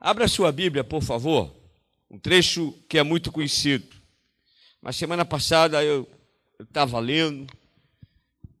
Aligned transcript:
Abra 0.00 0.28
sua 0.28 0.52
Bíblia, 0.52 0.84
por 0.84 1.02
favor. 1.02 1.54
Um 2.10 2.18
trecho 2.18 2.72
que 2.88 2.98
é 2.98 3.02
muito 3.02 3.32
conhecido. 3.32 3.96
Mas 4.80 4.96
semana 4.96 5.24
passada 5.24 5.82
eu 5.82 6.08
estava 6.60 6.98
lendo 6.98 7.46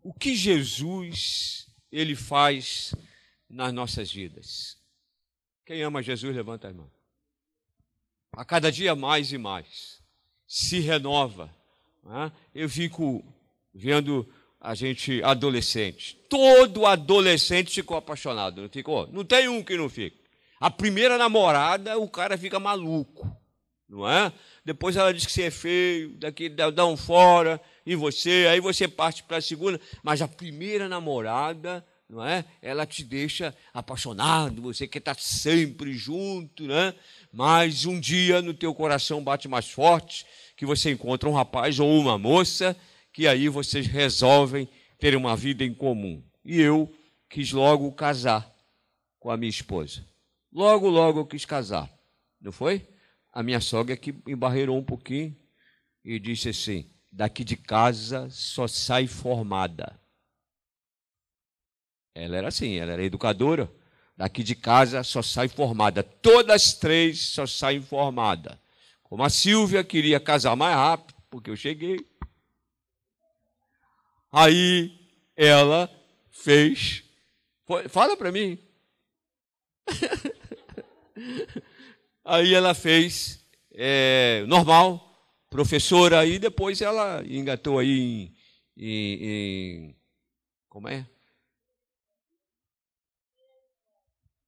o 0.02 0.12
que 0.12 0.34
Jesus 0.34 1.66
ele 1.90 2.14
faz 2.14 2.94
nas 3.48 3.72
nossas 3.72 4.10
vidas. 4.12 4.76
Quem 5.64 5.82
ama 5.82 6.02
Jesus, 6.02 6.34
levanta 6.34 6.68
a 6.68 6.72
mão. 6.72 6.90
A 8.32 8.44
cada 8.44 8.70
dia 8.70 8.94
mais 8.94 9.32
e 9.32 9.38
mais 9.38 10.00
se 10.46 10.78
renova. 10.80 11.50
Né? 12.04 12.32
Eu 12.54 12.68
fico 12.68 13.24
vendo 13.74 14.28
a 14.60 14.74
gente 14.74 15.22
adolescente. 15.22 16.16
Todo 16.28 16.86
adolescente 16.86 17.74
ficou 17.74 17.96
apaixonado, 17.96 18.62
não 18.62 18.68
ficou? 18.68 19.06
Não 19.12 19.24
tem 19.24 19.48
um 19.48 19.62
que 19.62 19.76
não 19.76 19.88
fica. 19.88 20.25
A 20.58 20.70
primeira 20.70 21.18
namorada, 21.18 21.98
o 21.98 22.08
cara 22.08 22.38
fica 22.38 22.58
maluco, 22.58 23.30
não 23.88 24.08
é? 24.08 24.32
Depois 24.64 24.96
ela 24.96 25.12
diz 25.12 25.26
que 25.26 25.32
você 25.32 25.44
é 25.44 25.50
feio, 25.50 26.16
daqui 26.16 26.48
dá 26.48 26.86
um 26.86 26.96
fora, 26.96 27.60
e 27.84 27.94
você, 27.94 28.46
aí 28.50 28.58
você 28.58 28.88
parte 28.88 29.22
para 29.22 29.36
a 29.36 29.42
segunda, 29.42 29.80
mas 30.02 30.22
a 30.22 30.28
primeira 30.28 30.88
namorada, 30.88 31.86
não 32.08 32.24
é? 32.24 32.44
Ela 32.62 32.86
te 32.86 33.04
deixa 33.04 33.54
apaixonado, 33.74 34.62
você 34.62 34.86
quer 34.86 34.98
estar 34.98 35.16
sempre 35.16 35.92
junto, 35.92 36.64
né? 36.64 36.94
Mas 37.32 37.84
um 37.84 38.00
dia 38.00 38.40
no 38.40 38.54
teu 38.54 38.74
coração 38.74 39.22
bate 39.22 39.48
mais 39.48 39.68
forte, 39.68 40.24
que 40.56 40.64
você 40.64 40.90
encontra 40.90 41.28
um 41.28 41.34
rapaz 41.34 41.78
ou 41.78 42.00
uma 42.00 42.16
moça, 42.16 42.76
que 43.12 43.28
aí 43.28 43.48
vocês 43.48 43.86
resolvem 43.86 44.68
ter 44.98 45.14
uma 45.14 45.36
vida 45.36 45.64
em 45.64 45.74
comum. 45.74 46.22
E 46.44 46.60
eu 46.60 46.90
quis 47.28 47.52
logo 47.52 47.90
casar 47.92 48.50
com 49.18 49.30
a 49.30 49.36
minha 49.36 49.50
esposa. 49.50 50.04
Logo, 50.56 50.88
logo 50.88 51.20
eu 51.20 51.26
quis 51.26 51.44
casar. 51.44 51.86
Não 52.40 52.50
foi? 52.50 52.88
A 53.30 53.42
minha 53.42 53.60
sogra 53.60 53.94
que 53.94 54.14
embarreirou 54.26 54.78
um 54.78 54.82
pouquinho 54.82 55.36
e 56.02 56.18
disse 56.18 56.48
assim: 56.48 56.90
daqui 57.12 57.44
de 57.44 57.58
casa 57.58 58.30
só 58.30 58.66
sai 58.66 59.06
formada. 59.06 60.00
Ela 62.14 62.38
era 62.38 62.48
assim, 62.48 62.76
ela 62.76 62.92
era 62.92 63.04
educadora. 63.04 63.70
Daqui 64.16 64.42
de 64.42 64.54
casa 64.54 65.04
só 65.04 65.20
sai 65.20 65.46
formada. 65.46 66.02
Todas 66.02 66.72
três 66.72 67.20
só 67.20 67.46
saem 67.46 67.82
formada. 67.82 68.58
Como 69.02 69.22
a 69.22 69.28
Silvia 69.28 69.84
queria 69.84 70.18
casar 70.18 70.56
mais 70.56 70.74
rápido, 70.74 71.22
porque 71.28 71.50
eu 71.50 71.56
cheguei. 71.56 71.98
Aí 74.32 74.98
ela 75.36 75.90
fez. 76.30 77.04
Fala 77.90 78.16
para 78.16 78.32
mim. 78.32 78.58
Aí 82.24 82.54
ela 82.54 82.74
fez 82.74 83.44
é, 83.72 84.44
normal, 84.48 85.06
professora, 85.48 86.20
aí 86.20 86.38
depois 86.38 86.80
ela 86.80 87.22
engatou 87.26 87.78
aí 87.78 87.90
em, 87.98 88.34
em, 88.76 89.24
em 89.24 89.96
como 90.68 90.88
é? 90.88 91.06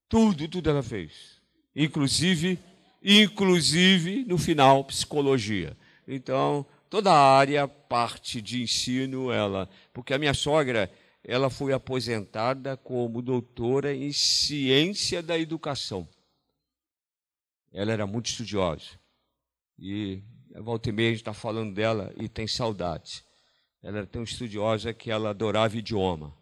Tudo, 0.09 0.49
tudo 0.49 0.71
ela 0.71 0.83
fez. 0.83 1.41
Inclusive, 1.77 2.59
inclusive 3.03 4.25
no 4.25 4.39
final, 4.39 4.83
psicologia. 4.85 5.77
Então, 6.07 6.67
toda 6.89 7.13
a 7.13 7.37
área, 7.37 7.69
parte 7.69 8.41
de 8.41 8.63
ensino, 8.63 9.31
ela. 9.31 9.69
Porque 9.93 10.15
a 10.15 10.19
minha 10.19 10.35
sogra, 10.35 10.91
ela 11.23 11.51
foi 11.51 11.73
aposentada 11.73 12.77
como 12.77 13.21
doutora 13.21 13.95
em 13.95 14.13
ciência 14.13 15.23
da 15.23 15.39
educação. 15.39 16.09
Ela 17.73 17.93
era 17.93 18.07
muito 18.07 18.27
estudiosa. 18.27 18.99
E 19.79 20.23
a 20.55 20.61
volta 20.61 20.89
e 20.89 20.93
meia 20.93 21.09
a 21.09 21.13
gente 21.13 21.21
está 21.21 21.35
falando 21.35 21.75
dela 21.75 22.13
e 22.17 22.29
tem 22.29 22.47
saudade. 22.47 23.25
Ela 23.83 23.99
era 23.99 24.07
tão 24.07 24.23
estudiosa 24.23 24.93
que 24.93 25.11
ela 25.11 25.31
adorava 25.31 25.77
idioma. 25.77 26.35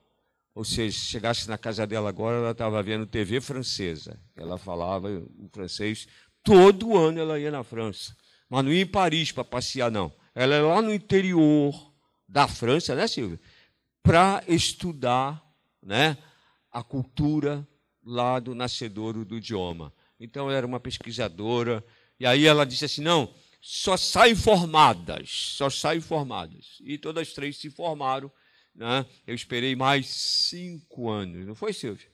Ou 0.55 0.65
seja, 0.65 0.99
se 0.99 1.05
chegasse 1.05 1.49
na 1.49 1.59
casa 1.59 1.87
dela 1.87 2.09
agora, 2.09 2.39
ela 2.39 2.53
estava 2.53 2.83
vendo 2.83 3.06
TV 3.06 3.43
francesa. 3.43 4.19
Ela 4.34 4.56
falava 4.56 5.09
o 5.11 5.49
francês. 5.53 6.09
Todo 6.43 6.97
ano 6.97 7.21
ela 7.21 7.39
ia 7.39 7.50
na 7.50 7.62
França. 7.62 8.17
Mas 8.49 8.65
não 8.65 8.73
ia 8.73 8.83
em 8.83 8.87
Paris 8.87 9.33
para 9.33 9.45
passear, 9.45 9.91
não. 9.91 10.11
Ela 10.34 10.55
é 10.55 10.62
lá 10.62 10.81
no 10.81 10.95
interior 10.95 11.93
da 12.29 12.49
França, 12.49 12.95
né, 12.95 13.06
Silvia? 13.06 13.39
Para 14.03 14.43
estudar 14.49 15.45
né, 15.83 16.17
a 16.73 16.83
cultura 16.83 17.67
lá 18.03 18.39
do 18.39 18.55
nascedouro 18.55 19.25
do 19.25 19.37
idioma. 19.37 19.93
Então, 20.19 20.50
era 20.50 20.66
uma 20.66 20.81
pesquisadora. 20.81 21.84
E 22.19 22.27
aí 22.27 22.47
ela 22.47 22.65
disse 22.65 22.84
assim: 22.84 23.03
não, 23.03 23.32
só 23.60 23.97
saem 23.97 24.34
formadas, 24.34 25.28
só 25.28 25.69
saem 25.69 26.00
formadas. 26.00 26.78
E 26.81 26.97
todas 26.99 27.28
as 27.28 27.34
três 27.34 27.56
se 27.56 27.71
formaram. 27.71 28.31
Né? 28.75 29.05
Eu 29.26 29.34
esperei 29.34 29.75
mais 29.75 30.06
cinco 30.06 31.10
anos, 31.10 31.47
não 31.47 31.55
foi, 31.55 31.72
Silvia? 31.72 32.06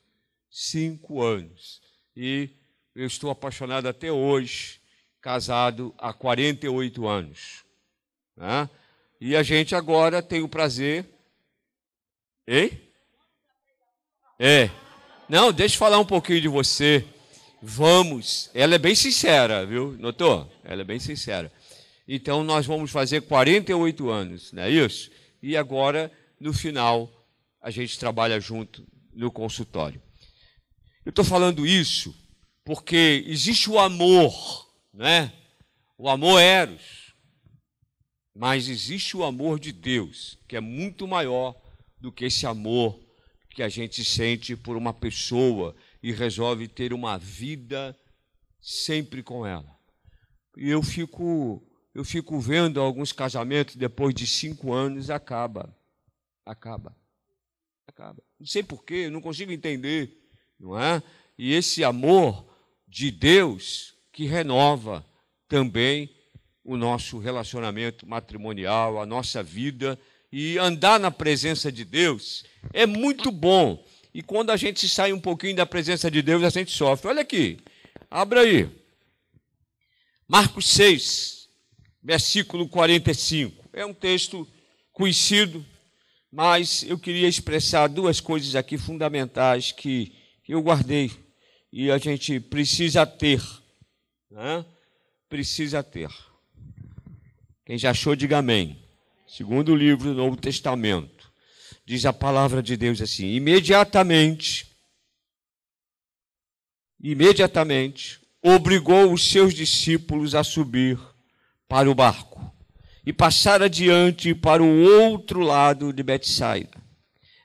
Cinco 0.51 1.23
anos. 1.23 1.81
E 2.17 2.51
eu 2.95 3.07
estou 3.07 3.31
apaixonado 3.31 3.87
até 3.87 4.13
hoje, 4.13 4.81
casado 5.21 5.95
há 5.99 6.13
48 6.13 7.07
anos. 7.07 7.65
Né? 8.37 8.71
E 9.21 9.37
a 9.37 9.43
gente 9.43 9.75
agora 9.75 10.23
tem 10.23 10.41
o 10.41 10.49
prazer. 10.49 11.07
Hein? 12.47 12.81
É. 14.39 14.71
Não, 15.29 15.53
deixa 15.53 15.75
eu 15.75 15.79
falar 15.79 15.99
um 15.99 16.05
pouquinho 16.05 16.41
de 16.41 16.49
você. 16.49 17.05
Vamos. 17.65 18.51
Ela 18.53 18.75
é 18.75 18.79
bem 18.79 18.93
sincera, 18.93 19.65
viu? 19.65 19.97
Notou? 19.97 20.51
Ela 20.65 20.81
é 20.81 20.85
bem 20.85 20.99
sincera. 20.99 21.53
Então 22.09 22.43
nós 22.43 22.67
vamos 22.67 22.91
fazer 22.91 23.23
48 23.23 24.11
anos, 24.11 24.53
não 24.53 24.65
é 24.65 24.71
isso? 24.71 25.09
E 25.41 25.57
agora, 25.57 26.11
no 26.41 26.53
final, 26.53 27.09
a 27.61 27.71
gente 27.71 27.97
trabalha 27.97 28.41
junto 28.41 28.85
no 29.15 29.31
consultório. 29.31 30.03
Eu 31.05 31.11
estou 31.11 31.25
falando 31.25 31.65
isso 31.65 32.13
porque 32.65 33.25
existe 33.29 33.71
o 33.71 33.79
amor, 33.79 34.69
né? 34.93 35.33
O 35.97 36.09
amor 36.09 36.41
eros. 36.41 37.15
Mas 38.35 38.69
existe 38.69 39.17
o 39.17 39.23
amor 39.23 39.61
de 39.61 39.71
Deus, 39.71 40.37
que 40.49 40.57
é 40.57 40.61
muito 40.61 41.07
maior 41.07 41.55
do 42.01 42.11
que 42.11 42.25
esse 42.25 42.45
amor 42.45 42.99
que 43.51 43.63
a 43.63 43.69
gente 43.69 44.05
sente 44.05 44.57
por 44.57 44.77
uma 44.77 44.93
pessoa 44.93 45.77
e 46.03 46.13
resolve 46.13 46.67
ter 46.69 46.93
uma 46.93 47.19
vida 47.19 47.97
sempre 48.61 49.23
com 49.23 49.47
ela. 49.47 49.79
E 50.57 50.69
eu 50.69 50.83
fico, 50.83 51.63
eu 51.95 52.05
fico 52.05 52.39
vendo 52.41 52.81
alguns 52.81 53.13
casamentos 53.13 53.77
depois 53.77 54.15
de 54.15 54.27
cinco 54.27 54.73
anos 54.73 55.11
acaba, 55.11 55.77
acaba, 56.45 56.97
acaba. 57.87 58.23
Não 58.39 58.47
sei 58.47 58.63
porquê, 58.63 59.09
não 59.09 59.21
consigo 59.21 59.53
entender, 59.53 60.19
não 60.59 60.79
é? 60.79 61.03
E 61.39 61.55
esse 61.55 61.83
amor 61.85 62.47
de 62.87 63.11
Deus 63.11 63.95
que 64.13 64.27
renova 64.27 65.05
também 65.49 66.11
o 66.65 66.77
nosso 66.77 67.19
relacionamento 67.19 68.07
matrimonial, 68.07 69.01
a 69.01 69.07
nossa 69.07 69.43
vida 69.43 69.99
e 70.31 70.59
andar 70.59 70.99
na 70.99 71.11
presença 71.11 71.71
de 71.71 71.85
Deus 71.85 72.45
é 72.73 72.87
muito 72.87 73.31
bom. 73.31 73.85
E 74.15 74.23
quando 74.23 74.51
a 74.51 74.57
gente 74.57 74.89
sai 74.89 75.13
um 75.13 75.21
pouquinho 75.21 75.57
da 75.57 75.65
presença 75.65 76.11
de 76.11 76.21
Deus, 76.21 76.43
a 76.43 76.51
gente 76.51 76.71
sofre. 76.71 77.09
Olha 77.09 77.23
aqui, 77.23 77.59
abra 78.11 78.41
aí. 78.41 78.69
Marcos 80.29 80.67
6, 80.69 81.49
versículo 82.03 82.69
45. 82.69 83.69
É 83.73 83.87
um 83.87 83.95
texto 83.95 84.47
conhecido, 84.93 85.65
mas 86.31 86.83
eu 86.83 86.99
queria 86.99 87.29
expressar 87.29 87.87
duas 87.89 88.21
coisas 88.21 88.55
aqui 88.55 88.77
fundamentais 88.77 89.73
que 89.73 90.15
eu 90.47 90.63
guardei 90.63 91.11
e 91.73 91.91
a 91.91 91.97
gente 91.97 92.39
precisa 92.39 93.07
ter. 93.07 93.43
Né? 94.31 94.65
Precisa 95.29 95.83
ter. 95.83 96.11
Quem 97.65 97.79
já 97.79 97.91
achou, 97.91 98.15
diga 98.15 98.39
amém. 98.39 98.79
Segundo 99.27 99.75
livro 99.75 100.11
do 100.11 100.15
Novo 100.15 100.37
Testamento, 100.37 101.12
diz 101.85 102.05
a 102.07 102.13
palavra 102.13 102.63
de 102.63 102.77
Deus 102.77 103.01
assim: 103.01 103.35
imediatamente, 103.35 104.67
imediatamente, 107.01 108.21
obrigou 108.43 109.13
os 109.13 109.29
seus 109.29 109.55
discípulos 109.55 110.35
a 110.35 110.43
subir 110.45 110.99
para 111.69 111.91
o 111.91 111.95
barco 111.95 112.53
e 113.05 113.13
passar 113.13 113.63
adiante 113.63 114.35
para 114.35 114.63
o 114.63 114.83
outro 114.83 115.41
lado 115.41 115.93
de 115.93 116.03
Betsaida, 116.03 116.81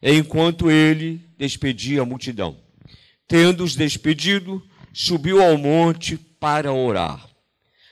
enquanto 0.02 0.70
ele 0.70 1.22
despedia 1.38 2.02
a 2.02 2.06
multidão. 2.06 2.58
Tendo-os 3.28 3.76
despedido, 3.76 4.64
subiu 4.94 5.44
ao 5.44 5.58
monte 5.58 6.18
para 6.18 6.72
orar. 6.72 7.28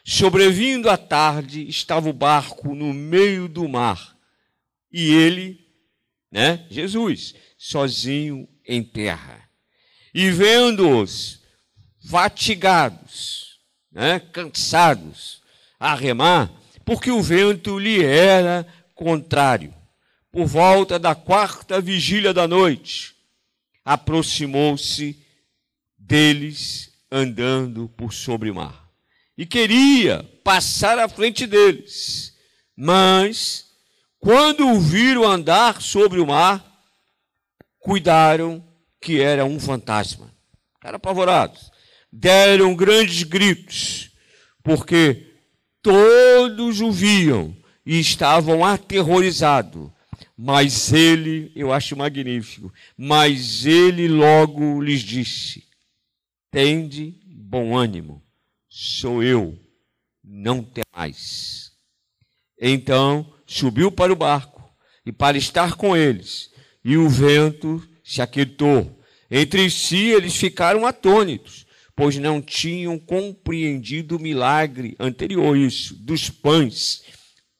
Sobrevindo 0.03 0.89
à 0.89 0.97
tarde, 0.97 1.67
estava 1.67 2.07
o 2.07 2.13
barco 2.13 2.75
no 2.75 2.93
meio 2.93 3.47
do 3.47 3.67
mar. 3.67 4.15
E 4.91 5.11
ele, 5.11 5.64
né, 6.35 6.65
Jesus, 6.69 7.33
sozinho 7.57 8.45
em 8.67 8.83
terra. 8.83 9.49
E 10.13 10.29
vendo-os, 10.31 11.39
fatigados, 12.09 13.57
né, 13.89 14.19
cansados, 14.19 15.41
a 15.79 15.95
remar, 15.95 16.51
porque 16.83 17.09
o 17.09 17.21
vento 17.21 17.79
lhe 17.79 18.03
era 18.03 18.67
contrário. 18.93 19.73
Por 20.29 20.45
volta 20.45 20.99
da 20.99 21.15
quarta 21.15 21.79
vigília 21.79 22.33
da 22.33 22.45
noite, 22.45 23.15
aproximou-se 23.85 25.17
deles 25.97 26.91
andando 27.09 27.87
por 27.87 28.11
sobre 28.11 28.51
o 28.51 28.55
mar. 28.55 28.89
E 29.37 29.45
queria 29.45 30.21
passar 30.43 30.99
à 30.99 31.07
frente 31.07 31.47
deles. 31.47 32.35
Mas, 32.75 33.64
quando 34.25 34.67
o 34.67 34.79
viram 34.79 35.23
andar 35.23 35.83
sobre 35.83 36.19
o 36.19 36.25
mar, 36.25 36.83
cuidaram 37.77 38.67
que 38.99 39.21
era 39.21 39.45
um 39.45 39.59
fantasma. 39.59 40.33
Ficaram 40.73 40.95
apavorados. 40.95 41.69
Deram 42.11 42.75
grandes 42.75 43.21
gritos, 43.21 44.09
porque 44.63 45.31
todos 45.79 46.81
o 46.81 46.91
viam 46.91 47.55
e 47.85 47.99
estavam 47.99 48.65
aterrorizados. 48.65 49.91
Mas 50.35 50.91
ele, 50.91 51.51
eu 51.55 51.71
acho 51.71 51.95
magnífico, 51.95 52.73
mas 52.97 53.63
ele 53.63 54.07
logo 54.07 54.81
lhes 54.81 55.01
disse: 55.01 55.63
Tende 56.49 57.21
bom 57.27 57.77
ânimo, 57.77 58.23
sou 58.67 59.21
eu, 59.21 59.55
não 60.23 60.63
temais. 60.63 61.71
Então 62.59 63.34
subiu 63.45 63.91
para 63.91 64.11
o 64.11 64.15
barco 64.15 64.63
e 65.05 65.11
para 65.11 65.37
estar 65.37 65.75
com 65.75 65.95
eles, 65.95 66.49
e 66.83 66.97
o 66.97 67.07
vento 67.07 67.81
se 68.03 68.21
aquietou. 68.21 68.99
Entre 69.29 69.69
si 69.69 70.09
eles 70.09 70.35
ficaram 70.35 70.85
atônitos, 70.85 71.65
pois 71.95 72.17
não 72.17 72.41
tinham 72.41 72.99
compreendido 72.99 74.17
o 74.17 74.19
milagre 74.19 74.95
anterior, 74.99 75.57
isso, 75.57 75.95
dos 75.95 76.29
pães. 76.29 77.03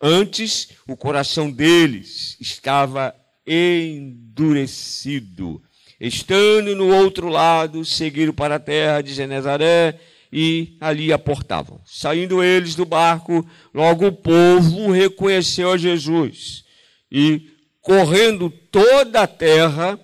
Antes, 0.02 0.70
o 0.88 0.98
coração 0.98 1.50
deles 1.50 2.36
estava 2.40 3.16
endurecido. 3.48 5.62
Estando 6.00 6.76
no 6.76 6.94
outro 6.94 7.30
lado, 7.30 7.86
seguiram 7.86 8.34
para 8.34 8.56
a 8.56 8.60
terra 8.60 9.02
de 9.02 9.14
Genezaré 9.14 10.00
e 10.32 10.78
ali 10.80 11.14
aportavam. 11.14 11.80
Saindo 11.86 12.44
eles 12.44 12.76
do 12.76 12.86
barco, 12.86 13.48
logo 13.74 14.08
o 14.08 14.12
povo 14.12 14.92
reconheceu 14.92 15.72
a 15.72 15.78
Jesus 15.78 16.64
e, 17.12 17.50
correndo 17.82 18.50
toda 18.50 19.22
a 19.22 19.28
terra, 19.28 20.00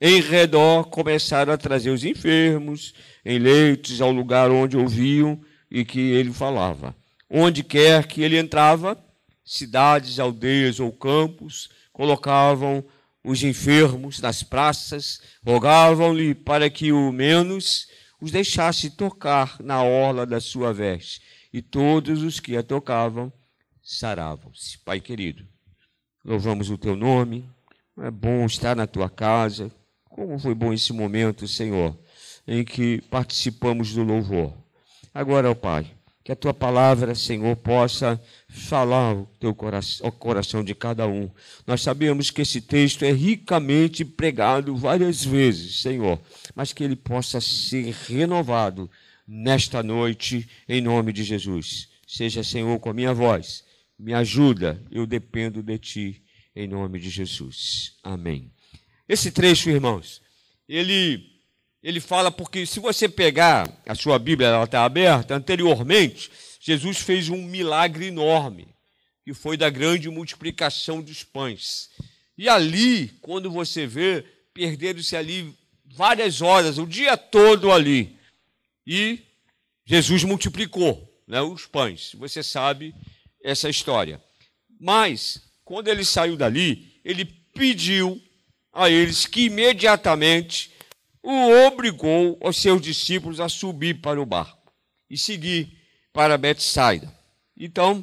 em 0.00 0.20
redor 0.20 0.84
começaram 0.84 1.52
a 1.52 1.56
trazer 1.56 1.90
os 1.90 2.04
enfermos 2.04 2.94
em 3.24 3.38
leitos 3.38 4.00
ao 4.00 4.12
lugar 4.12 4.50
onde 4.50 4.76
ouviam 4.76 5.40
e 5.70 5.84
que 5.84 5.98
ele 5.98 6.32
falava. 6.32 6.94
Onde 7.28 7.64
quer 7.64 8.06
que 8.06 8.22
ele 8.22 8.38
entrava, 8.38 8.96
cidades, 9.44 10.18
aldeias 10.18 10.78
ou 10.78 10.92
campos, 10.92 11.68
colocavam 11.92 12.84
os 13.24 13.42
enfermos 13.42 14.20
nas 14.20 14.44
praças, 14.44 15.20
rogavam-lhe 15.44 16.34
para 16.34 16.70
que 16.70 16.92
o 16.92 17.10
menos 17.10 17.88
os 18.20 18.30
deixasse 18.30 18.90
tocar 18.90 19.56
na 19.60 19.82
orla 19.82 20.26
da 20.26 20.40
sua 20.40 20.72
veste. 20.72 21.20
E 21.52 21.62
todos 21.62 22.22
os 22.22 22.40
que 22.40 22.56
a 22.56 22.62
tocavam 22.62 23.32
saravam-se. 23.82 24.78
Pai 24.78 25.00
querido, 25.00 25.46
louvamos 26.24 26.70
o 26.70 26.78
teu 26.78 26.96
nome. 26.96 27.48
É 27.98 28.10
bom 28.10 28.44
estar 28.44 28.76
na 28.76 28.86
tua 28.86 29.08
casa. 29.08 29.70
Como 30.04 30.38
foi 30.38 30.54
bom 30.54 30.72
esse 30.72 30.92
momento, 30.92 31.46
Senhor, 31.46 31.96
em 32.46 32.64
que 32.64 33.00
participamos 33.02 33.92
do 33.94 34.02
louvor. 34.02 34.52
Agora, 35.14 35.50
ó 35.50 35.54
Pai, 35.54 35.90
que 36.22 36.32
a 36.32 36.36
tua 36.36 36.52
palavra, 36.52 37.14
Senhor, 37.14 37.54
possa 37.56 38.20
falar 38.56 39.10
ao 39.10 39.26
teu 39.38 39.54
coração, 39.54 40.06
ao 40.06 40.12
coração 40.12 40.64
de 40.64 40.74
cada 40.74 41.06
um. 41.06 41.30
Nós 41.66 41.82
sabemos 41.82 42.30
que 42.30 42.42
esse 42.42 42.60
texto 42.60 43.04
é 43.04 43.12
ricamente 43.12 44.04
pregado 44.04 44.74
várias 44.74 45.24
vezes, 45.24 45.82
Senhor, 45.82 46.20
mas 46.54 46.72
que 46.72 46.82
ele 46.82 46.96
possa 46.96 47.40
ser 47.40 47.94
renovado 48.08 48.90
nesta 49.28 49.82
noite, 49.82 50.48
em 50.68 50.80
nome 50.80 51.12
de 51.12 51.22
Jesus. 51.22 51.88
Seja, 52.06 52.42
Senhor, 52.42 52.78
com 52.80 52.88
a 52.88 52.94
minha 52.94 53.12
voz, 53.12 53.62
me 53.98 54.14
ajuda, 54.14 54.82
eu 54.90 55.06
dependo 55.06 55.62
de 55.62 55.78
ti, 55.78 56.22
em 56.54 56.66
nome 56.66 56.98
de 56.98 57.10
Jesus. 57.10 57.92
Amém. 58.02 58.50
Esse 59.08 59.30
trecho, 59.30 59.68
irmãos, 59.68 60.22
ele 60.68 61.36
ele 61.82 62.00
fala 62.00 62.32
porque 62.32 62.66
se 62.66 62.80
você 62.80 63.08
pegar 63.08 63.70
a 63.86 63.94
sua 63.94 64.18
Bíblia, 64.18 64.48
ela 64.48 64.64
está 64.64 64.84
aberta, 64.84 65.36
anteriormente, 65.36 66.32
Jesus 66.66 66.98
fez 66.98 67.28
um 67.28 67.44
milagre 67.44 68.06
enorme, 68.06 68.66
que 69.24 69.32
foi 69.32 69.56
da 69.56 69.70
grande 69.70 70.10
multiplicação 70.10 71.00
dos 71.00 71.22
pães. 71.22 71.88
E 72.36 72.48
ali, 72.48 73.06
quando 73.22 73.48
você 73.48 73.86
vê, 73.86 74.24
perderam-se 74.52 75.14
ali 75.14 75.56
várias 75.84 76.42
horas, 76.42 76.76
o 76.76 76.84
dia 76.84 77.16
todo 77.16 77.70
ali. 77.70 78.18
E 78.84 79.20
Jesus 79.84 80.24
multiplicou 80.24 81.08
né, 81.24 81.40
os 81.40 81.66
pães. 81.66 82.16
Você 82.18 82.42
sabe 82.42 82.92
essa 83.44 83.70
história. 83.70 84.20
Mas, 84.80 85.40
quando 85.64 85.86
ele 85.86 86.04
saiu 86.04 86.36
dali, 86.36 87.00
ele 87.04 87.26
pediu 87.54 88.20
a 88.72 88.90
eles 88.90 89.24
que 89.24 89.42
imediatamente 89.42 90.72
o 91.22 91.48
obrigou 91.68 92.36
os 92.42 92.56
seus 92.56 92.82
discípulos 92.82 93.38
a 93.38 93.48
subir 93.48 94.00
para 94.00 94.20
o 94.20 94.26
barco 94.26 94.74
e 95.08 95.16
seguir 95.16 95.75
para 96.16 96.38
Betsaida. 96.38 97.14
Então, 97.54 98.02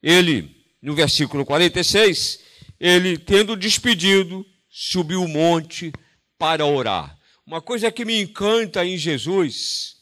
ele, 0.00 0.64
no 0.80 0.94
versículo 0.94 1.44
46, 1.44 2.38
ele, 2.78 3.18
tendo 3.18 3.56
despedido, 3.56 4.46
subiu 4.70 5.24
o 5.24 5.28
monte 5.28 5.92
para 6.38 6.64
orar. 6.64 7.18
Uma 7.44 7.60
coisa 7.60 7.90
que 7.90 8.04
me 8.04 8.22
encanta 8.22 8.86
em 8.86 8.96
Jesus 8.96 9.96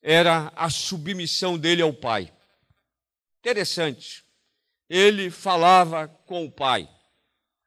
era 0.00 0.52
a 0.54 0.70
submissão 0.70 1.58
dele 1.58 1.82
ao 1.82 1.92
Pai. 1.92 2.32
Interessante. 3.40 4.22
Ele 4.88 5.30
falava 5.30 6.06
com 6.06 6.44
o 6.44 6.52
Pai. 6.52 6.88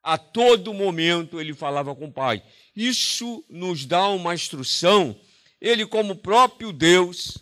A 0.02 0.18
todo 0.18 0.74
momento 0.74 1.38
ele 1.38 1.54
falava 1.54 1.94
com 1.94 2.06
o 2.06 2.14
Pai. 2.14 2.42
Isso 2.74 3.44
nos 3.50 3.86
dá 3.86 4.08
uma 4.08 4.34
instrução. 4.34 5.20
Ele, 5.60 5.86
como 5.86 6.16
próprio 6.16 6.72
Deus, 6.72 7.38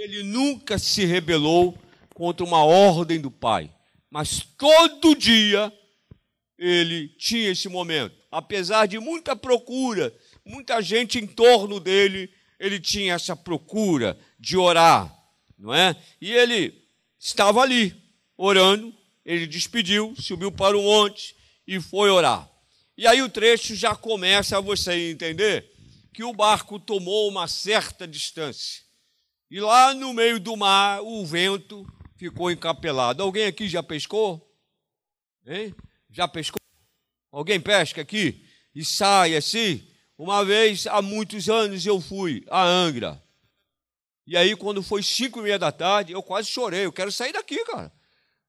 ele 0.00 0.22
nunca 0.22 0.78
se 0.78 1.04
rebelou 1.04 1.76
contra 2.14 2.42
uma 2.44 2.64
ordem 2.64 3.20
do 3.20 3.30
Pai, 3.30 3.70
mas 4.10 4.40
todo 4.56 5.14
dia 5.14 5.70
ele 6.58 7.08
tinha 7.18 7.50
esse 7.50 7.68
momento. 7.68 8.16
Apesar 8.30 8.86
de 8.86 8.98
muita 8.98 9.36
procura, 9.36 10.14
muita 10.42 10.80
gente 10.80 11.18
em 11.18 11.26
torno 11.26 11.78
dele, 11.78 12.32
ele 12.58 12.80
tinha 12.80 13.12
essa 13.12 13.36
procura 13.36 14.18
de 14.38 14.56
orar, 14.56 15.14
não 15.58 15.74
é? 15.74 15.94
E 16.18 16.32
ele 16.32 16.82
estava 17.18 17.60
ali, 17.60 17.94
orando, 18.38 18.94
ele 19.24 19.46
despediu, 19.46 20.14
subiu 20.18 20.50
para 20.50 20.78
o 20.78 20.82
monte 20.82 21.36
e 21.66 21.78
foi 21.78 22.08
orar. 22.08 22.50
E 22.96 23.06
aí 23.06 23.20
o 23.20 23.28
trecho 23.28 23.74
já 23.74 23.94
começa 23.94 24.56
a 24.56 24.60
você 24.60 25.10
entender 25.10 25.70
que 26.12 26.24
o 26.24 26.32
barco 26.32 26.78
tomou 26.78 27.28
uma 27.28 27.46
certa 27.46 28.08
distância. 28.08 28.89
E 29.50 29.60
lá 29.60 29.92
no 29.92 30.12
meio 30.12 30.38
do 30.38 30.56
mar, 30.56 31.02
o 31.02 31.26
vento 31.26 31.86
ficou 32.16 32.50
encapelado. 32.50 33.22
Alguém 33.22 33.46
aqui 33.46 33.68
já 33.68 33.82
pescou? 33.82 34.48
Hein? 35.46 35.74
Já 36.08 36.28
pescou? 36.28 36.60
Alguém 37.32 37.60
pesca 37.60 38.00
aqui? 38.00 38.46
E 38.74 38.84
sai 38.84 39.34
assim? 39.34 39.86
Uma 40.16 40.44
vez, 40.44 40.86
há 40.86 41.02
muitos 41.02 41.48
anos, 41.48 41.84
eu 41.84 42.00
fui 42.00 42.44
a 42.50 42.62
Angra. 42.62 43.22
E 44.26 44.36
aí, 44.36 44.54
quando 44.54 44.82
foi 44.82 45.02
cinco 45.02 45.40
e 45.40 45.42
meia 45.42 45.58
da 45.58 45.72
tarde, 45.72 46.12
eu 46.12 46.22
quase 46.22 46.48
chorei. 46.48 46.84
Eu 46.84 46.92
quero 46.92 47.10
sair 47.10 47.32
daqui, 47.32 47.64
cara 47.64 47.92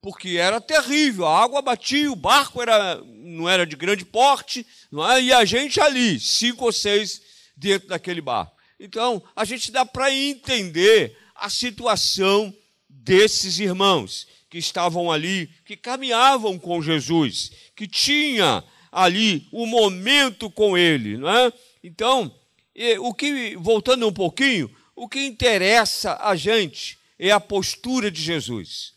porque 0.01 0.38
era 0.38 0.60
terrível. 0.60 1.27
A 1.27 1.43
água 1.43 1.62
batia, 1.62 2.12
o 2.12 2.15
barco 2.15 2.62
era, 2.62 2.96
não 3.05 3.48
era 3.48 3.65
de 3.65 3.75
grande 3.75 4.03
porte, 4.03 4.65
é? 5.15 5.22
e 5.22 5.31
a 5.31 5.46
gente 5.46 5.79
ali, 5.79 6.20
cinco 6.20 6.65
ou 6.65 6.72
seis 6.72 7.22
dentro 7.55 7.88
daquele 7.88 8.20
barco. 8.20 8.60
Então, 8.83 9.21
a 9.35 9.45
gente 9.45 9.71
dá 9.71 9.85
para 9.85 10.11
entender 10.11 11.15
a 11.35 11.51
situação 11.51 12.51
desses 12.89 13.59
irmãos 13.59 14.27
que 14.50 14.57
estavam 14.57 15.11
ali, 15.11 15.51
que 15.63 15.77
caminhavam 15.77 16.57
com 16.57 16.81
Jesus, 16.81 17.51
que 17.75 17.88
tinha 17.88 18.63
ali 18.91 19.47
o 19.51 19.63
um 19.63 19.67
momento 19.67 20.50
com 20.50 20.75
ele, 20.75 21.15
não 21.15 21.29
é? 21.29 21.53
Então, 21.83 22.35
o 23.01 23.13
que 23.13 23.55
voltando 23.57 24.07
um 24.07 24.11
pouquinho, 24.11 24.75
o 24.95 25.07
que 25.07 25.23
interessa 25.23 26.17
a 26.19 26.35
gente 26.35 26.97
é 27.19 27.29
a 27.29 27.39
postura 27.39 28.09
de 28.09 28.19
Jesus. 28.19 28.95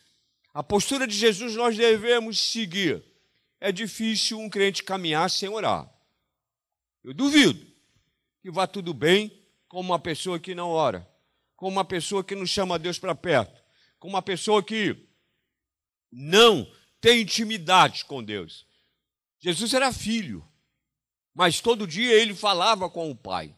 A 0.54 0.62
postura 0.62 1.06
de 1.06 1.14
Jesus 1.14 1.56
nós 1.56 1.76
devemos 1.76 2.40
seguir. 2.40 3.04
É 3.60 3.70
difícil 3.70 4.38
um 4.38 4.48
crente 4.48 4.82
caminhar 4.82 5.28
sem 5.28 5.50
orar. 5.50 5.86
Eu 7.04 7.12
duvido 7.12 7.66
que 8.40 8.50
vá 8.50 8.66
tudo 8.66 8.94
bem 8.94 9.43
como 9.74 9.90
uma 9.92 9.98
pessoa 9.98 10.38
que 10.38 10.54
não 10.54 10.70
ora, 10.70 11.04
como 11.56 11.72
uma 11.72 11.84
pessoa 11.84 12.22
que 12.22 12.36
não 12.36 12.46
chama 12.46 12.78
Deus 12.78 12.96
para 12.96 13.12
perto, 13.12 13.60
como 13.98 14.14
uma 14.14 14.22
pessoa 14.22 14.62
que 14.62 14.96
não 16.12 16.64
tem 17.00 17.22
intimidade 17.22 18.04
com 18.04 18.22
Deus. 18.22 18.64
Jesus 19.40 19.74
era 19.74 19.92
filho, 19.92 20.48
mas 21.34 21.60
todo 21.60 21.88
dia 21.88 22.14
ele 22.14 22.36
falava 22.36 22.88
com 22.88 23.10
o 23.10 23.16
Pai. 23.16 23.52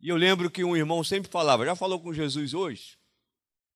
E 0.00 0.08
eu 0.08 0.14
lembro 0.14 0.48
que 0.48 0.62
um 0.62 0.76
irmão 0.76 1.02
sempre 1.02 1.28
falava: 1.28 1.64
já 1.64 1.74
falou 1.74 1.98
com 1.98 2.14
Jesus 2.14 2.54
hoje? 2.54 2.96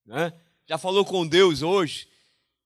Né? 0.07 0.33
Já 0.65 0.79
falou 0.79 1.05
com 1.05 1.27
Deus 1.27 1.61
hoje? 1.61 2.09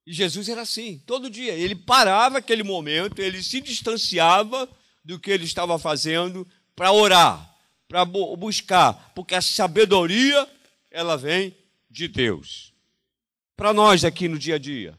E 0.07 0.13
Jesus 0.13 0.51
era 0.51 0.61
assim, 0.61 0.99
todo 1.07 1.31
dia. 1.31 1.55
Ele 1.55 1.75
parava 1.75 2.37
aquele 2.37 2.63
momento, 2.63 3.23
ele 3.23 3.43
se 3.43 3.63
distanciava 3.63 4.69
do 5.03 5.19
que 5.19 5.31
ele 5.31 5.45
estava 5.45 5.79
fazendo 5.79 6.47
para 6.77 6.93
orar, 6.93 7.58
para 7.89 8.05
buscar, 8.05 9.13
porque 9.15 9.35
a 9.35 9.41
sabedoria 9.41 10.47
ela 10.91 11.17
vem 11.17 11.57
de 11.91 12.07
Deus. 12.07 12.75
Para 13.57 13.73
nós 13.73 14.05
aqui 14.05 14.29
no 14.29 14.39
dia 14.39 14.57
a 14.57 14.59
dia, 14.59 14.97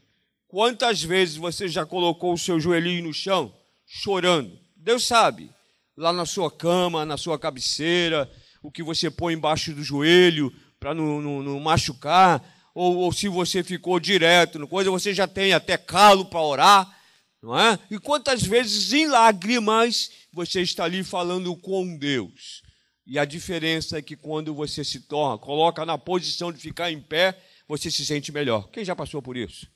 quantas 0.48 1.02
vezes 1.02 1.36
você 1.36 1.68
já 1.68 1.86
colocou 1.86 2.34
o 2.34 2.38
seu 2.38 2.58
joelhinho 2.58 3.04
no 3.04 3.14
chão, 3.14 3.54
chorando? 3.86 4.58
Deus 4.76 5.06
sabe, 5.06 5.50
lá 5.96 6.12
na 6.12 6.26
sua 6.26 6.50
cama, 6.50 7.06
na 7.06 7.16
sua 7.16 7.38
cabeceira, 7.38 8.30
o 8.62 8.70
que 8.70 8.82
você 8.82 9.08
põe 9.08 9.34
embaixo 9.34 9.72
do 9.72 9.84
joelho 9.84 10.52
para 10.78 10.92
não, 10.92 11.20
não, 11.20 11.42
não, 11.42 11.60
machucar, 11.60 12.42
ou, 12.74 12.96
ou 12.96 13.12
se 13.12 13.28
você 13.28 13.62
ficou 13.62 14.00
direto 14.00 14.58
no 14.58 14.66
coisa, 14.66 14.90
você 14.90 15.14
já 15.14 15.28
tem 15.28 15.52
até 15.52 15.76
calo 15.78 16.24
para 16.24 16.40
orar, 16.40 17.00
não 17.42 17.58
é? 17.58 17.78
E 17.90 17.98
quantas 17.98 18.42
vezes 18.42 18.92
em 18.92 19.06
lágrimas 19.06 20.10
você 20.32 20.60
está 20.60 20.84
ali 20.84 21.04
falando 21.04 21.54
com 21.56 21.96
Deus. 21.96 22.62
E 23.10 23.18
a 23.18 23.24
diferença 23.24 23.98
é 23.98 24.02
que 24.02 24.14
quando 24.14 24.54
você 24.54 24.84
se 24.84 25.00
torna, 25.00 25.36
coloca 25.36 25.84
na 25.84 25.98
posição 25.98 26.52
de 26.52 26.60
ficar 26.60 26.92
em 26.92 27.00
pé, 27.00 27.36
você 27.66 27.90
se 27.90 28.06
sente 28.06 28.30
melhor. 28.30 28.70
Quem 28.70 28.84
já 28.84 28.94
passou 28.94 29.20
por 29.20 29.36
isso? 29.36 29.66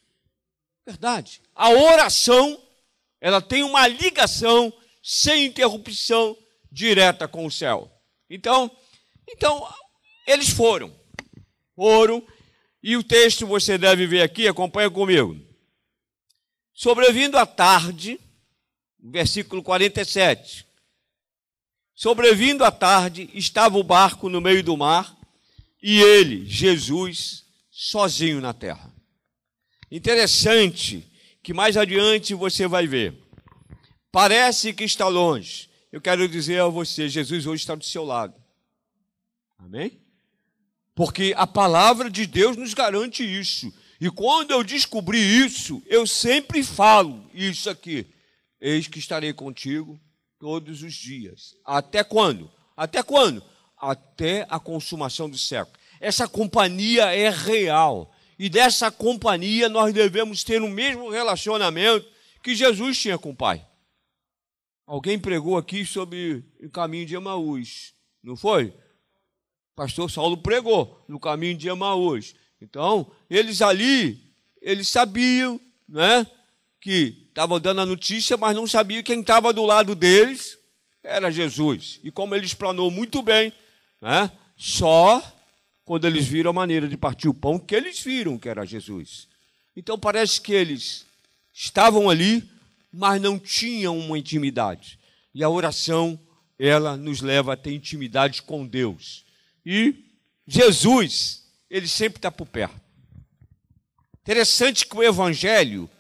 Verdade. 0.87 1.43
A 1.53 1.69
oração, 1.69 2.63
ela 3.21 3.43
tem 3.43 3.65
uma 3.65 3.89
ligação 3.89 4.73
sem 5.03 5.47
interrupção 5.47 6.39
direta 6.71 7.27
com 7.27 7.45
o 7.45 7.51
céu. 7.51 7.91
Então, 8.31 8.71
então 9.29 9.69
eles 10.29 10.51
foram. 10.51 10.97
Foram 11.75 12.25
e 12.81 12.97
o 12.97 13.03
texto 13.03 13.49
você 13.49 13.77
deve 13.77 14.07
ver 14.07 14.23
aqui, 14.23 14.47
acompanha 14.47 14.89
comigo. 14.89 15.37
Sobrevindo 16.73 17.37
à 17.37 17.45
tarde, 17.45 18.17
versículo 19.03 19.61
47. 19.61 20.65
Sobrevindo 21.95 22.65
à 22.65 22.73
tarde, 22.73 23.31
estava 23.33 23.79
o 23.79 23.85
barco 23.85 24.29
no 24.29 24.41
meio 24.41 24.65
do 24.65 24.77
mar 24.77 25.17
e 25.81 26.01
ele, 26.01 26.45
Jesus, 26.47 27.45
sozinho 27.71 28.41
na 28.41 28.53
terra. 28.53 28.93
Interessante 29.91 31.07
que 31.43 31.55
mais 31.55 31.77
adiante 31.77 32.35
você 32.35 32.67
vai 32.67 32.87
ver. 32.87 33.15
Parece 34.11 34.73
que 34.73 34.83
está 34.83 35.07
longe. 35.07 35.69
Eu 35.93 36.01
quero 36.01 36.29
dizer 36.29 36.61
a 36.61 36.67
você, 36.67 37.09
Jesus 37.09 37.47
hoje 37.47 37.63
está 37.63 37.77
do 37.77 37.85
seu 37.85 38.05
lado. 38.05 38.35
Amém? 39.59 40.01
Porque 40.95 41.33
a 41.37 41.47
palavra 41.47 42.11
de 42.11 42.27
Deus 42.27 42.57
nos 42.57 42.75
garante 42.75 43.23
isso. 43.23 43.73
E 44.01 44.11
quando 44.11 44.51
eu 44.51 44.65
descobri 44.65 45.19
isso, 45.19 45.83
eu 45.87 46.07
sempre 46.07 46.65
falo 46.65 47.31
isso 47.33 47.71
aqui. 47.71 48.07
Eis 48.61 48.89
que 48.89 48.99
estarei 48.99 49.33
contigo 49.33 50.01
todos 50.39 50.83
os 50.83 50.95
dias. 50.95 51.55
Até 51.65 52.03
quando? 52.05 52.51
Até 52.77 53.03
quando? 53.03 53.43
Até 53.77 54.47
a 54.49 54.59
consumação 54.59 55.29
do 55.29 55.39
século. 55.39 55.77
Essa 56.01 56.29
companhia 56.29 57.15
é 57.15 57.31
real. 57.31 58.15
E 58.39 58.49
dessa 58.49 58.91
companhia 58.91 59.69
nós 59.69 59.93
devemos 59.95 60.43
ter 60.43 60.61
o 60.63 60.69
mesmo 60.69 61.11
relacionamento 61.11 62.07
que 62.43 62.55
Jesus 62.55 62.99
tinha 62.99 63.19
com 63.19 63.31
o 63.31 63.37
Pai. 63.37 63.67
Alguém 64.87 65.19
pregou 65.19 65.57
aqui 65.57 65.87
sobre 65.87 66.45
o 66.63 66.69
caminho 66.69 67.07
de 67.07 67.15
Emaús, 67.15 67.95
não 68.23 68.37
foi? 68.37 68.75
Pastor 69.75 70.11
Saulo 70.11 70.37
pregou 70.37 71.05
no 71.09 71.19
caminho 71.19 71.57
de 71.57 71.69
Emaús. 71.69 72.35
Então, 72.61 73.11
eles 73.31 73.63
ali, 73.63 74.35
eles 74.61 74.89
sabiam, 74.89 75.59
né? 75.89 76.27
que 76.85 77.24
estavam 77.35 77.59
dando 77.59 77.81
a 77.81 77.87
notícia, 77.87 78.37
mas 78.37 78.55
não 78.55 78.65
sabiam 78.65 79.03
quem 79.03 79.19
estava 79.19 79.53
do 79.53 79.65
lado 79.65 79.97
deles 79.97 80.57
era 81.03 81.33
Jesus. 81.33 81.99
E 82.05 82.11
como 82.13 82.33
ele 82.33 82.47
explanou 82.47 82.93
muito 82.93 83.21
bem, 83.23 83.53
né? 84.01 84.31
só 84.57 85.21
quando 85.85 86.07
eles 86.07 86.27
viram 86.27 86.51
a 86.51 86.55
maneira 86.55 86.87
de 86.87 86.97
partir 86.97 87.29
o 87.29 87.35
pão 87.35 87.59
que 87.59 87.75
eles 87.75 88.01
viram 88.01 88.39
que 88.39 88.49
era 88.49 88.65
Jesus. 88.65 89.27
Então 89.77 89.99
parece 89.99 90.41
que 90.41 90.53
eles 90.53 91.05
estavam 91.53 92.09
ali, 92.09 92.49
mas 92.93 93.21
não 93.21 93.37
tinham 93.37 93.99
uma 93.99 94.17
intimidade. 94.17 94.97
E 95.35 95.43
a 95.43 95.49
oração, 95.49 96.17
ela 96.57 96.97
nos 96.97 97.21
leva 97.21 97.55
a 97.55 97.57
ter 97.57 97.75
intimidade 97.75 98.43
com 98.43 98.65
Deus. 98.65 99.25
E 99.67 100.05
Jesus, 100.47 101.43
ele 101.69 101.89
sempre 101.89 102.19
está 102.19 102.31
por 102.31 102.47
perto. 102.47 102.81
Interessante 104.23 104.87
que 104.87 104.97
o 104.97 105.03
Evangelho, 105.03 105.91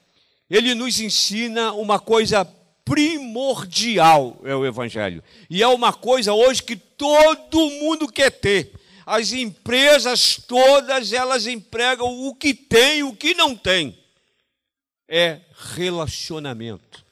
ele 0.48 0.74
nos 0.74 1.00
ensina 1.00 1.72
uma 1.72 1.98
coisa 1.98 2.44
primordial, 2.84 4.40
é 4.44 4.54
o 4.54 4.66
Evangelho. 4.66 5.22
E 5.48 5.62
é 5.62 5.68
uma 5.68 5.92
coisa 5.92 6.34
hoje 6.34 6.62
que 6.62 6.76
todo 6.76 7.70
mundo 7.70 8.06
quer 8.10 8.30
ter. 8.30 8.72
As 9.06 9.32
empresas 9.32 10.36
todas, 10.36 11.12
elas 11.12 11.46
empregam 11.46 12.26
o 12.26 12.34
que 12.34 12.54
tem 12.54 13.02
o 13.02 13.14
que 13.16 13.34
não 13.34 13.56
tem. 13.56 13.98
É 15.08 15.40
relacionamento. 15.74 17.04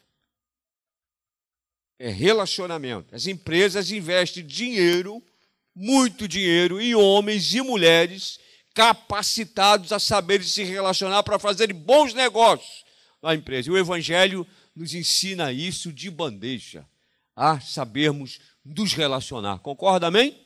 É 1.98 2.08
relacionamento. 2.08 3.14
As 3.14 3.26
empresas 3.26 3.90
investem 3.90 4.44
dinheiro, 4.44 5.22
muito 5.74 6.26
dinheiro, 6.26 6.80
em 6.80 6.94
homens 6.94 7.54
e 7.54 7.60
mulheres 7.62 8.38
capacitados 8.74 9.92
a 9.92 9.98
saberem 9.98 10.46
se 10.46 10.62
relacionar 10.64 11.22
para 11.22 11.38
fazerem 11.38 11.76
bons 11.76 12.14
negócios 12.14 12.81
na 13.22 13.34
empresa. 13.34 13.68
E 13.68 13.72
o 13.72 13.78
Evangelho 13.78 14.46
nos 14.74 14.94
ensina 14.94 15.52
isso 15.52 15.92
de 15.92 16.10
bandeja, 16.10 16.84
a 17.36 17.60
sabermos 17.60 18.40
nos 18.64 18.92
relacionar. 18.92 19.58
Concorda, 19.58 20.08
amém? 20.08 20.36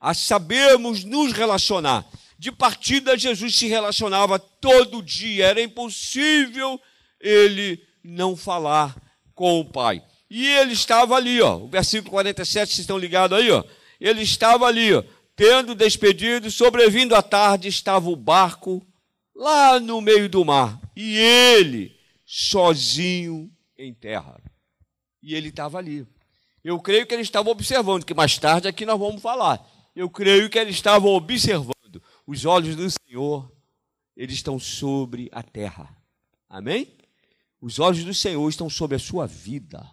A 0.00 0.12
sabermos 0.12 1.04
nos 1.04 1.32
relacionar. 1.32 2.06
De 2.38 2.52
partida, 2.52 3.18
Jesus 3.18 3.56
se 3.56 3.66
relacionava 3.66 4.38
todo 4.38 5.02
dia, 5.02 5.46
era 5.46 5.62
impossível 5.62 6.80
ele 7.20 7.82
não 8.02 8.36
falar 8.36 8.96
com 9.34 9.60
o 9.60 9.64
Pai. 9.64 10.02
E 10.28 10.46
ele 10.46 10.72
estava 10.72 11.16
ali, 11.16 11.40
ó, 11.40 11.56
o 11.56 11.68
versículo 11.68 12.10
47, 12.12 12.68
vocês 12.68 12.78
estão 12.80 12.96
ligados 12.96 13.36
aí, 13.36 13.50
ó. 13.50 13.64
Ele 14.00 14.22
estava 14.22 14.66
ali, 14.66 14.94
ó, 14.94 15.02
tendo 15.36 15.74
despedido, 15.74 16.50
sobrevindo 16.50 17.14
à 17.14 17.22
tarde, 17.22 17.68
estava 17.68 18.08
o 18.08 18.16
barco 18.16 18.86
lá 19.34 19.78
no 19.80 20.00
meio 20.00 20.28
do 20.28 20.44
mar. 20.44 20.80
E 20.96 21.16
ele 21.16 21.99
sozinho 22.32 23.50
em 23.76 23.92
terra. 23.92 24.40
E 25.20 25.34
ele 25.34 25.48
estava 25.48 25.78
ali. 25.78 26.06
Eu 26.62 26.78
creio 26.78 27.04
que 27.04 27.12
ele 27.12 27.22
estava 27.22 27.50
observando, 27.50 28.04
que 28.04 28.14
mais 28.14 28.38
tarde 28.38 28.68
aqui 28.68 28.86
nós 28.86 29.00
vamos 29.00 29.20
falar. 29.20 29.68
Eu 29.96 30.08
creio 30.08 30.48
que 30.48 30.56
ele 30.56 30.70
estava 30.70 31.08
observando. 31.08 32.00
Os 32.24 32.44
olhos 32.44 32.76
do 32.76 32.88
Senhor, 32.88 33.50
eles 34.16 34.36
estão 34.36 34.60
sobre 34.60 35.28
a 35.32 35.42
terra. 35.42 35.92
Amém? 36.48 36.96
Os 37.60 37.80
olhos 37.80 38.04
do 38.04 38.14
Senhor 38.14 38.48
estão 38.48 38.70
sobre 38.70 38.94
a 38.94 39.00
sua 39.00 39.26
vida. 39.26 39.84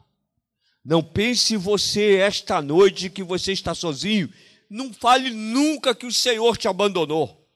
Não 0.85 1.01
pense 1.01 1.57
você 1.57 2.17
esta 2.17 2.61
noite 2.61 3.09
que 3.09 3.23
você 3.23 3.51
está 3.51 3.73
sozinho. 3.73 4.31
Não 4.69 4.93
fale 4.93 5.31
nunca 5.31 5.95
que 5.95 6.05
o 6.05 6.13
Senhor 6.13 6.55
te 6.55 6.67
abandonou. 6.67 7.49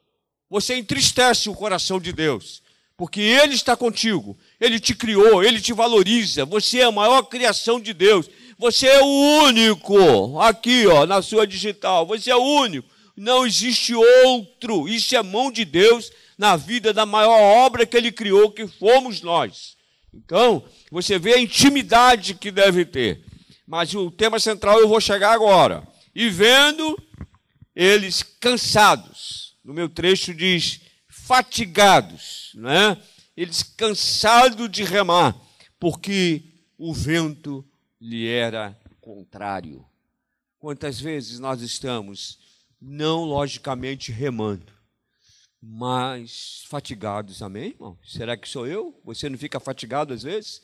Você 0.50 0.76
entristece 0.76 1.50
o 1.50 1.54
coração 1.54 2.00
de 2.00 2.12
Deus 2.12 2.64
porque 3.02 3.20
Ele 3.20 3.56
está 3.56 3.76
contigo, 3.76 4.38
Ele 4.62 4.80
te 4.80 4.94
criou, 4.94 5.44
Ele 5.44 5.60
te 5.60 5.74
valoriza, 5.74 6.46
você 6.46 6.82
é 6.82 6.84
a 6.84 6.92
maior 6.92 7.24
criação 7.24 7.80
de 7.80 7.94
Deus, 7.94 8.30
você 8.60 8.86
é 8.86 9.02
o 9.02 9.44
único, 9.46 10.40
aqui 10.40 10.86
ó, 10.86 11.08
na 11.08 11.24
sua 11.24 11.48
digital, 11.48 12.06
você 12.06 12.30
é 12.30 12.36
o 12.36 12.44
único, 12.44 12.88
não 13.18 13.44
existe 13.44 13.96
outro, 13.96 14.88
isso 14.88 15.16
é 15.16 15.24
mão 15.24 15.52
de 15.52 15.66
Deus 15.66 16.12
na 16.38 16.56
vida 16.56 16.94
da 16.94 17.08
maior 17.08 17.40
obra 17.66 17.88
que 17.88 17.98
Ele 17.98 18.12
criou, 18.12 18.52
que 18.52 18.68
fomos 18.68 19.24
nós. 19.24 19.76
Então, 20.14 20.64
você 20.92 21.18
vê 21.18 21.34
a 21.34 21.42
intimidade 21.42 22.36
que 22.36 22.52
deve 22.52 22.86
ter. 22.86 23.24
Mas 23.66 23.96
o 23.96 24.12
tema 24.12 24.40
central 24.40 24.80
eu 24.80 24.88
vou 24.88 25.00
chegar 25.00 25.32
agora. 25.32 25.88
E 26.14 26.30
vendo 26.30 26.98
eles 27.76 28.22
cansados, 28.22 29.56
no 29.64 29.74
meu 29.74 29.88
trecho 29.88 30.34
diz 30.34 30.82
fatigados, 31.10 32.52
né? 32.56 32.98
Eles 33.36 33.64
cansados 33.64 34.70
de 34.70 34.84
remar, 34.84 35.36
porque 35.80 36.44
o 36.78 36.94
vento 36.94 37.66
lhe 38.00 38.28
era 38.28 38.78
contrário. 39.00 39.86
Quantas 40.60 41.00
vezes 41.00 41.40
nós 41.40 41.62
estamos, 41.62 42.38
não 42.80 43.24
logicamente 43.24 44.12
remando, 44.12 44.74
mas 45.62 46.64
fatigados, 46.68 47.42
amém, 47.42 47.70
irmão? 47.70 47.98
Será 48.04 48.36
que 48.36 48.50
sou 48.50 48.66
eu? 48.66 49.00
Você 49.04 49.30
não 49.30 49.38
fica 49.38 49.60
fatigado 49.60 50.14
às 50.14 50.24
vezes? 50.24 50.62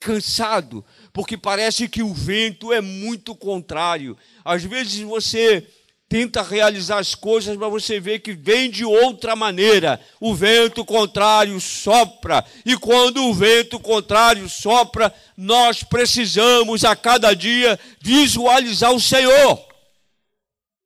Cansado, 0.00 0.84
porque 1.12 1.36
parece 1.36 1.88
que 1.88 2.02
o 2.02 2.14
vento 2.14 2.72
é 2.72 2.80
muito 2.80 3.34
contrário. 3.34 4.16
Às 4.44 4.62
vezes 4.62 5.00
você 5.00 5.68
tenta 6.08 6.40
realizar 6.42 6.98
as 6.98 7.14
coisas, 7.14 7.56
mas 7.56 7.70
você 7.70 8.00
vê 8.00 8.18
que 8.18 8.32
vem 8.32 8.70
de 8.70 8.84
outra 8.84 9.36
maneira. 9.36 10.00
O 10.18 10.34
vento 10.34 10.84
contrário 10.84 11.60
sopra, 11.60 12.44
e 12.64 12.76
quando 12.76 13.24
o 13.24 13.34
vento 13.34 13.78
contrário 13.78 14.48
sopra, 14.48 15.14
nós 15.36 15.84
precisamos 15.84 16.84
a 16.84 16.96
cada 16.96 17.34
dia 17.34 17.78
visualizar 18.00 18.92
o 18.92 19.00
Senhor. 19.00 19.68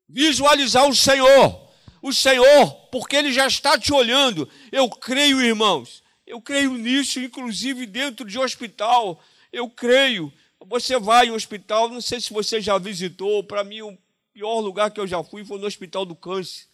Visualizar 0.08 0.88
o 0.88 0.94
Senhor. 0.94 1.62
O 2.02 2.12
Senhor, 2.12 2.70
porque 2.90 3.14
Ele 3.14 3.32
já 3.32 3.46
está 3.46 3.78
te 3.78 3.92
olhando. 3.92 4.48
Eu 4.72 4.88
creio, 4.88 5.40
irmãos, 5.40 6.02
eu 6.26 6.40
creio 6.40 6.72
nisso, 6.72 7.20
inclusive 7.20 7.86
dentro 7.86 8.26
de 8.26 8.38
hospital. 8.38 9.22
Eu 9.52 9.70
creio. 9.70 10.32
Você 10.66 10.98
vai 10.98 11.26
em 11.26 11.30
hospital, 11.30 11.88
não 11.88 12.00
sei 12.00 12.20
se 12.20 12.32
você 12.32 12.60
já 12.60 12.76
visitou, 12.76 13.44
para 13.44 13.62
mim 13.62 13.82
pior 14.32 14.60
lugar 14.60 14.90
que 14.90 14.98
eu 14.98 15.06
já 15.06 15.22
fui 15.22 15.44
foi 15.44 15.58
no 15.58 15.66
Hospital 15.66 16.04
do 16.04 16.16
Câncer, 16.16 16.66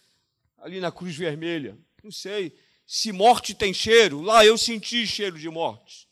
ali 0.57 0.79
na 0.79 0.91
Cruz 0.91 1.15
Vermelha. 1.15 1.77
Não 2.03 2.11
sei. 2.11 2.57
Se 2.85 3.11
morte 3.11 3.53
tem 3.53 3.73
cheiro, 3.73 4.21
lá 4.21 4.45
eu 4.45 4.57
senti 4.57 5.05
cheiro 5.05 5.37
de 5.37 5.49
morte. 5.49 6.07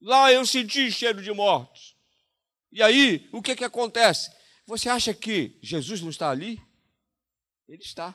Lá 0.00 0.32
eu 0.32 0.44
senti 0.44 0.90
cheiro 0.90 1.22
de 1.22 1.32
morte. 1.32 1.96
E 2.70 2.82
aí, 2.82 3.28
o 3.32 3.40
que, 3.40 3.56
que 3.56 3.64
acontece? 3.64 4.30
Você 4.66 4.88
acha 4.88 5.14
que 5.14 5.56
Jesus 5.62 6.00
não 6.00 6.10
está 6.10 6.30
ali? 6.30 6.60
Ele 7.68 7.82
está. 7.82 8.14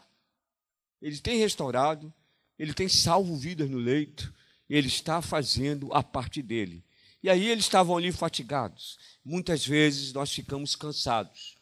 Ele 1.01 1.19
tem 1.19 1.39
restaurado, 1.39 2.13
ele 2.57 2.73
tem 2.73 2.87
salvo 2.87 3.35
vidas 3.35 3.69
no 3.69 3.77
leito, 3.77 4.33
ele 4.69 4.87
está 4.87 5.21
fazendo 5.21 5.91
a 5.93 6.03
parte 6.03 6.41
dele. 6.41 6.83
E 7.21 7.29
aí 7.29 7.47
eles 7.47 7.65
estavam 7.65 7.97
ali 7.97 8.11
fatigados. 8.11 8.97
Muitas 9.25 9.65
vezes 9.65 10.13
nós 10.13 10.31
ficamos 10.31 10.75
cansados 10.75 11.55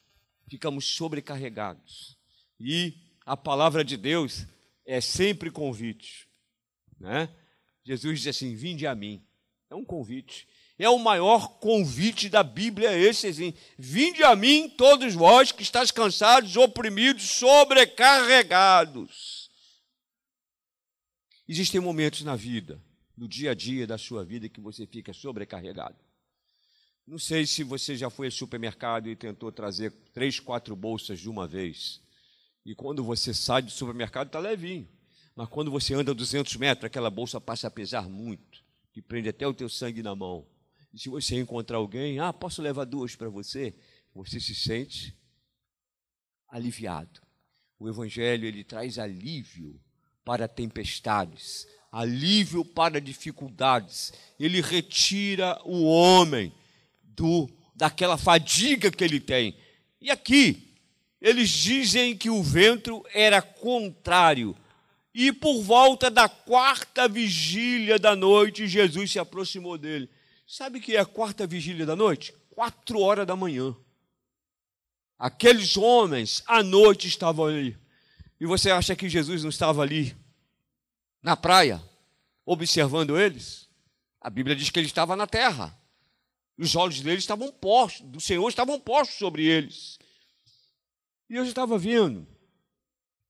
ficamos 0.51 0.85
sobrecarregados. 0.85 2.15
E 2.59 2.93
a 3.25 3.37
palavra 3.37 3.85
de 3.85 3.95
Deus 3.95 4.45
é 4.85 4.99
sempre 4.99 5.49
convite. 5.49 6.27
Né? 6.99 7.33
Jesus 7.85 8.19
diz 8.19 8.35
assim: 8.35 8.53
Vinde 8.53 8.85
a 8.85 8.93
mim. 8.93 9.25
É 9.69 9.75
um 9.75 9.85
convite. 9.85 10.45
É 10.77 10.89
o 10.89 10.99
maior 10.99 11.57
convite 11.59 12.27
da 12.27 12.43
Bíblia, 12.43 12.97
esse 12.97 13.27
assim: 13.27 13.53
Vinde 13.79 14.25
a 14.25 14.35
mim, 14.35 14.67
todos 14.67 15.13
vós 15.13 15.53
que 15.53 15.63
estáis 15.63 15.89
cansados, 15.89 16.57
oprimidos, 16.57 17.23
sobrecarregados. 17.23 19.49
Existem 21.47 21.79
momentos 21.79 22.23
na 22.23 22.35
vida, 22.35 22.83
no 23.15 23.25
dia 23.25 23.51
a 23.51 23.53
dia 23.53 23.87
da 23.87 23.97
sua 23.97 24.25
vida, 24.25 24.49
que 24.49 24.59
você 24.59 24.85
fica 24.85 25.13
sobrecarregado. 25.13 26.10
Não 27.07 27.17
sei 27.17 27.45
se 27.45 27.63
você 27.63 27.95
já 27.95 28.09
foi 28.09 28.27
ao 28.27 28.31
supermercado 28.31 29.09
e 29.09 29.15
tentou 29.15 29.51
trazer 29.51 29.91
três, 30.13 30.39
quatro 30.39 30.75
bolsas 30.75 31.19
de 31.19 31.29
uma 31.29 31.47
vez. 31.47 32.01
E 32.65 32.75
quando 32.75 33.03
você 33.03 33.33
sai 33.33 33.61
do 33.61 33.71
supermercado, 33.71 34.27
está 34.27 34.39
levinho. 34.39 34.87
Mas 35.35 35.49
quando 35.49 35.71
você 35.71 35.93
anda 35.93 36.13
200 36.13 36.55
metros, 36.57 36.85
aquela 36.85 37.09
bolsa 37.09 37.41
passa 37.41 37.67
a 37.67 37.71
pesar 37.71 38.07
muito, 38.07 38.63
que 38.93 39.01
prende 39.01 39.29
até 39.29 39.47
o 39.47 39.53
teu 39.53 39.67
sangue 39.67 40.03
na 40.03 40.15
mão. 40.15 40.45
E 40.93 40.99
se 40.99 41.09
você 41.09 41.39
encontrar 41.39 41.77
alguém, 41.77 42.19
ah, 42.19 42.33
posso 42.33 42.61
levar 42.61 42.85
duas 42.85 43.15
para 43.15 43.29
você? 43.29 43.73
Você 44.13 44.39
se 44.39 44.53
sente 44.53 45.17
aliviado. 46.47 47.21
O 47.79 47.89
Evangelho 47.89 48.45
ele 48.45 48.63
traz 48.63 48.99
alívio 48.99 49.81
para 50.23 50.47
tempestades, 50.47 51.65
alívio 51.91 52.63
para 52.63 53.01
dificuldades. 53.01 54.13
Ele 54.39 54.61
retira 54.61 55.59
o 55.65 55.85
homem 55.85 56.53
do 57.15 57.49
daquela 57.75 58.17
fadiga 58.17 58.91
que 58.91 59.03
ele 59.03 59.19
tem. 59.19 59.55
E 59.99 60.11
aqui 60.11 60.71
eles 61.21 61.49
dizem 61.49 62.17
que 62.17 62.29
o 62.29 62.41
vento 62.41 63.05
era 63.13 63.41
contrário. 63.41 64.55
E 65.13 65.31
por 65.31 65.61
volta 65.61 66.09
da 66.09 66.27
quarta 66.27 67.07
vigília 67.07 67.99
da 67.99 68.15
noite, 68.15 68.67
Jesus 68.67 69.11
se 69.11 69.19
aproximou 69.19 69.77
dele. 69.77 70.09
Sabe 70.47 70.79
que 70.79 70.95
é 70.95 70.99
a 70.99 71.05
quarta 71.05 71.45
vigília 71.45 71.85
da 71.85 71.95
noite? 71.95 72.33
Quatro 72.49 72.99
horas 72.99 73.27
da 73.27 73.35
manhã. 73.35 73.75
Aqueles 75.19 75.77
homens 75.77 76.41
à 76.47 76.63
noite 76.63 77.07
estavam 77.07 77.45
ali. 77.45 77.77
E 78.39 78.45
você 78.45 78.71
acha 78.71 78.95
que 78.95 79.07
Jesus 79.07 79.43
não 79.43 79.49
estava 79.51 79.83
ali 79.83 80.15
na 81.21 81.37
praia, 81.37 81.81
observando 82.43 83.19
eles? 83.19 83.69
A 84.19 84.29
Bíblia 84.29 84.55
diz 84.55 84.71
que 84.71 84.79
ele 84.79 84.87
estava 84.87 85.15
na 85.15 85.27
terra. 85.27 85.77
Os 86.61 86.75
olhos 86.75 87.01
deles 87.01 87.23
estavam 87.23 87.51
postos, 87.51 88.07
do 88.07 88.21
Senhor 88.21 88.47
estavam 88.47 88.79
postos 88.79 89.17
sobre 89.17 89.43
eles. 89.47 89.97
E 91.27 91.35
eu 91.35 91.43
estava 91.43 91.75
vendo. 91.75 92.27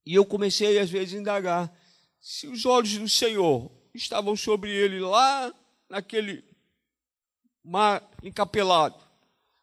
E 0.06 0.16
eu 0.16 0.26
comecei, 0.26 0.78
às 0.78 0.90
vezes, 0.90 1.14
a 1.14 1.18
indagar 1.18 1.74
se 2.20 2.46
os 2.48 2.66
olhos 2.66 2.98
do 2.98 3.08
Senhor 3.08 3.72
estavam 3.94 4.36
sobre 4.36 4.70
ele 4.70 5.00
lá 5.00 5.54
naquele 5.90 6.44
mar 7.64 8.06
encapelado. 8.22 9.02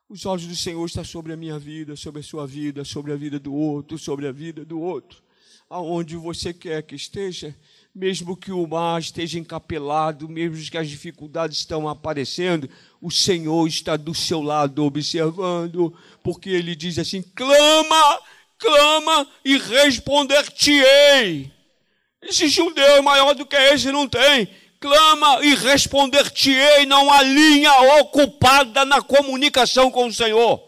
Os 0.09 0.24
olhos 0.24 0.46
do 0.46 0.57
Senhor 0.57 0.87
estão 0.87 1.04
sobre 1.04 1.35
a 1.35 1.37
minha 1.37 1.59
vida, 1.59 1.94
sobre 1.94 2.20
a 2.20 2.24
sua 2.24 2.46
vida, 2.46 2.87
sobre 2.87 3.12
a 3.12 3.16
vida 3.16 3.38
do 3.38 3.52
outro, 3.52 3.98
sobre 3.98 4.26
a 4.26 4.33
vida 4.33 4.64
do 4.64 4.81
outro. 4.81 5.22
Aonde 5.68 6.16
você 6.16 6.54
quer 6.54 6.83
que 6.85 6.94
esteja, 6.94 7.54
mesmo 7.94 8.37
que 8.37 8.53
o 8.53 8.66
mar 8.66 9.01
esteja 9.01 9.38
encapelado, 9.38 10.29
mesmo 10.29 10.70
que 10.70 10.79
as 10.79 10.88
dificuldades 10.88 11.59
estão 11.59 11.88
aparecendo, 11.88 12.68
o 13.01 13.11
Senhor 13.11 13.66
está 13.66 13.96
do 13.96 14.14
seu 14.14 14.40
lado 14.40 14.85
observando, 14.85 15.92
porque 16.22 16.51
ele 16.51 16.77
diz 16.77 16.98
assim: 16.98 17.22
clama, 17.22 18.20
clama 18.59 19.29
e 19.44 19.57
responder-te-ei. 19.57 21.53
Existe 22.22 22.61
um 22.61 22.72
Deus 22.72 23.03
maior 23.03 23.35
do 23.35 23.46
que 23.46 23.57
esse, 23.57 23.92
não 23.92 24.09
tem. 24.09 24.48
Clama 24.81 25.44
e 25.44 25.55
responder-te-ei, 25.55 26.87
não 26.87 27.12
há 27.12 27.22
linha 27.22 27.72
ocupada 28.01 28.85
na 28.85 29.03
comunicação 29.03 29.90
com 29.90 30.07
o 30.07 30.12
Senhor. 30.12 30.62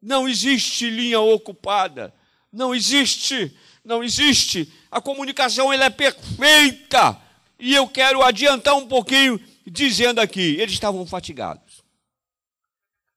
Não 0.00 0.28
existe 0.28 0.90
linha 0.90 1.20
ocupada. 1.20 2.12
Não 2.52 2.74
existe, 2.74 3.56
não 3.84 4.02
existe 4.02 4.72
a 4.92 5.00
comunicação 5.00 5.72
ela 5.72 5.86
é 5.86 5.90
perfeita. 5.90 7.18
E 7.58 7.74
eu 7.74 7.88
quero 7.88 8.22
adiantar 8.22 8.76
um 8.76 8.86
pouquinho 8.86 9.40
dizendo 9.66 10.20
aqui, 10.20 10.56
eles 10.60 10.74
estavam 10.74 11.06
fatigados. 11.06 11.82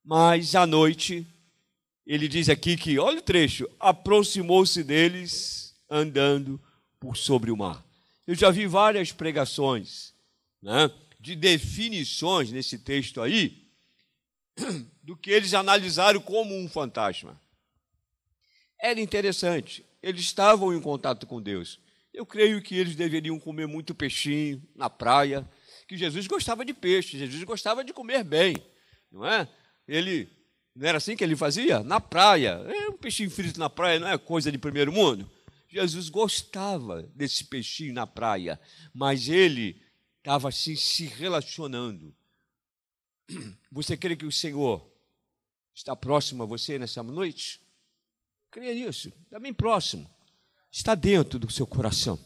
Mas 0.04 0.56
à 0.56 0.66
noite, 0.66 1.28
ele 2.08 2.30
diz 2.30 2.48
aqui 2.48 2.78
que, 2.78 2.98
olha 2.98 3.20
o 3.20 3.22
trecho, 3.22 3.70
aproximou-se 3.78 4.82
deles 4.84 5.76
andando 5.90 6.62
por 7.00 7.18
sobre 7.18 7.52
o 7.52 7.58
mar. 7.58 7.84
Eu 8.26 8.36
já 8.36 8.50
vi 8.52 8.66
várias 8.68 9.12
pregações 9.12 10.14
né, 10.62 10.90
de 11.20 11.36
definições 11.36 12.52
nesse 12.52 12.80
texto 12.80 13.22
aí, 13.22 13.68
do 15.04 15.18
que 15.18 15.30
eles 15.30 15.54
analisaram 15.54 16.22
como 16.22 16.56
um 16.56 16.70
fantasma. 16.70 17.40
Era 18.80 19.02
interessante 19.02 19.84
eles 20.06 20.22
estavam 20.22 20.72
em 20.72 20.80
contato 20.80 21.26
com 21.26 21.42
Deus. 21.42 21.80
Eu 22.14 22.28
creio 22.28 22.62
que 22.62 22.78
eles 22.78 22.96
deveriam 22.96 23.40
comer 23.40 23.66
muito 23.66 23.96
peixinho 23.96 24.62
na 24.76 24.88
praia, 24.88 25.50
que 25.88 25.98
Jesus 25.98 26.28
gostava 26.28 26.64
de 26.64 26.76
peixe, 26.76 27.18
Jesus 27.18 27.44
gostava 27.44 27.84
de 27.84 27.92
comer 27.92 28.24
bem, 28.24 28.56
não 29.12 29.26
é? 29.26 29.50
Ele 29.88 30.30
não 30.76 30.88
era 30.88 31.00
assim 31.00 31.16
que 31.18 31.24
ele 31.24 31.36
fazia? 31.36 31.80
Na 31.80 32.00
praia. 32.00 32.50
É 32.50 32.90
um 32.90 32.98
peixinho 32.98 33.32
frito 33.32 33.60
na 33.60 33.68
praia 33.68 34.00
não 34.00 34.08
é 34.08 34.16
coisa 34.16 34.52
de 34.52 34.60
primeiro 34.60 34.92
mundo. 34.92 35.28
Jesus 35.68 36.08
gostava 36.08 37.02
desse 37.16 37.44
peixinho 37.46 37.92
na 37.92 38.06
praia, 38.06 38.60
mas 38.94 39.28
ele 39.28 39.82
estava 40.20 40.50
assim 40.50 40.76
se 40.76 41.06
relacionando. 41.06 42.16
Você 43.72 43.98
crê 43.98 44.16
que 44.16 44.26
o 44.26 44.32
Senhor 44.32 44.88
está 45.74 45.96
próximo 45.96 46.44
a 46.44 46.46
você 46.46 46.78
nessa 46.78 47.02
noite? 47.02 47.65
Creia 48.56 48.74
nisso. 48.74 49.12
Está 49.26 49.38
bem 49.38 49.54
próximo. 49.54 50.10
Está 50.72 50.96
dentro 50.96 51.38
do 51.38 51.52
seu 51.52 51.68
coração. 51.68 52.18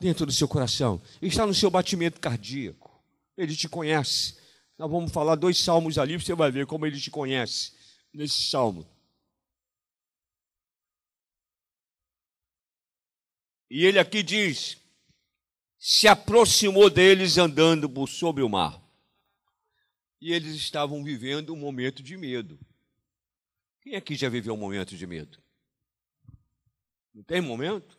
Dentro 0.00 0.26
do 0.26 0.32
seu 0.32 0.48
coração. 0.48 1.00
Está 1.22 1.46
no 1.46 1.54
seu 1.54 1.70
batimento 1.70 2.20
cardíaco. 2.20 3.00
Ele 3.36 3.54
te 3.54 3.68
conhece. 3.68 4.36
Nós 4.76 4.90
vamos 4.90 5.12
falar 5.12 5.36
dois 5.36 5.56
salmos 5.56 5.96
ali, 5.96 6.16
você 6.16 6.34
vai 6.34 6.50
ver 6.50 6.66
como 6.66 6.84
ele 6.84 7.00
te 7.00 7.08
conhece 7.08 7.72
nesse 8.12 8.50
salmo. 8.50 8.84
E 13.70 13.84
ele 13.84 14.00
aqui 14.00 14.24
diz: 14.24 14.76
se 15.78 16.08
aproximou 16.08 16.90
deles 16.90 17.38
andando 17.38 17.88
por 17.88 18.08
sobre 18.08 18.42
o 18.42 18.48
mar. 18.48 18.82
E 20.20 20.32
eles 20.32 20.56
estavam 20.56 21.04
vivendo 21.04 21.54
um 21.54 21.56
momento 21.56 22.02
de 22.02 22.16
medo. 22.16 22.58
Quem 23.88 23.96
aqui 23.96 24.14
já 24.14 24.28
viveu 24.28 24.52
um 24.52 24.58
momento 24.58 24.94
de 24.94 25.06
medo? 25.06 25.38
Não 27.14 27.22
tem 27.22 27.40
momento? 27.40 27.98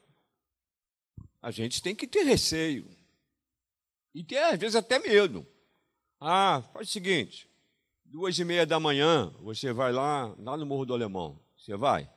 A 1.41 1.49
gente 1.49 1.81
tem 1.81 1.95
que 1.95 2.05
ter 2.05 2.21
receio. 2.21 2.87
E 4.13 4.23
ter, 4.23 4.37
às 4.37 4.59
vezes, 4.59 4.75
até 4.75 4.99
medo. 4.99 5.47
Ah, 6.19 6.61
faz 6.73 6.89
o 6.89 6.91
seguinte: 6.91 7.49
duas 8.05 8.37
e 8.37 8.45
meia 8.45 8.67
da 8.67 8.79
manhã, 8.79 9.33
você 9.39 9.73
vai 9.73 9.91
lá, 9.91 10.27
lá 10.37 10.55
no 10.55 10.63
Morro 10.63 10.85
do 10.85 10.93
Alemão. 10.93 11.43
Você 11.57 11.75
vai? 11.75 12.07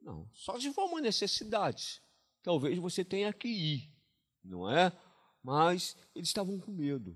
Não, 0.00 0.26
só 0.32 0.58
se 0.58 0.72
for 0.72 0.86
uma 0.86 1.00
necessidade. 1.02 2.00
Talvez 2.42 2.78
você 2.78 3.04
tenha 3.04 3.30
que 3.30 3.48
ir, 3.48 3.92
não 4.42 4.70
é? 4.70 4.90
Mas 5.42 5.94
eles 6.14 6.28
estavam 6.28 6.58
com 6.58 6.72
medo. 6.72 7.14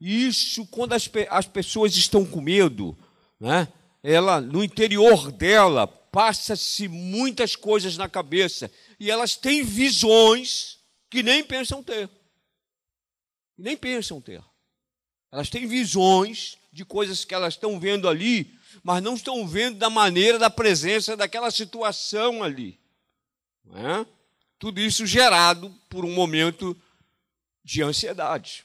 Isso, 0.00 0.66
quando 0.68 0.94
as, 0.94 1.06
as 1.28 1.46
pessoas 1.46 1.94
estão 1.94 2.24
com 2.24 2.40
medo, 2.40 2.96
né? 3.38 3.70
Ela, 4.10 4.40
no 4.40 4.64
interior 4.64 5.30
dela, 5.30 5.86
passa-se 5.86 6.88
muitas 6.88 7.54
coisas 7.54 7.98
na 7.98 8.08
cabeça. 8.08 8.72
E 8.98 9.10
elas 9.10 9.36
têm 9.36 9.62
visões 9.62 10.78
que 11.10 11.22
nem 11.22 11.44
pensam 11.44 11.82
ter. 11.82 12.08
Nem 13.56 13.76
pensam 13.76 14.18
ter. 14.18 14.42
Elas 15.30 15.50
têm 15.50 15.66
visões 15.66 16.56
de 16.72 16.86
coisas 16.86 17.22
que 17.22 17.34
elas 17.34 17.52
estão 17.52 17.78
vendo 17.78 18.08
ali, 18.08 18.58
mas 18.82 19.02
não 19.02 19.12
estão 19.12 19.46
vendo 19.46 19.76
da 19.76 19.90
maneira 19.90 20.38
da 20.38 20.48
presença 20.48 21.14
daquela 21.14 21.50
situação 21.50 22.42
ali. 22.42 22.80
É? 23.74 24.06
Tudo 24.58 24.80
isso 24.80 25.04
gerado 25.04 25.70
por 25.90 26.06
um 26.06 26.14
momento 26.14 26.74
de 27.62 27.82
ansiedade. 27.82 28.64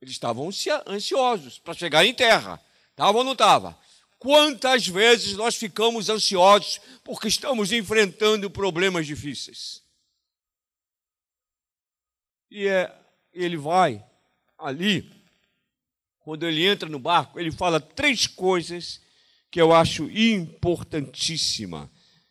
Eles 0.00 0.14
estavam 0.14 0.48
ansiosos 0.86 1.58
para 1.58 1.74
chegar 1.74 2.06
em 2.06 2.14
terra. 2.14 2.62
Estava 2.92 3.18
ou 3.18 3.24
não 3.24 3.32
estava? 3.32 3.76
Quantas 4.18 4.86
vezes 4.86 5.34
nós 5.36 5.56
ficamos 5.56 6.08
ansiosos 6.08 6.80
porque 7.04 7.28
estamos 7.28 7.72
enfrentando 7.72 8.50
problemas 8.50 9.06
difíceis? 9.06 9.82
E 12.50 12.66
é, 12.66 12.92
ele 13.32 13.56
vai 13.56 14.04
ali 14.58 15.16
quando 16.26 16.44
ele 16.44 16.66
entra 16.66 16.88
no 16.88 16.98
barco, 16.98 17.38
ele 17.38 17.52
fala 17.52 17.78
três 17.78 18.26
coisas 18.26 19.00
que 19.48 19.60
eu 19.60 19.72
acho 19.72 20.10
importantíssima. 20.10 21.88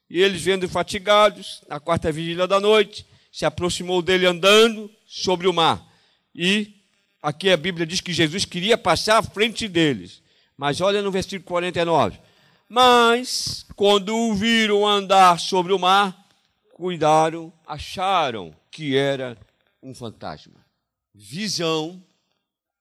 E 0.09 0.21
eles, 0.21 0.41
vendo 0.41 0.67
fatigados, 0.67 1.61
na 1.69 1.79
quarta 1.79 2.11
vigília 2.11 2.45
da 2.45 2.59
noite, 2.59 3.05
se 3.31 3.45
aproximou 3.45 4.01
dele 4.01 4.25
andando 4.25 4.91
sobre 5.07 5.47
o 5.47 5.53
mar. 5.53 5.81
E 6.35 6.75
aqui 7.21 7.49
a 7.49 7.55
Bíblia 7.55 7.87
diz 7.87 8.01
que 8.01 8.11
Jesus 8.11 8.43
queria 8.43 8.77
passar 8.77 9.19
à 9.19 9.23
frente 9.23 9.65
deles. 9.65 10.21
Mas 10.57 10.81
olha 10.81 11.01
no 11.01 11.11
versículo 11.11 11.43
49. 11.43 12.19
Mas, 12.67 13.65
quando 13.75 14.15
o 14.15 14.33
viram 14.33 14.87
andar 14.87 15.39
sobre 15.39 15.73
o 15.73 15.79
mar, 15.79 16.27
cuidaram, 16.73 17.53
acharam 17.65 18.55
que 18.71 18.97
era 18.97 19.37
um 19.81 19.93
fantasma. 19.93 20.65
Visão 21.13 22.03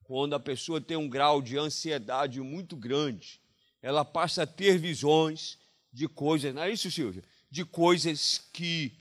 quando 0.04 0.34
a 0.34 0.40
pessoa 0.40 0.80
tem 0.80 0.96
um 0.96 1.08
grau 1.08 1.40
de 1.40 1.58
ansiedade 1.58 2.40
muito 2.40 2.76
grande, 2.76 3.40
ela 3.82 4.04
passa 4.04 4.42
a 4.42 4.46
ter 4.46 4.78
visões 4.78 5.58
de 5.92 6.06
coisas, 6.06 6.54
não 6.54 6.62
é 6.62 6.70
isso, 6.70 6.90
Silvia? 6.90 7.22
De 7.50 7.64
coisas 7.64 8.42
que 8.52 8.92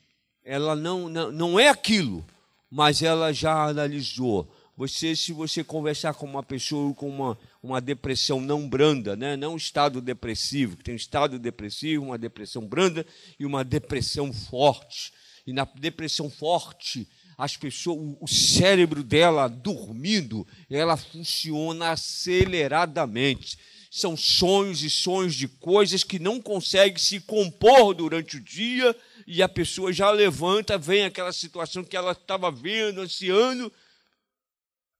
ela 0.43 0.75
não, 0.75 1.09
não, 1.09 1.31
não 1.31 1.59
é 1.59 1.67
aquilo, 1.67 2.25
mas 2.69 3.01
ela 3.01 3.33
já 3.33 3.65
analisou. 3.65 4.49
Você, 4.77 5.15
se 5.15 5.33
você 5.33 5.63
conversar 5.63 6.13
com 6.13 6.25
uma 6.25 6.41
pessoa 6.41 6.93
com 6.93 7.09
uma, 7.09 7.37
uma 7.63 7.79
depressão 7.79 8.41
não 8.41 8.67
branda, 8.67 9.15
né? 9.15 9.37
não 9.37 9.53
um 9.53 9.57
estado 9.57 10.01
depressivo, 10.01 10.75
que 10.75 10.83
tem 10.83 10.93
um 10.93 10.97
estado 10.97 11.39
depressivo, 11.39 12.03
uma 12.03 12.17
depressão 12.17 12.67
branda 12.67 13.05
e 13.39 13.45
uma 13.45 13.63
depressão 13.63 14.33
forte. 14.33 15.13
E 15.47 15.53
na 15.53 15.63
depressão 15.63 16.29
forte, 16.29 17.07
as 17.37 17.55
pessoas, 17.55 18.17
o 18.19 18.27
cérebro 18.27 19.01
dela 19.01 19.47
dormindo, 19.47 20.45
ela 20.69 20.97
funciona 20.97 21.91
aceleradamente. 21.91 23.57
São 23.89 24.17
sonhos 24.17 24.83
e 24.83 24.89
sonhos 24.89 25.33
de 25.33 25.47
coisas 25.47 26.03
que 26.03 26.19
não 26.19 26.41
consegue 26.41 26.99
se 26.99 27.21
compor 27.21 27.93
durante 27.93 28.37
o 28.37 28.41
dia 28.41 28.93
e 29.25 29.41
a 29.41 29.47
pessoa 29.47 29.93
já 29.93 30.11
levanta, 30.11 30.77
vem 30.77 31.05
aquela 31.05 31.31
situação 31.31 31.83
que 31.83 31.95
ela 31.95 32.11
estava 32.11 32.51
vendo, 32.51 32.99
ansiando. 32.99 33.71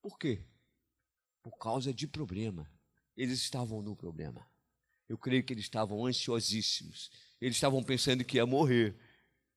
Por 0.02 0.18
quê? 0.18 0.40
Por 1.44 1.58
causa 1.60 1.94
de 1.94 2.08
problema. 2.08 2.68
Eles 3.16 3.40
estavam 3.40 3.82
no 3.82 3.96
problema. 3.96 4.44
Eu 5.08 5.18
creio 5.18 5.44
que 5.44 5.54
eles 5.54 5.66
estavam 5.66 6.06
ansiosíssimos. 6.06 7.12
Eles 7.40 7.58
estavam 7.58 7.84
pensando 7.84 8.24
que 8.24 8.38
ia 8.38 8.46
morrer. 8.46 8.96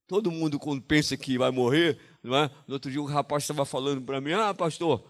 Todo 0.07 0.31
mundo, 0.31 0.59
quando 0.59 0.83
pensa 0.83 1.17
que 1.17 1.39
vai 1.39 1.51
morrer, 1.51 1.99
não 2.23 2.37
é? 2.37 2.51
No 2.67 2.75
outro 2.75 2.91
dia, 2.91 3.01
o 3.01 3.07
rapaz 3.07 3.45
estava 3.45 3.65
falando 3.65 4.03
para 4.03 4.21
mim: 4.21 4.33
Ah, 4.33 4.53
pastor, 4.53 5.09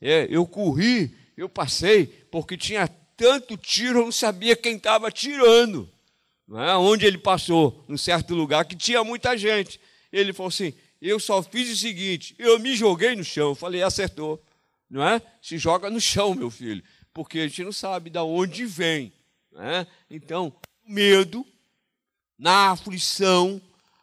é, 0.00 0.26
eu 0.28 0.46
corri, 0.46 1.16
eu 1.36 1.48
passei, 1.48 2.06
porque 2.06 2.56
tinha 2.56 2.88
tanto 3.16 3.56
tiro, 3.56 4.00
eu 4.00 4.04
não 4.06 4.12
sabia 4.12 4.56
quem 4.56 4.76
estava 4.76 5.10
tirando. 5.10 5.88
Não 6.46 6.62
é? 6.62 6.76
Onde 6.76 7.06
ele 7.06 7.18
passou, 7.18 7.84
num 7.88 7.96
certo 7.96 8.34
lugar 8.34 8.64
que 8.64 8.76
tinha 8.76 9.04
muita 9.04 9.36
gente. 9.36 9.80
Ele 10.12 10.32
falou 10.32 10.48
assim: 10.48 10.74
Eu 11.00 11.20
só 11.20 11.42
fiz 11.42 11.70
o 11.70 11.76
seguinte, 11.76 12.34
eu 12.38 12.58
me 12.58 12.74
joguei 12.74 13.14
no 13.14 13.24
chão. 13.24 13.50
Eu 13.50 13.54
falei: 13.54 13.82
Acertou. 13.82 14.42
Não 14.88 15.06
é? 15.06 15.20
Se 15.42 15.58
joga 15.58 15.90
no 15.90 16.00
chão, 16.00 16.34
meu 16.34 16.50
filho, 16.50 16.82
porque 17.12 17.40
a 17.40 17.48
gente 17.48 17.64
não 17.64 17.72
sabe 17.72 18.10
de 18.10 18.18
onde 18.18 18.66
vem. 18.66 19.12
É? 19.56 19.86
Então, 20.10 20.54
medo, 20.86 21.46
na 22.38 22.70
aflição, 22.70 23.60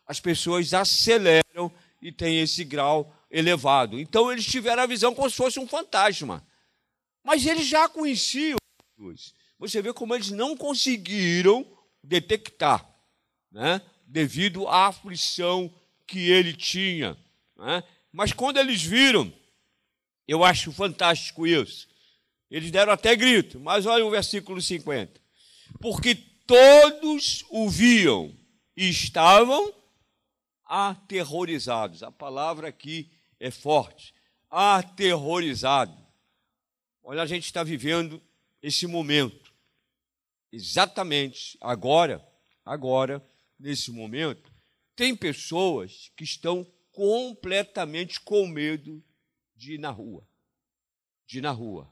as 0.08 0.20
pessoas 0.20 0.74
aceleram 0.74 1.72
e 2.02 2.12
têm 2.12 2.40
esse 2.40 2.64
grau 2.64 3.16
elevado. 3.30 4.00
Então 4.00 4.32
eles 4.32 4.46
tiveram 4.46 4.84
a 4.84 4.88
visão 4.88 5.14
como 5.14 5.30
se 5.30 5.36
fosse 5.36 5.60
um 5.60 5.68
fantasma. 5.68 6.46
Mas 7.24 7.46
eles 7.46 7.68
já 7.68 7.88
conheciam 7.88 8.58
Jesus. 8.98 9.34
Você 9.60 9.82
vê 9.82 9.94
como 9.94 10.16
eles 10.16 10.32
não 10.32 10.58
conseguiram 10.58 11.66
detectar, 12.04 12.84
né? 13.52 13.82
devido 14.08 14.68
à 14.68 14.88
aflição 14.88 15.74
que 16.08 16.30
ele 16.30 16.54
tinha. 16.54 17.18
Né? 17.56 17.84
Mas 18.12 18.34
quando 18.34 18.58
eles 18.58 18.82
viram, 18.82 19.32
eu 20.32 20.46
acho 20.46 20.72
fantástico 20.72 21.46
isso. 21.46 21.90
Eles 22.50 22.72
deram 22.72 22.94
até 22.94 23.16
grito, 23.18 23.60
mas 23.60 23.86
olha 23.86 24.06
o 24.06 24.10
versículo 24.10 24.62
50. 24.62 25.20
Porque 25.82 26.16
todos 26.16 27.44
o 27.50 27.70
viam 27.70 28.34
e 28.76 28.90
estavam 28.90 29.74
aterrorizados. 30.64 32.02
A 32.02 32.10
palavra 32.10 32.70
aqui 32.70 33.12
é 33.42 33.52
forte. 33.52 34.14
Aterrorizado. 34.50 35.98
Olha, 37.04 37.24
a 37.24 37.26
gente 37.26 37.44
está 37.44 37.62
vivendo 37.62 38.22
esse 38.62 38.88
momento. 38.88 39.52
Exatamente 40.50 41.58
agora, 41.60 42.26
agora, 42.64 43.22
nesse 43.60 43.92
momento, 43.92 44.50
tem 44.96 45.14
pessoas 45.14 46.10
que 46.16 46.24
estão 46.24 46.66
completamente 46.94 48.20
com 48.22 48.48
medo 48.48 49.04
de 49.62 49.76
ir 49.76 49.78
na 49.78 49.92
rua. 49.92 50.28
De 51.28 51.38
ir 51.38 51.42
na 51.42 51.52
rua. 51.52 51.88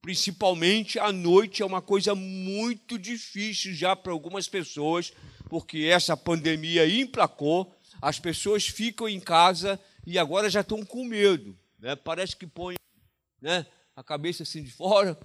Principalmente 0.00 0.96
à 0.98 1.10
noite 1.10 1.60
é 1.60 1.66
uma 1.66 1.82
coisa 1.82 2.14
muito 2.14 2.96
difícil 2.96 3.74
já 3.74 3.96
para 3.96 4.12
algumas 4.12 4.48
pessoas, 4.48 5.12
porque 5.48 5.78
essa 5.78 6.16
pandemia 6.16 6.88
emplacou 6.88 7.74
as 8.00 8.20
pessoas 8.20 8.68
ficam 8.68 9.08
em 9.08 9.18
casa 9.18 9.80
e 10.06 10.20
agora 10.20 10.48
já 10.48 10.60
estão 10.60 10.84
com 10.84 11.04
medo. 11.04 11.58
Né? 11.80 11.96
Parece 11.96 12.36
que 12.36 12.46
põe 12.46 12.76
né, 13.40 13.66
a 13.96 14.04
cabeça 14.04 14.44
assim 14.44 14.62
de 14.62 14.70
fora 14.70 15.18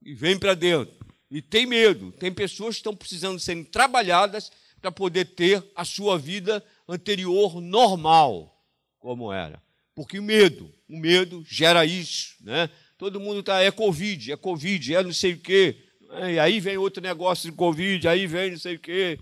e 0.00 0.14
vem 0.14 0.38
para 0.38 0.54
dentro. 0.54 0.94
E 1.28 1.42
tem 1.42 1.66
medo. 1.66 2.12
Tem 2.12 2.32
pessoas 2.32 2.76
que 2.76 2.80
estão 2.80 2.94
precisando 2.94 3.40
ser 3.40 3.64
trabalhadas 3.64 4.52
para 4.80 4.92
poder 4.92 5.24
ter 5.34 5.64
a 5.74 5.84
sua 5.84 6.16
vida 6.16 6.64
anterior 6.88 7.60
normal, 7.60 8.64
como 9.00 9.32
era. 9.32 9.60
Porque 9.94 10.18
o 10.18 10.22
medo, 10.22 10.72
o 10.88 10.96
medo 10.96 11.44
gera 11.48 11.84
isso. 11.84 12.34
Né? 12.40 12.68
Todo 12.96 13.20
mundo 13.20 13.40
está, 13.40 13.60
é 13.60 13.70
Covid, 13.70 14.32
é 14.32 14.36
Covid, 14.36 14.94
é 14.94 15.02
não 15.02 15.12
sei 15.12 15.34
o 15.34 15.40
quê. 15.40 15.88
E 16.30 16.38
aí 16.38 16.60
vem 16.60 16.76
outro 16.76 17.02
negócio 17.02 17.50
de 17.50 17.56
Covid, 17.56 18.06
aí 18.06 18.26
vem 18.26 18.50
não 18.50 18.58
sei 18.58 18.76
o 18.76 18.80
quê. 18.80 19.18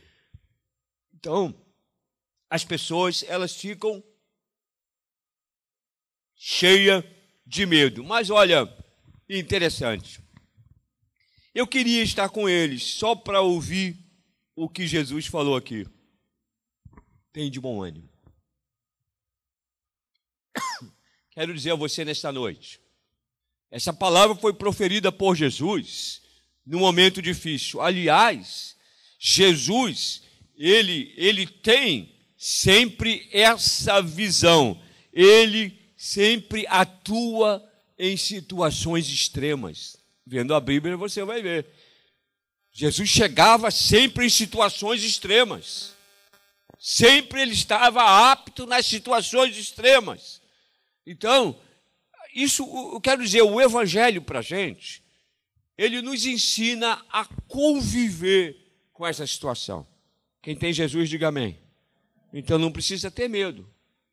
Então, 1.14 1.54
as 2.48 2.64
pessoas 2.64 3.24
elas 3.28 3.54
ficam 3.54 4.02
cheias 6.34 7.04
de 7.46 7.66
medo. 7.66 8.02
Mas 8.02 8.30
olha, 8.30 8.68
interessante. 9.28 10.20
Eu 11.54 11.66
queria 11.66 12.02
estar 12.02 12.28
com 12.28 12.48
eles 12.48 12.82
só 12.84 13.14
para 13.14 13.40
ouvir 13.40 13.96
o 14.56 14.68
que 14.68 14.86
Jesus 14.86 15.26
falou 15.26 15.56
aqui. 15.56 15.86
Tem 17.32 17.50
de 17.50 17.60
bom 17.60 17.82
ânimo. 17.82 18.08
Quero 21.32 21.54
dizer 21.54 21.72
a 21.72 21.76
você 21.76 22.04
nesta 22.04 22.32
noite. 22.32 22.80
Essa 23.70 23.92
palavra 23.92 24.34
foi 24.34 24.52
proferida 24.52 25.12
por 25.12 25.36
Jesus 25.36 26.20
num 26.66 26.80
momento 26.80 27.22
difícil. 27.22 27.80
Aliás, 27.80 28.76
Jesus, 29.18 30.22
ele, 30.56 31.14
ele 31.16 31.46
tem 31.46 32.14
sempre 32.36 33.28
essa 33.32 34.00
visão. 34.02 34.80
Ele 35.12 35.78
sempre 35.96 36.66
atua 36.68 37.64
em 37.98 38.16
situações 38.16 39.08
extremas. 39.08 39.96
Vendo 40.26 40.54
a 40.54 40.60
Bíblia, 40.60 40.96
você 40.96 41.22
vai 41.22 41.42
ver. 41.42 41.66
Jesus 42.72 43.08
chegava 43.08 43.70
sempre 43.70 44.26
em 44.26 44.30
situações 44.30 45.04
extremas. 45.04 45.92
Sempre 46.78 47.42
ele 47.42 47.52
estava 47.52 48.30
apto 48.32 48.66
nas 48.66 48.86
situações 48.86 49.56
extremas. 49.56 50.39
Então, 51.06 51.58
isso 52.34 52.62
eu 52.92 53.00
quero 53.00 53.22
dizer, 53.22 53.42
o 53.42 53.60
Evangelho 53.60 54.22
para 54.22 54.40
a 54.40 54.42
gente, 54.42 55.02
ele 55.76 56.02
nos 56.02 56.26
ensina 56.26 57.04
a 57.10 57.24
conviver 57.48 58.56
com 58.92 59.06
essa 59.06 59.26
situação. 59.26 59.86
Quem 60.42 60.54
tem 60.54 60.72
Jesus, 60.72 61.08
diga 61.08 61.28
amém. 61.28 61.58
Então 62.32 62.58
não 62.58 62.70
precisa 62.70 63.10
ter 63.10 63.28
medo, 63.28 63.68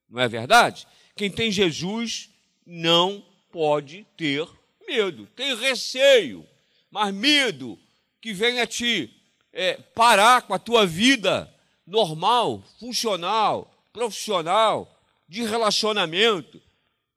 não 0.09 0.21
é 0.21 0.27
verdade? 0.27 0.87
Quem 1.15 1.29
tem 1.29 1.51
Jesus 1.51 2.29
não 2.65 3.23
pode 3.51 4.05
ter 4.17 4.47
medo, 4.87 5.27
tem 5.35 5.55
receio, 5.55 6.45
mas 6.89 7.13
medo 7.13 7.77
que 8.19 8.33
venha 8.33 8.65
te 8.65 9.13
é, 9.53 9.73
parar 9.73 10.43
com 10.43 10.53
a 10.53 10.59
tua 10.59 10.85
vida 10.85 11.53
normal, 11.85 12.63
funcional, 12.79 13.71
profissional, 13.93 14.99
de 15.27 15.43
relacionamento, 15.43 16.61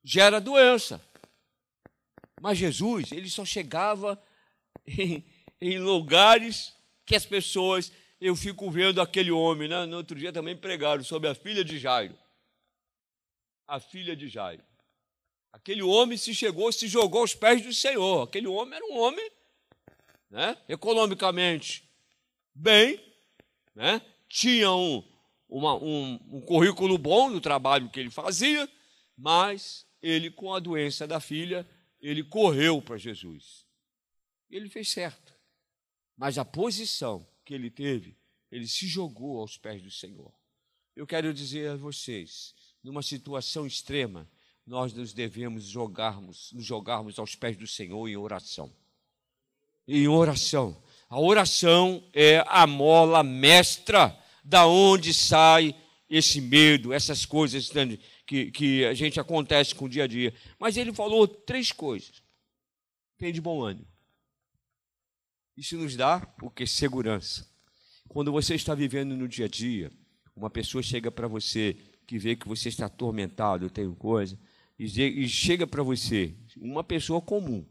gera 0.02 0.40
doença. 0.40 1.00
Mas 2.40 2.58
Jesus, 2.58 3.12
ele 3.12 3.28
só 3.28 3.44
chegava 3.44 4.20
em, 4.86 5.24
em 5.60 5.78
lugares 5.78 6.74
que 7.04 7.14
as 7.14 7.26
pessoas. 7.26 7.92
Eu 8.20 8.36
fico 8.36 8.70
vendo 8.70 9.00
aquele 9.00 9.30
homem, 9.30 9.66
né? 9.68 9.86
no 9.86 9.96
outro 9.96 10.18
dia 10.18 10.30
também 10.30 10.54
pregaram 10.54 11.02
sobre 11.02 11.28
a 11.28 11.34
filha 11.34 11.64
de 11.64 11.78
Jairo. 11.78 12.14
A 13.66 13.80
filha 13.80 14.14
de 14.14 14.28
Jairo. 14.28 14.62
Aquele 15.52 15.82
homem 15.82 16.18
se 16.18 16.34
chegou, 16.34 16.70
se 16.70 16.86
jogou 16.86 17.22
aos 17.22 17.34
pés 17.34 17.62
do 17.62 17.72
Senhor. 17.72 18.24
Aquele 18.24 18.46
homem 18.46 18.74
era 18.74 18.84
um 18.84 18.98
homem 18.98 19.30
né? 20.30 20.56
economicamente 20.68 21.88
bem, 22.54 23.02
né? 23.74 24.00
tinha 24.28 24.70
um, 24.70 25.02
uma, 25.48 25.74
um, 25.74 26.20
um 26.30 26.40
currículo 26.40 26.96
bom 26.96 27.28
no 27.28 27.40
trabalho 27.40 27.90
que 27.90 27.98
ele 27.98 28.10
fazia, 28.10 28.68
mas 29.16 29.84
ele, 30.02 30.30
com 30.30 30.54
a 30.54 30.58
doença 30.58 31.06
da 31.06 31.20
filha, 31.20 31.66
ele 32.00 32.22
correu 32.24 32.80
para 32.80 32.96
Jesus. 32.96 33.66
Ele 34.50 34.68
fez 34.68 34.88
certo. 34.88 35.34
Mas 36.16 36.38
a 36.38 36.44
posição 36.44 37.26
que 37.44 37.54
ele 37.54 37.70
teve, 37.70 38.16
ele 38.50 38.66
se 38.66 38.86
jogou 38.86 39.40
aos 39.40 39.56
pés 39.56 39.82
do 39.82 39.90
Senhor. 39.90 40.32
Eu 40.94 41.06
quero 41.06 41.32
dizer 41.32 41.70
a 41.70 41.76
vocês, 41.76 42.54
numa 42.82 43.02
situação 43.02 43.66
extrema, 43.66 44.28
nós 44.66 44.92
nos 44.92 45.12
devemos 45.12 45.64
jogarmos, 45.64 46.52
nos 46.52 46.64
jogarmos 46.64 47.18
aos 47.18 47.34
pés 47.34 47.56
do 47.56 47.66
Senhor 47.66 48.08
em 48.08 48.16
oração. 48.16 48.72
Em 49.86 50.06
oração. 50.08 50.82
A 51.08 51.18
oração 51.18 52.04
é 52.12 52.44
a 52.46 52.66
mola 52.66 53.22
mestra 53.22 54.16
da 54.44 54.66
onde 54.66 55.12
sai 55.12 55.74
esse 56.08 56.40
medo, 56.40 56.92
essas 56.92 57.24
coisas 57.24 57.68
que, 58.30 58.48
que 58.52 58.84
a 58.84 58.94
gente 58.94 59.18
acontece 59.18 59.74
com 59.74 59.86
o 59.86 59.88
dia 59.88 60.04
a 60.04 60.06
dia. 60.06 60.32
Mas 60.56 60.76
ele 60.76 60.92
falou 60.92 61.26
três 61.26 61.72
coisas. 61.72 62.22
Tem 63.18 63.32
de 63.32 63.40
bom 63.40 63.60
ânimo. 63.60 63.88
Isso 65.56 65.76
nos 65.76 65.96
dá 65.96 66.32
o 66.40 66.48
que? 66.48 66.64
Segurança. 66.64 67.50
Quando 68.08 68.30
você 68.30 68.54
está 68.54 68.72
vivendo 68.72 69.16
no 69.16 69.26
dia 69.26 69.46
a 69.46 69.48
dia, 69.48 69.90
uma 70.36 70.48
pessoa 70.48 70.80
chega 70.80 71.10
para 71.10 71.26
você 71.26 71.76
que 72.06 72.18
vê 72.18 72.36
que 72.36 72.46
você 72.46 72.68
está 72.68 72.86
atormentado, 72.86 73.68
tem 73.68 73.92
coisa, 73.96 74.38
e 74.78 75.28
chega 75.28 75.66
para 75.66 75.82
você, 75.82 76.36
uma 76.56 76.84
pessoa 76.84 77.20
comum, 77.20 77.66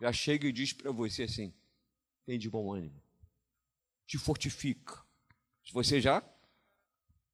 já 0.00 0.10
chega 0.10 0.48
e 0.48 0.52
diz 0.52 0.72
para 0.72 0.90
você 0.90 1.24
assim: 1.24 1.52
tem 2.24 2.38
de 2.38 2.48
bom 2.48 2.72
ânimo, 2.72 3.00
te 4.06 4.16
fortifica. 4.16 4.98
Você 5.72 6.00
já 6.00 6.22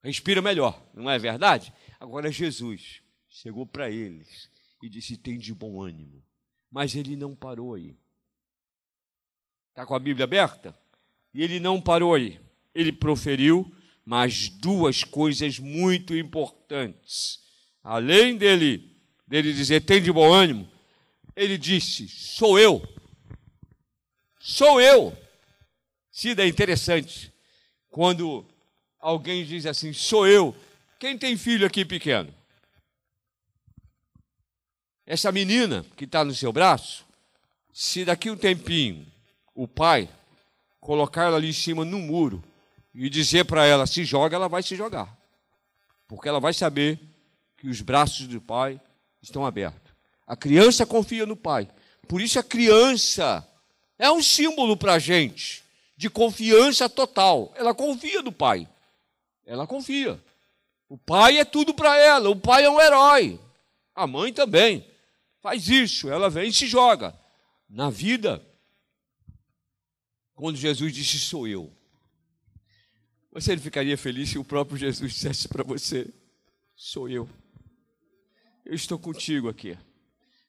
respira 0.03 0.43
melhor, 0.43 0.85
não 0.93 1.09
é 1.09 1.19
verdade? 1.19 1.73
Agora 2.05 2.31
Jesus 2.31 3.01
chegou 3.31 3.65
para 3.65 3.91
eles 3.91 4.51
e 4.83 4.91
disse: 4.91 5.17
tem 5.17 5.39
de 5.39 5.55
bom 5.55 5.81
ânimo. 5.81 6.23
Mas 6.71 6.95
ele 6.95 7.17
não 7.17 7.35
parou 7.35 7.73
aí. 7.73 7.97
Está 9.71 9.87
com 9.87 9.95
a 9.95 9.99
Bíblia 9.99 10.25
aberta? 10.25 10.79
E 11.33 11.43
ele 11.43 11.59
não 11.59 11.81
parou 11.81 12.15
aí. 12.15 12.39
Ele 12.75 12.93
proferiu 12.93 13.75
mais 14.05 14.51
duas 14.51 15.03
coisas 15.03 15.59
muito 15.59 16.15
importantes. 16.15 17.41
Além 17.83 18.37
dele, 18.37 18.95
dele 19.27 19.55
dizer, 19.55 19.81
tem 19.81 20.03
de 20.03 20.13
bom 20.13 20.31
ânimo, 20.31 20.71
ele 21.35 21.57
disse, 21.57 22.07
sou 22.07 22.59
eu. 22.59 22.87
Sou 24.39 24.79
eu. 24.79 25.17
Cida, 26.11 26.45
é 26.45 26.49
interessante. 26.49 27.33
Quando 27.89 28.47
alguém 29.01 29.43
diz 29.43 29.65
assim, 29.65 29.95
sou 29.95 30.27
eu. 30.27 30.55
Quem 31.05 31.19
tem 31.19 31.37
filho 31.37 31.67
aqui 31.67 31.85
pequeno? 31.85 32.33
Essa 35.05 35.31
menina 35.31 35.85
que 35.99 36.07
está 36.07 36.25
no 36.25 36.35
seu 36.35 36.51
braço, 36.51 37.05
se 37.75 38.07
daqui 38.07 38.31
um 38.31 38.37
tempinho 38.39 39.07
o 39.55 39.69
pai 39.69 40.09
colocar 40.81 41.25
ela 41.25 41.37
ali 41.37 41.51
em 41.51 41.53
cima 41.53 41.85
no 41.85 41.99
muro 41.99 42.43
e 42.95 43.11
dizer 43.11 43.45
para 43.45 43.67
ela 43.67 43.87
se 43.87 44.03
joga, 44.03 44.35
ela 44.35 44.49
vai 44.49 44.63
se 44.63 44.75
jogar. 44.75 45.15
Porque 46.09 46.27
ela 46.27 46.41
vai 46.41 46.55
saber 46.55 46.99
que 47.59 47.69
os 47.69 47.83
braços 47.83 48.27
do 48.27 48.41
pai 48.41 48.81
estão 49.21 49.45
abertos. 49.45 49.93
A 50.27 50.35
criança 50.35 50.87
confia 50.87 51.27
no 51.27 51.37
pai. 51.37 51.69
Por 52.09 52.23
isso 52.23 52.39
a 52.39 52.43
criança 52.43 53.47
é 53.99 54.11
um 54.11 54.23
símbolo 54.23 54.75
para 54.75 54.95
a 54.95 54.99
gente 54.99 55.63
de 55.99 56.09
confiança 56.09 56.89
total. 56.89 57.53
Ela 57.57 57.75
confia 57.75 58.23
no 58.23 58.33
pai. 58.33 58.67
Ela 59.45 59.67
confia. 59.67 60.19
O 60.89 60.99
pai 60.99 61.39
é 61.39 61.45
tudo 61.45 61.75
para 61.75 61.97
ela. 61.97 62.31
O 62.31 62.37
pai 62.37 62.65
é 62.65 62.71
um 62.71 62.81
herói. 62.81 63.41
A 63.95 64.07
mãe 64.07 64.33
também. 64.33 64.89
Faz 65.41 65.69
isso. 65.69 66.11
Ela 66.11 66.31
vem 66.31 66.49
e 66.49 66.53
se 66.53 66.67
joga. 66.67 67.19
Na 67.69 67.91
vida, 67.91 68.45
quando 70.35 70.57
Jesus 70.57 70.95
disse: 70.95 71.19
Sou 71.19 71.49
eu. 71.49 71.73
Você 73.33 73.57
ficaria 73.57 73.99
feliz 73.99 74.31
se 74.31 74.39
o 74.39 74.45
próprio 74.45 74.77
Jesus 74.77 75.13
dissesse 75.13 75.49
para 75.49 75.65
você: 75.65 76.09
Sou 76.77 77.09
eu. 77.09 77.29
Eu 78.65 78.75
estou 78.75 78.99
contigo 78.99 79.49
aqui. 79.49 79.77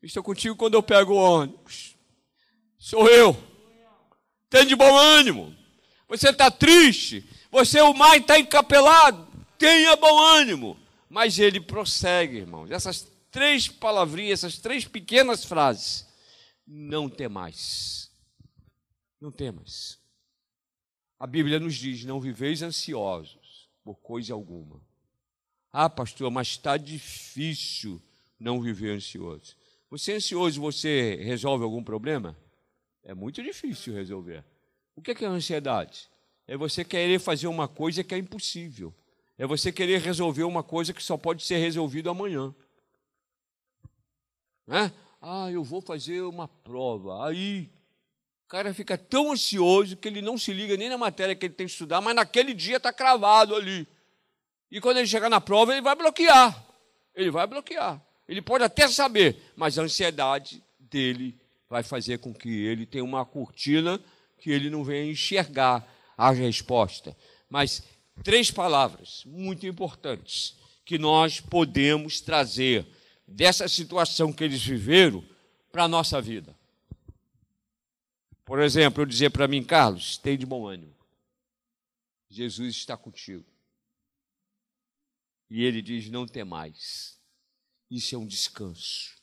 Estou 0.01 0.23
contigo 0.23 0.55
quando 0.55 0.75
eu 0.75 0.83
pego 0.83 1.13
o 1.13 1.17
ônibus. 1.17 1.95
Sou 2.77 3.09
eu. 3.09 3.35
Tem 4.49 4.65
de 4.65 4.75
bom 4.75 4.95
ânimo. 4.95 5.55
Você 6.07 6.29
está 6.29 6.51
triste. 6.51 7.27
Você 7.51 7.81
o 7.81 7.93
mais 7.93 8.21
está 8.21 8.39
encapelado. 8.39 9.24
Tenha 9.57 9.95
bom 9.95 10.19
ânimo. 10.19 10.77
Mas 11.09 11.39
ele 11.39 11.59
prossegue, 11.59 12.37
irmãos. 12.37 12.71
Essas 12.71 13.11
três 13.31 13.67
palavrinhas, 13.67 14.43
essas 14.43 14.59
três 14.59 14.85
pequenas 14.85 15.45
frases. 15.45 16.07
Não 16.65 17.09
temais. 17.09 18.11
Não 19.19 19.31
temas. 19.31 19.99
A 21.19 21.27
Bíblia 21.27 21.59
nos 21.59 21.75
diz: 21.75 22.03
não 22.03 22.19
viveis 22.19 22.61
ansiosos 22.61 23.69
por 23.83 23.95
coisa 23.95 24.33
alguma. 24.33 24.81
Ah, 25.71 25.89
pastor, 25.89 26.31
mas 26.31 26.47
está 26.49 26.77
difícil 26.77 28.01
não 28.39 28.61
viver 28.61 28.95
ansioso. 28.95 29.55
Você 29.89 30.13
é 30.13 30.15
ansioso, 30.15 30.59
você 30.59 31.15
resolve 31.21 31.63
algum 31.63 31.83
problema? 31.83 32.37
É 33.03 33.13
muito 33.13 33.41
difícil 33.43 33.93
resolver. 33.93 34.43
O 34.95 35.01
que 35.01 35.11
é 35.11 35.27
a 35.27 35.31
ansiedade? 35.31 36.09
É 36.47 36.57
você 36.57 36.83
querer 36.83 37.19
fazer 37.19 37.47
uma 37.47 37.67
coisa 37.67 38.03
que 38.03 38.15
é 38.15 38.17
impossível. 38.17 38.93
É 39.37 39.45
você 39.45 39.71
querer 39.71 39.99
resolver 39.99 40.43
uma 40.43 40.63
coisa 40.63 40.93
que 40.93 41.03
só 41.03 41.17
pode 41.17 41.43
ser 41.43 41.57
resolvida 41.57 42.09
amanhã. 42.09 42.53
Né? 44.65 44.91
Ah, 45.21 45.51
eu 45.51 45.63
vou 45.63 45.81
fazer 45.81 46.21
uma 46.21 46.47
prova. 46.47 47.27
Aí 47.27 47.69
o 48.45 48.47
cara 48.47 48.73
fica 48.73 48.97
tão 48.97 49.31
ansioso 49.31 49.97
que 49.97 50.07
ele 50.07 50.21
não 50.21 50.37
se 50.37 50.53
liga 50.53 50.77
nem 50.77 50.89
na 50.89 50.97
matéria 50.97 51.35
que 51.35 51.45
ele 51.45 51.53
tem 51.53 51.65
que 51.65 51.71
estudar, 51.71 51.99
mas 51.99 52.15
naquele 52.15 52.53
dia 52.53 52.77
está 52.77 52.93
cravado 52.93 53.55
ali. 53.55 53.87
E 54.71 54.79
quando 54.79 54.97
ele 54.97 55.07
chegar 55.07 55.29
na 55.29 55.41
prova, 55.41 55.71
ele 55.71 55.81
vai 55.81 55.95
bloquear. 55.95 56.65
Ele 57.13 57.31
vai 57.31 57.47
bloquear. 57.47 58.01
Ele 58.27 58.41
pode 58.41 58.63
até 58.63 58.87
saber, 58.87 59.51
mas 59.55 59.77
a 59.77 59.83
ansiedade 59.83 60.63
dele 60.79 61.37
vai 61.69 61.83
fazer 61.83 62.19
com 62.19 62.33
que 62.33 62.65
ele 62.65 62.85
tenha 62.85 63.03
uma 63.03 63.25
cortina 63.25 63.99
que 64.37 64.51
ele 64.51 64.69
não 64.69 64.83
venha 64.83 65.11
enxergar 65.11 65.85
a 66.17 66.31
resposta. 66.31 67.15
Mas 67.49 67.83
três 68.23 68.51
palavras 68.51 69.23
muito 69.25 69.65
importantes 69.65 70.55
que 70.83 70.97
nós 70.97 71.39
podemos 71.39 72.21
trazer 72.21 72.85
dessa 73.27 73.67
situação 73.67 74.31
que 74.31 74.43
eles 74.43 74.63
viveram 74.63 75.23
para 75.71 75.83
a 75.83 75.87
nossa 75.87 76.21
vida. 76.21 76.55
Por 78.45 78.59
exemplo, 78.59 79.01
eu 79.01 79.05
dizer 79.05 79.31
para 79.31 79.47
mim, 79.47 79.63
Carlos, 79.63 80.17
tem 80.17 80.37
de 80.37 80.45
bom 80.45 80.67
ânimo. 80.67 80.95
Jesus 82.29 82.75
está 82.75 82.95
contigo. 82.95 83.45
E 85.49 85.63
ele 85.63 85.81
diz: 85.81 86.09
Não 86.09 86.27
tem 86.27 86.43
mais. 86.43 87.17
Isso 87.89 88.15
é 88.15 88.17
um 88.17 88.27
descanso. 88.27 89.15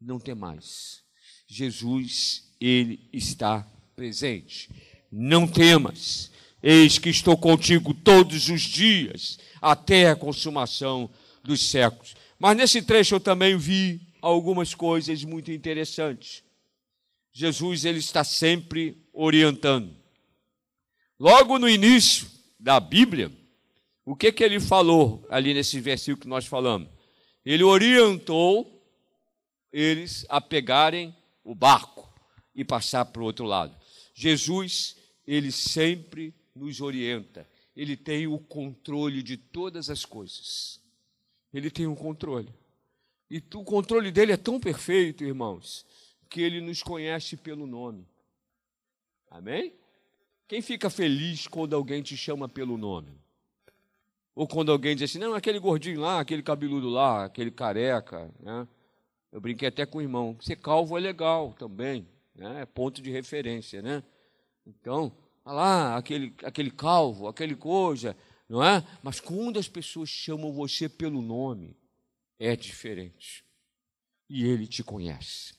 Não 0.00 0.18
tem 0.18 0.34
mais. 0.34 1.02
Jesus, 1.46 2.54
ele 2.60 3.08
está 3.12 3.62
presente. 3.94 4.70
Não 5.10 5.46
temas. 5.46 6.31
Eis 6.62 6.98
que 6.98 7.10
estou 7.10 7.36
contigo 7.36 7.92
todos 7.92 8.48
os 8.48 8.60
dias, 8.62 9.38
até 9.60 10.08
a 10.08 10.16
consumação 10.16 11.10
dos 11.42 11.68
séculos. 11.70 12.14
Mas 12.38 12.56
nesse 12.56 12.82
trecho 12.82 13.16
eu 13.16 13.20
também 13.20 13.56
vi 13.56 14.00
algumas 14.20 14.74
coisas 14.74 15.24
muito 15.24 15.50
interessantes. 15.50 16.42
Jesus 17.32 17.84
ele 17.84 17.98
está 17.98 18.22
sempre 18.22 18.96
orientando. 19.12 19.96
Logo 21.18 21.58
no 21.58 21.68
início 21.68 22.28
da 22.58 22.78
Bíblia, 22.78 23.32
o 24.04 24.14
que 24.14 24.30
que 24.30 24.44
ele 24.44 24.60
falou 24.60 25.26
ali 25.30 25.54
nesse 25.54 25.80
versículo 25.80 26.22
que 26.22 26.28
nós 26.28 26.46
falamos? 26.46 26.88
Ele 27.44 27.64
orientou 27.64 28.80
eles 29.72 30.26
a 30.28 30.40
pegarem 30.40 31.16
o 31.42 31.54
barco 31.54 32.12
e 32.54 32.64
passar 32.64 33.06
para 33.06 33.22
o 33.22 33.24
outro 33.24 33.46
lado. 33.46 33.74
Jesus, 34.14 34.96
ele 35.26 35.50
sempre 35.50 36.34
nos 36.54 36.80
orienta. 36.80 37.48
Ele 37.76 37.96
tem 37.96 38.26
o 38.26 38.38
controle 38.38 39.22
de 39.22 39.36
todas 39.36 39.88
as 39.88 40.04
coisas. 40.04 40.80
Ele 41.52 41.70
tem 41.70 41.86
o 41.86 41.92
um 41.92 41.94
controle. 41.94 42.52
E 43.30 43.42
o 43.54 43.64
controle 43.64 44.10
dele 44.10 44.32
é 44.32 44.36
tão 44.36 44.60
perfeito, 44.60 45.24
irmãos, 45.24 45.86
que 46.28 46.40
ele 46.42 46.60
nos 46.60 46.82
conhece 46.82 47.36
pelo 47.36 47.66
nome. 47.66 48.06
Amém? 49.30 49.72
Quem 50.46 50.60
fica 50.60 50.90
feliz 50.90 51.46
quando 51.46 51.74
alguém 51.74 52.02
te 52.02 52.14
chama 52.14 52.46
pelo 52.46 52.76
nome? 52.76 53.18
Ou 54.34 54.46
quando 54.46 54.70
alguém 54.70 54.94
diz 54.94 55.10
assim, 55.10 55.18
não, 55.18 55.34
aquele 55.34 55.58
gordinho 55.58 56.00
lá, 56.00 56.20
aquele 56.20 56.42
cabeludo 56.42 56.88
lá, 56.88 57.24
aquele 57.24 57.50
careca, 57.50 58.30
né? 58.40 58.68
Eu 59.30 59.40
brinquei 59.40 59.68
até 59.68 59.86
com 59.86 59.96
o 59.96 60.02
irmão, 60.02 60.36
ser 60.40 60.56
calvo 60.56 60.96
é 60.96 61.00
legal 61.00 61.54
também, 61.54 62.06
né? 62.34 62.62
É 62.62 62.66
ponto 62.66 63.00
de 63.00 63.10
referência, 63.10 63.80
né? 63.80 64.02
Então, 64.66 65.10
olha 65.44 65.54
lá, 65.54 65.96
aquele, 65.96 66.34
aquele 66.42 66.70
calvo, 66.70 67.28
aquele 67.28 67.54
coisa, 67.54 68.16
não 68.48 68.62
é? 68.62 68.86
Mas 69.02 69.20
quando 69.20 69.58
as 69.58 69.68
pessoas 69.68 70.08
chamam 70.08 70.52
você 70.52 70.88
pelo 70.88 71.22
nome, 71.22 71.76
é 72.38 72.56
diferente. 72.56 73.44
E 74.28 74.44
ele 74.44 74.66
te 74.66 74.82
conhece. 74.82 75.54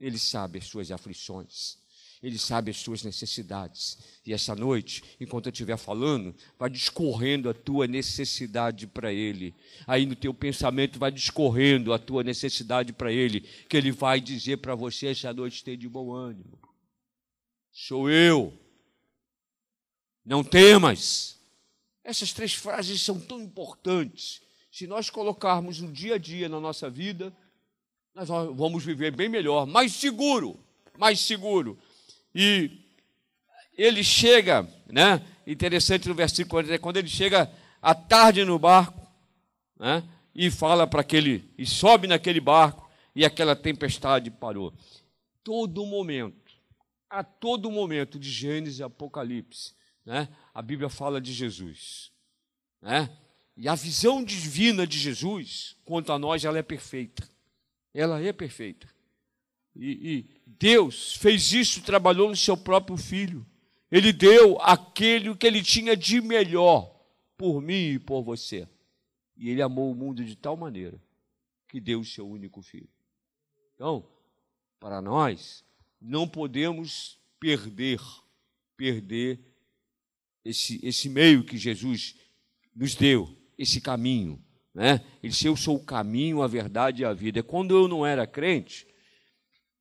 Ele 0.00 0.18
sabe 0.18 0.58
as 0.58 0.66
suas 0.66 0.90
aflições. 0.90 1.78
Ele 2.22 2.38
sabe 2.38 2.70
as 2.70 2.78
suas 2.78 3.02
necessidades. 3.02 3.98
E 4.24 4.32
essa 4.32 4.54
noite, 4.54 5.02
enquanto 5.20 5.46
eu 5.46 5.52
estiver 5.52 5.76
falando, 5.76 6.34
vai 6.58 6.70
discorrendo 6.70 7.50
a 7.50 7.54
tua 7.54 7.86
necessidade 7.86 8.86
para 8.86 9.12
Ele. 9.12 9.54
Aí 9.86 10.06
no 10.06 10.16
teu 10.16 10.32
pensamento 10.32 10.98
vai 10.98 11.12
discorrendo 11.12 11.92
a 11.92 11.98
tua 11.98 12.22
necessidade 12.22 12.94
para 12.94 13.12
Ele, 13.12 13.40
que 13.68 13.76
Ele 13.76 13.92
vai 13.92 14.20
dizer 14.22 14.56
para 14.56 14.74
você 14.74 15.08
essa 15.08 15.34
noite 15.34 15.62
ter 15.62 15.76
de 15.76 15.86
bom 15.86 16.12
ânimo. 16.12 16.58
Sou 17.70 18.08
eu. 18.08 18.58
Não 20.24 20.42
temas. 20.42 21.38
Essas 22.02 22.32
três 22.32 22.54
frases 22.54 23.02
são 23.02 23.20
tão 23.20 23.40
importantes. 23.40 24.40
Se 24.70 24.86
nós 24.86 25.10
colocarmos 25.10 25.80
no 25.80 25.92
dia 25.92 26.14
a 26.14 26.18
dia 26.18 26.48
na 26.48 26.58
nossa 26.58 26.88
vida, 26.88 27.32
nós 28.14 28.28
vamos 28.28 28.84
viver 28.84 29.14
bem 29.14 29.28
melhor, 29.28 29.66
mais 29.66 29.92
seguro, 29.92 30.58
mais 30.96 31.20
seguro. 31.20 31.78
E 32.34 32.70
ele 33.76 34.02
chega, 34.02 34.68
né? 34.86 35.24
Interessante 35.46 36.08
no 36.08 36.14
versículo 36.14 36.62
quando 36.80 36.96
ele 36.96 37.08
chega 37.08 37.50
à 37.82 37.94
tarde 37.94 38.44
no 38.44 38.58
barco, 38.58 39.06
né? 39.78 40.02
E 40.34 40.50
fala 40.50 40.86
para 40.86 41.00
aquele 41.00 41.52
e 41.56 41.66
sobe 41.66 42.06
naquele 42.06 42.40
barco 42.40 42.90
e 43.14 43.24
aquela 43.24 43.54
tempestade 43.54 44.30
parou. 44.30 44.72
Todo 45.42 45.84
momento, 45.86 46.52
a 47.08 47.22
todo 47.22 47.70
momento 47.70 48.18
de 48.18 48.30
Gênesis 48.30 48.80
e 48.80 48.82
Apocalipse, 48.82 49.74
né? 50.04 50.28
A 50.52 50.60
Bíblia 50.60 50.88
fala 50.88 51.20
de 51.20 51.32
Jesus, 51.32 52.12
né? 52.80 53.10
E 53.56 53.68
a 53.68 53.74
visão 53.74 54.22
divina 54.24 54.86
de 54.86 54.98
Jesus 54.98 55.76
quanto 55.84 56.12
a 56.12 56.18
nós, 56.18 56.44
ela 56.44 56.58
é 56.58 56.62
perfeita. 56.62 57.28
Ela 57.92 58.20
é 58.20 58.32
perfeita. 58.32 58.88
E, 59.76 60.16
e, 60.16 60.40
Deus 60.46 61.14
fez 61.14 61.52
isso, 61.52 61.82
trabalhou 61.82 62.28
no 62.28 62.36
seu 62.36 62.56
próprio 62.56 62.96
filho. 62.96 63.46
Ele 63.90 64.12
deu 64.12 64.60
aquele 64.60 65.34
que 65.36 65.46
ele 65.46 65.62
tinha 65.62 65.96
de 65.96 66.20
melhor 66.20 66.92
por 67.36 67.60
mim 67.60 67.92
e 67.92 67.98
por 67.98 68.22
você. 68.22 68.68
E 69.36 69.50
ele 69.50 69.62
amou 69.62 69.90
o 69.90 69.94
mundo 69.94 70.24
de 70.24 70.36
tal 70.36 70.56
maneira 70.56 71.00
que 71.68 71.80
deu 71.80 72.00
o 72.00 72.04
seu 72.04 72.28
único 72.28 72.62
filho. 72.62 72.88
Então, 73.74 74.08
para 74.78 75.00
nós, 75.00 75.64
não 76.00 76.28
podemos 76.28 77.18
perder, 77.40 78.00
perder 78.76 79.40
esse, 80.44 80.80
esse 80.82 81.08
meio 81.08 81.44
que 81.44 81.56
Jesus 81.56 82.16
nos 82.74 82.94
deu, 82.94 83.34
esse 83.56 83.80
caminho. 83.80 84.42
Né? 84.74 85.04
Ele 85.22 85.30
disse: 85.30 85.46
Eu 85.46 85.56
sou 85.56 85.76
o 85.76 85.84
caminho, 85.84 86.42
a 86.42 86.46
verdade 86.46 87.02
e 87.02 87.04
a 87.04 87.12
vida. 87.12 87.42
Quando 87.42 87.76
eu 87.76 87.88
não 87.88 88.04
era 88.04 88.26
crente, 88.26 88.86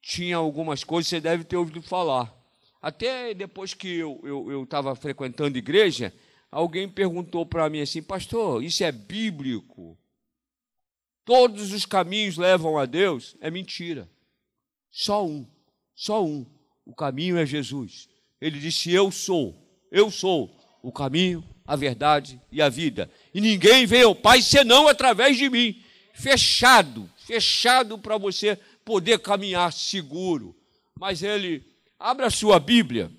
tinha 0.01 0.37
algumas 0.37 0.83
coisas 0.83 1.09
que 1.09 1.15
você 1.15 1.21
deve 1.21 1.43
ter 1.43 1.57
ouvido 1.57 1.81
falar. 1.81 2.33
Até 2.81 3.33
depois 3.33 3.73
que 3.73 3.87
eu 3.87 4.63
estava 4.63 4.89
eu, 4.89 4.91
eu 4.91 4.95
frequentando 4.95 5.57
igreja, 5.57 6.13
alguém 6.51 6.87
perguntou 6.87 7.45
para 7.45 7.69
mim 7.69 7.79
assim, 7.79 8.03
pastor, 8.03 8.61
isso 8.63 8.83
é 8.83 8.91
bíblico? 8.91 9.97
Todos 11.25 11.71
os 11.71 11.85
caminhos 11.85 12.35
levam 12.37 12.77
a 12.77 12.85
Deus? 12.85 13.37
É 13.39 13.49
mentira. 13.49 14.09
Só 14.91 15.25
um, 15.25 15.47
só 15.95 16.23
um. 16.23 16.45
O 16.85 16.93
caminho 16.93 17.37
é 17.37 17.45
Jesus. 17.45 18.09
Ele 18.41 18.59
disse: 18.59 18.91
Eu 18.91 19.09
sou, 19.09 19.62
eu 19.93 20.09
sou 20.09 20.49
o 20.81 20.91
caminho, 20.91 21.47
a 21.65 21.75
verdade 21.75 22.41
e 22.51 22.61
a 22.63 22.67
vida. 22.67 23.09
E 23.31 23.39
ninguém 23.39 23.85
vem 23.85 24.01
ao 24.01 24.15
Pai 24.15 24.41
senão 24.41 24.87
através 24.87 25.37
de 25.37 25.49
mim. 25.51 25.81
Fechado, 26.15 27.09
fechado 27.15 27.97
para 27.99 28.17
você 28.17 28.55
poder 28.83 29.19
caminhar 29.19 29.71
seguro. 29.71 30.55
Mas 30.99 31.21
ele, 31.21 31.63
abra 31.99 32.25
a 32.25 32.31
sua 32.31 32.59
Bíblia 32.59 33.11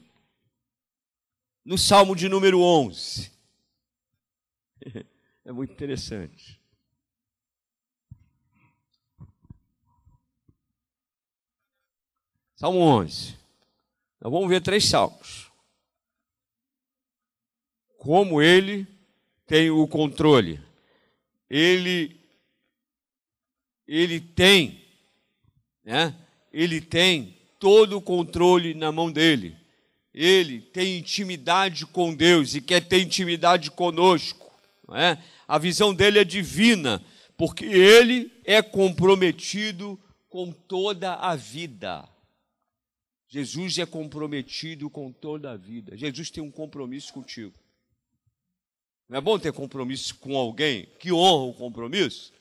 no 1.64 1.78
Salmo 1.78 2.16
de 2.16 2.28
número 2.28 2.60
11. 2.60 3.32
É 5.46 5.52
muito 5.52 5.74
interessante. 5.74 6.58
Salmo 12.56 12.78
11. 12.78 13.36
Nós 14.22 14.32
vamos 14.32 14.48
ver 14.48 14.62
três 14.62 14.86
salmos. 14.86 15.43
Como 18.04 18.42
ele 18.42 18.86
tem 19.46 19.70
o 19.70 19.88
controle. 19.88 20.60
Ele 21.48 22.14
ele 23.88 24.20
tem 24.20 24.84
né? 25.82 26.14
ele 26.52 26.82
tem 26.82 27.34
todo 27.58 27.96
o 27.96 28.02
controle 28.02 28.74
na 28.74 28.92
mão 28.92 29.10
dele. 29.10 29.56
Ele 30.12 30.60
tem 30.60 30.98
intimidade 30.98 31.86
com 31.86 32.14
Deus 32.14 32.54
e 32.54 32.60
quer 32.60 32.86
ter 32.86 33.00
intimidade 33.00 33.70
conosco. 33.70 34.52
É? 34.92 35.16
A 35.48 35.56
visão 35.56 35.94
dele 35.94 36.18
é 36.18 36.24
divina, 36.24 37.02
porque 37.38 37.64
ele 37.64 38.30
é 38.44 38.60
comprometido 38.60 39.98
com 40.28 40.52
toda 40.52 41.14
a 41.14 41.34
vida. 41.34 42.06
Jesus 43.28 43.78
é 43.78 43.86
comprometido 43.86 44.90
com 44.90 45.10
toda 45.10 45.52
a 45.52 45.56
vida. 45.56 45.96
Jesus 45.96 46.30
tem 46.30 46.42
um 46.42 46.50
compromisso 46.50 47.12
contigo. 47.12 47.63
Não 49.08 49.18
é 49.18 49.20
bom 49.20 49.38
ter 49.38 49.52
compromisso 49.52 50.14
com 50.16 50.36
alguém 50.36 50.88
que 50.98 51.12
honra 51.12 51.44
o 51.44 51.54
compromisso? 51.54 52.32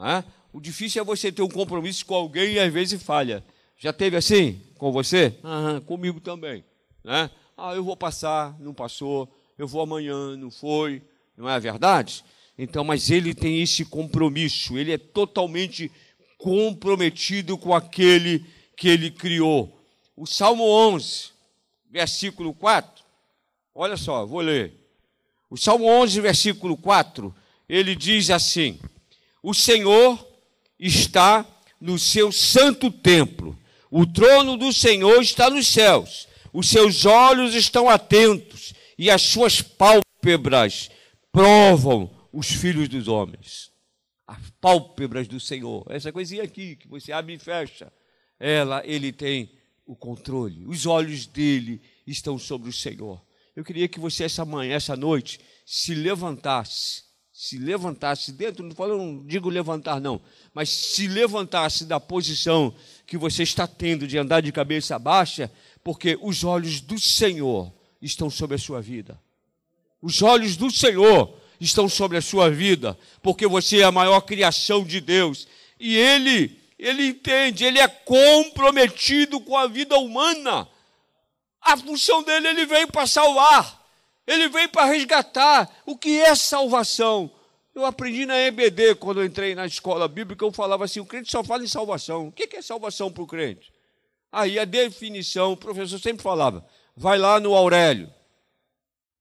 É? 0.00 0.24
O 0.52 0.60
difícil 0.60 1.02
é 1.02 1.04
você 1.04 1.30
ter 1.30 1.42
um 1.42 1.48
compromisso 1.48 2.04
com 2.04 2.14
alguém 2.14 2.54
e 2.54 2.58
às 2.58 2.72
vezes 2.72 3.02
falha. 3.02 3.44
Já 3.76 3.92
teve 3.92 4.16
assim 4.16 4.60
com 4.76 4.90
você? 4.90 5.34
Comigo 5.86 6.20
também. 6.20 6.64
Né? 7.04 7.30
Ah, 7.56 7.74
eu 7.74 7.84
vou 7.84 7.96
passar, 7.96 8.58
não 8.60 8.74
passou. 8.74 9.32
Eu 9.56 9.66
vou 9.66 9.82
amanhã, 9.82 10.36
não 10.36 10.50
foi. 10.50 11.02
Não 11.36 11.48
é 11.48 11.58
verdade? 11.58 12.24
Então, 12.56 12.82
mas 12.82 13.10
ele 13.10 13.34
tem 13.34 13.62
esse 13.62 13.84
compromisso. 13.84 14.76
Ele 14.76 14.92
é 14.92 14.98
totalmente 14.98 15.90
comprometido 16.36 17.56
com 17.56 17.74
aquele 17.74 18.44
que 18.76 18.88
ele 18.88 19.10
criou. 19.10 19.76
O 20.16 20.26
Salmo 20.26 20.64
11, 20.64 21.30
versículo 21.90 22.52
4. 22.54 23.04
Olha 23.74 23.96
só, 23.96 24.26
vou 24.26 24.40
ler. 24.40 24.72
O 25.50 25.56
Salmo 25.56 25.86
11, 25.86 26.20
versículo 26.20 26.76
4, 26.76 27.34
ele 27.68 27.94
diz 27.94 28.30
assim: 28.30 28.78
O 29.42 29.54
Senhor 29.54 30.26
está 30.78 31.46
no 31.80 31.98
seu 31.98 32.30
santo 32.30 32.90
templo. 32.90 33.58
O 33.90 34.06
trono 34.06 34.56
do 34.56 34.72
Senhor 34.72 35.20
está 35.22 35.48
nos 35.48 35.66
céus. 35.66 36.28
Os 36.52 36.68
seus 36.68 37.04
olhos 37.04 37.54
estão 37.54 37.88
atentos 37.88 38.74
e 38.98 39.10
as 39.10 39.22
suas 39.22 39.62
pálpebras 39.62 40.90
provam 41.32 42.10
os 42.32 42.48
filhos 42.50 42.88
dos 42.88 43.08
homens. 43.08 43.70
As 44.26 44.50
pálpebras 44.60 45.26
do 45.26 45.40
Senhor, 45.40 45.86
essa 45.88 46.12
coisinha 46.12 46.42
aqui 46.42 46.76
que 46.76 46.88
você 46.88 47.12
abre 47.12 47.34
e 47.34 47.38
fecha, 47.38 47.90
ela, 48.38 48.82
ele 48.84 49.12
tem 49.12 49.50
o 49.86 49.96
controle. 49.96 50.66
Os 50.66 50.84
olhos 50.84 51.26
dele 51.26 51.80
estão 52.06 52.38
sobre 52.38 52.68
o 52.68 52.72
Senhor. 52.72 53.22
Eu 53.58 53.64
queria 53.64 53.88
que 53.88 53.98
você 53.98 54.22
essa 54.22 54.44
manhã, 54.44 54.72
essa 54.72 54.94
noite, 54.94 55.40
se 55.66 55.92
levantasse, 55.92 57.02
se 57.32 57.58
levantasse 57.58 58.30
dentro, 58.30 58.64
não 58.64 58.72
falo, 58.72 58.96
não 58.96 59.26
digo 59.26 59.48
levantar 59.48 60.00
não, 60.00 60.20
mas 60.54 60.68
se 60.68 61.08
levantasse 61.08 61.84
da 61.84 61.98
posição 61.98 62.72
que 63.04 63.18
você 63.18 63.42
está 63.42 63.66
tendo 63.66 64.06
de 64.06 64.16
andar 64.16 64.42
de 64.42 64.52
cabeça 64.52 64.96
baixa, 64.96 65.50
porque 65.82 66.16
os 66.22 66.44
olhos 66.44 66.80
do 66.80 67.00
Senhor 67.00 67.74
estão 68.00 68.30
sobre 68.30 68.54
a 68.54 68.60
sua 68.60 68.80
vida. 68.80 69.20
Os 70.00 70.22
olhos 70.22 70.56
do 70.56 70.70
Senhor 70.70 71.36
estão 71.60 71.88
sobre 71.88 72.16
a 72.16 72.22
sua 72.22 72.48
vida, 72.48 72.96
porque 73.20 73.44
você 73.44 73.80
é 73.80 73.82
a 73.82 73.90
maior 73.90 74.20
criação 74.20 74.84
de 74.84 75.00
Deus. 75.00 75.48
E 75.80 75.96
Ele, 75.96 76.56
Ele 76.78 77.08
entende, 77.08 77.64
Ele 77.64 77.80
é 77.80 77.88
comprometido 77.88 79.40
com 79.40 79.56
a 79.56 79.66
vida 79.66 79.98
humana. 79.98 80.68
A 81.68 81.76
função 81.76 82.22
dele, 82.22 82.48
Ele 82.48 82.64
veio 82.64 82.88
para 82.88 83.06
salvar, 83.06 83.86
Ele 84.26 84.48
veio 84.48 84.68
para 84.70 84.86
resgatar. 84.86 85.70
O 85.84 85.96
que 85.96 86.18
é 86.18 86.34
salvação? 86.34 87.30
Eu 87.74 87.84
aprendi 87.84 88.24
na 88.26 88.36
EBD, 88.40 88.94
quando 88.94 89.20
eu 89.20 89.26
entrei 89.26 89.54
na 89.54 89.66
escola 89.66 90.08
bíblica, 90.08 90.44
eu 90.44 90.50
falava 90.50 90.84
assim: 90.84 90.98
o 90.98 91.06
crente 91.06 91.30
só 91.30 91.44
fala 91.44 91.62
em 91.62 91.68
salvação. 91.68 92.28
O 92.28 92.32
que 92.32 92.56
é 92.56 92.62
salvação 92.62 93.12
para 93.12 93.22
o 93.22 93.26
crente? 93.26 93.72
Aí 94.32 94.58
a 94.58 94.64
definição, 94.64 95.52
o 95.52 95.56
professor 95.56 95.98
sempre 95.98 96.22
falava: 96.22 96.66
vai 96.96 97.18
lá 97.18 97.38
no 97.38 97.54
Aurélio, 97.54 98.12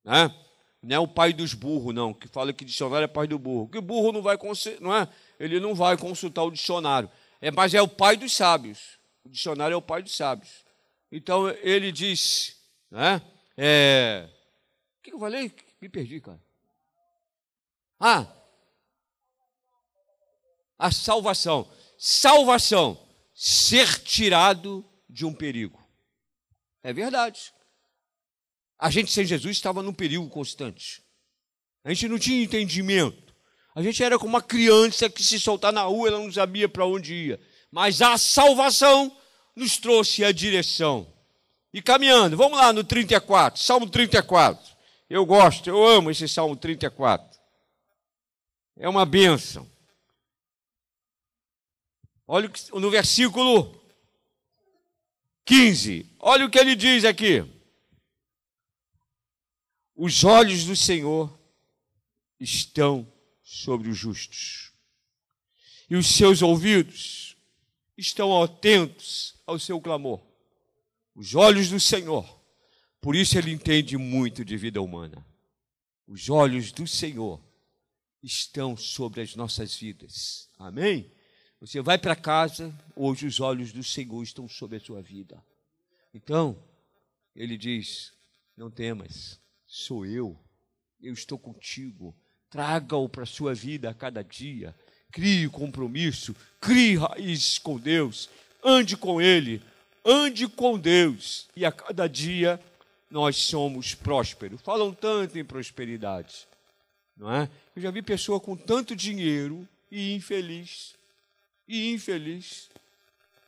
né? 0.03 0.33
Não 0.81 0.95
é 0.95 0.99
o 0.99 1.07
pai 1.07 1.33
dos 1.33 1.53
burros, 1.53 1.93
não, 1.93 2.13
que 2.13 2.27
fala 2.29 2.53
que 2.53 2.63
dicionário 2.63 3.03
é 3.03 3.07
pai 3.07 3.27
do 3.27 3.37
burro. 3.37 3.67
Que 3.67 3.81
burro 3.81 4.13
não 4.13 4.21
vai, 4.21 4.37
não 4.79 4.95
é? 4.95 5.07
Ele 5.37 5.59
não 5.59 5.75
vai 5.75 5.97
consultar 5.97 6.43
o 6.43 6.51
dicionário. 6.51 7.09
É, 7.41 7.51
mas 7.51 7.73
é 7.73 7.81
o 7.81 7.87
pai 7.87 8.15
dos 8.15 8.33
sábios. 8.33 8.97
O 9.25 9.29
dicionário 9.29 9.73
é 9.73 9.77
o 9.77 9.81
pai 9.81 10.01
dos 10.01 10.15
sábios. 10.15 10.66
Então 11.11 11.49
ele 11.49 11.91
diz, 11.91 12.57
né? 12.91 13.21
É, 13.55 14.29
o 14.99 15.03
que 15.03 15.13
eu 15.13 15.19
falei? 15.19 15.53
Me 15.81 15.89
perdi, 15.89 16.19
cara. 16.19 16.41
Ah, 17.99 18.27
a 20.77 20.91
salvação. 20.91 21.69
Salvação. 21.97 23.03
Ser 23.33 24.01
tirado 24.03 24.85
de 25.09 25.25
um 25.25 25.33
perigo. 25.33 25.83
É 26.83 26.93
verdade. 26.93 27.53
A 28.79 28.89
gente 28.91 29.11
sem 29.11 29.25
Jesus 29.25 29.57
estava 29.57 29.81
num 29.81 29.93
perigo 29.93 30.29
constante. 30.29 31.03
A 31.83 31.89
gente 31.93 32.07
não 32.07 32.19
tinha 32.19 32.43
entendimento. 32.43 33.35
A 33.73 33.81
gente 33.81 34.03
era 34.03 34.17
como 34.17 34.29
uma 34.29 34.41
criança 34.41 35.09
que 35.09 35.23
se 35.23 35.39
soltar 35.39 35.71
na 35.71 35.83
rua, 35.83 36.07
ela 36.07 36.19
não 36.19 36.31
sabia 36.31 36.67
para 36.67 36.85
onde 36.85 37.13
ia. 37.13 37.41
Mas 37.71 38.01
a 38.01 38.17
salvação 38.17 39.15
nos 39.57 39.77
trouxe 39.77 40.23
a 40.23 40.31
direção. 40.31 41.11
E 41.73 41.81
caminhando, 41.81 42.37
vamos 42.37 42.57
lá 42.57 42.71
no 42.71 42.83
34, 42.83 43.61
Salmo 43.61 43.89
34. 43.89 44.77
Eu 45.09 45.25
gosto, 45.25 45.67
eu 45.67 45.83
amo 45.85 46.11
esse 46.11 46.27
Salmo 46.29 46.55
34. 46.55 47.37
É 48.77 48.87
uma 48.87 49.05
bênção. 49.05 49.67
Olha 52.27 52.51
no 52.73 52.91
versículo 52.91 53.81
15. 55.43 56.05
Olha 56.19 56.45
o 56.45 56.49
que 56.51 56.59
ele 56.59 56.75
diz 56.75 57.03
aqui. 57.03 57.43
Os 59.95 60.23
olhos 60.23 60.65
do 60.65 60.75
Senhor 60.75 61.35
estão 62.39 63.11
sobre 63.41 63.89
os 63.89 63.97
justos, 63.97 64.71
e 65.89 65.95
os 65.95 66.05
seus 66.05 66.43
ouvidos 66.43 67.26
estão 67.97 68.41
atentos 68.43 69.35
ao 69.45 69.57
seu 69.57 69.81
clamor. 69.81 70.21
Os 71.15 71.33
olhos 71.33 71.69
do 71.69 71.79
Senhor, 71.79 72.25
por 73.01 73.15
isso 73.15 73.37
ele 73.37 73.51
entende 73.51 73.97
muito 73.97 74.45
de 74.45 74.55
vida 74.55 74.81
humana. 74.81 75.25
Os 76.07 76.29
olhos 76.29 76.71
do 76.71 76.85
Senhor 76.85 77.41
estão 78.21 78.77
sobre 78.77 79.21
as 79.21 79.35
nossas 79.35 79.75
vidas. 79.75 80.49
Amém? 80.57 81.11
Você 81.59 81.81
vai 81.81 81.97
para 81.97 82.15
casa, 82.15 82.73
hoje 82.95 83.25
os 83.25 83.39
olhos 83.39 83.71
do 83.73 83.83
Senhor 83.83 84.21
estão 84.21 84.47
sobre 84.47 84.77
a 84.77 84.79
sua 84.79 85.01
vida. 85.01 85.43
Então, 86.13 86.63
ele 87.35 87.57
diz: 87.57 88.13
Não 88.55 88.69
temas, 88.69 89.39
sou 89.65 90.05
eu, 90.05 90.39
eu 91.01 91.13
estou 91.13 91.37
contigo. 91.37 92.15
Traga-o 92.49 93.09
para 93.09 93.23
a 93.23 93.27
sua 93.27 93.53
vida 93.53 93.89
a 93.89 93.93
cada 93.93 94.23
dia. 94.23 94.77
Crie 95.11 95.49
compromisso, 95.49 96.35
crie 96.59 96.97
raízes 96.97 97.57
com 97.59 97.77
Deus, 97.77 98.29
ande 98.63 98.95
com 98.97 99.21
Ele, 99.21 99.61
ande 100.05 100.47
com 100.47 100.77
Deus, 100.77 101.47
e 101.55 101.65
a 101.65 101.71
cada 101.71 102.07
dia 102.07 102.59
nós 103.09 103.37
somos 103.37 103.95
prósperos. 103.95 104.61
Falam 104.61 104.93
tanto 104.93 105.39
em 105.39 105.45
prosperidade, 105.45 106.47
não 107.15 107.33
é? 107.33 107.49
Eu 107.75 107.81
já 107.81 107.91
vi 107.91 108.01
pessoa 108.01 108.39
com 108.39 108.55
tanto 108.55 108.95
dinheiro 108.95 109.67
e 109.91 110.13
infeliz 110.13 110.95
e 111.67 111.91
infeliz. 111.93 112.69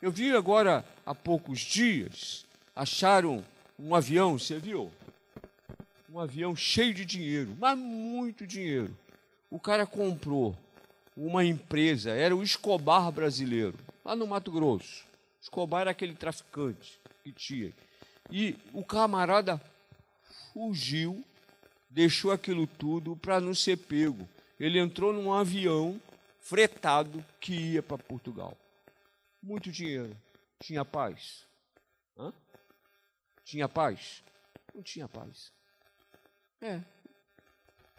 Eu 0.00 0.10
vi 0.10 0.34
agora 0.34 0.84
há 1.04 1.14
poucos 1.14 1.60
dias, 1.60 2.44
acharam 2.74 3.44
um 3.78 3.94
avião, 3.94 4.38
você 4.38 4.58
viu? 4.58 4.90
Um 6.12 6.18
avião 6.18 6.56
cheio 6.56 6.92
de 6.92 7.04
dinheiro, 7.04 7.56
mas 7.58 7.78
muito 7.78 8.46
dinheiro. 8.46 8.96
O 9.50 9.60
cara 9.60 9.86
comprou 9.86 10.56
uma 11.26 11.44
empresa, 11.44 12.10
era 12.10 12.34
o 12.34 12.42
Escobar 12.42 13.12
brasileiro, 13.12 13.78
lá 14.04 14.16
no 14.16 14.26
Mato 14.26 14.50
Grosso. 14.50 15.04
Escobar 15.40 15.82
era 15.82 15.90
aquele 15.90 16.14
traficante 16.14 16.98
que 17.22 17.32
tinha. 17.32 17.72
E 18.30 18.56
o 18.72 18.84
camarada 18.84 19.60
fugiu, 20.52 21.24
deixou 21.90 22.32
aquilo 22.32 22.66
tudo 22.66 23.16
para 23.16 23.40
não 23.40 23.54
ser 23.54 23.76
pego. 23.76 24.28
Ele 24.58 24.78
entrou 24.78 25.12
num 25.12 25.32
avião 25.32 26.00
fretado 26.40 27.24
que 27.40 27.54
ia 27.54 27.82
para 27.82 27.98
Portugal. 27.98 28.56
Muito 29.42 29.70
dinheiro. 29.70 30.16
Tinha 30.60 30.84
paz? 30.84 31.46
Hã? 32.18 32.32
Tinha 33.44 33.68
paz? 33.68 34.22
Não 34.74 34.82
tinha 34.82 35.08
paz. 35.08 35.52
É. 36.60 36.80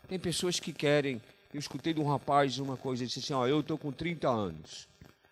Tem 0.08 0.20
pessoas 0.20 0.60
que 0.60 0.74
querem. 0.74 1.22
Eu 1.54 1.60
escutei 1.60 1.94
de 1.94 2.00
um 2.00 2.08
rapaz 2.08 2.60
uma 2.60 2.78
coisa, 2.78 3.04
ele 3.04 3.08
disse 3.08 3.20
assim: 3.20 3.34
ó, 3.34 3.46
eu 3.46 3.60
estou 3.60 3.78
com 3.78 3.92
30 3.92 4.30
anos. 4.30 4.88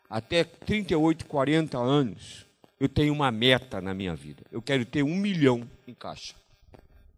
Até 0.10 0.44
38, 0.44 1.26
40 1.26 1.78
anos, 1.78 2.46
eu 2.80 2.90
tenho 2.90 3.14
uma 3.14 3.32
meta 3.32 3.80
na 3.80 3.94
minha 3.94 4.16
vida. 4.16 4.44
Eu 4.52 4.62
quero 4.62 4.84
ter 4.86 5.04
um 5.04 5.16
milhão 5.16 5.70
em 5.88 5.94
caixa. 5.94 6.34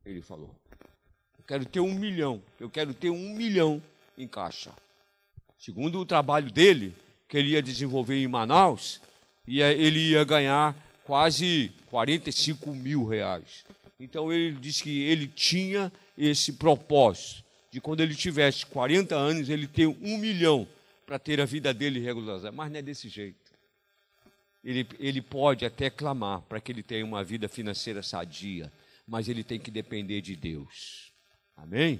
Ele 0.05 0.21
falou. 0.21 0.53
Eu 1.37 1.43
quero 1.47 1.65
ter 1.65 1.79
um 1.79 1.93
milhão. 1.93 2.41
Eu 2.59 2.69
quero 2.69 2.93
ter 2.93 3.09
um 3.09 3.33
milhão 3.33 3.81
em 4.17 4.27
caixa. 4.27 4.71
Segundo 5.57 5.99
o 5.99 6.05
trabalho 6.05 6.51
dele, 6.51 6.93
que 7.27 7.37
ele 7.37 7.51
ia 7.51 7.61
desenvolver 7.61 8.21
em 8.21 8.27
Manaus, 8.27 9.01
ele 9.47 10.11
ia 10.11 10.23
ganhar 10.23 10.75
quase 11.03 11.71
45 11.89 12.73
mil 12.73 13.05
reais. 13.05 13.63
Então 13.99 14.31
ele 14.31 14.57
disse 14.59 14.83
que 14.83 15.03
ele 15.03 15.27
tinha 15.27 15.91
esse 16.17 16.53
propósito 16.53 17.50
de 17.71 17.79
quando 17.79 18.01
ele 18.01 18.13
tivesse 18.13 18.65
40 18.65 19.15
anos, 19.15 19.49
ele 19.49 19.65
ter 19.65 19.87
um 19.87 20.17
milhão 20.17 20.67
para 21.05 21.17
ter 21.17 21.39
a 21.39 21.45
vida 21.45 21.73
dele 21.73 22.01
regularizada. 22.01 22.51
Mas 22.51 22.69
não 22.69 22.79
é 22.79 22.81
desse 22.81 23.07
jeito. 23.07 23.39
Ele, 24.63 24.85
ele 24.99 25.21
pode 25.21 25.65
até 25.65 25.89
clamar 25.89 26.41
para 26.41 26.59
que 26.59 26.71
ele 26.71 26.83
tenha 26.83 27.05
uma 27.05 27.23
vida 27.23 27.47
financeira 27.47 28.03
sadia, 28.03 28.71
mas 29.07 29.27
ele 29.29 29.43
tem 29.43 29.57
que 29.57 29.71
depender 29.71 30.21
de 30.21 30.35
Deus. 30.35 31.11
Amém? 31.55 31.99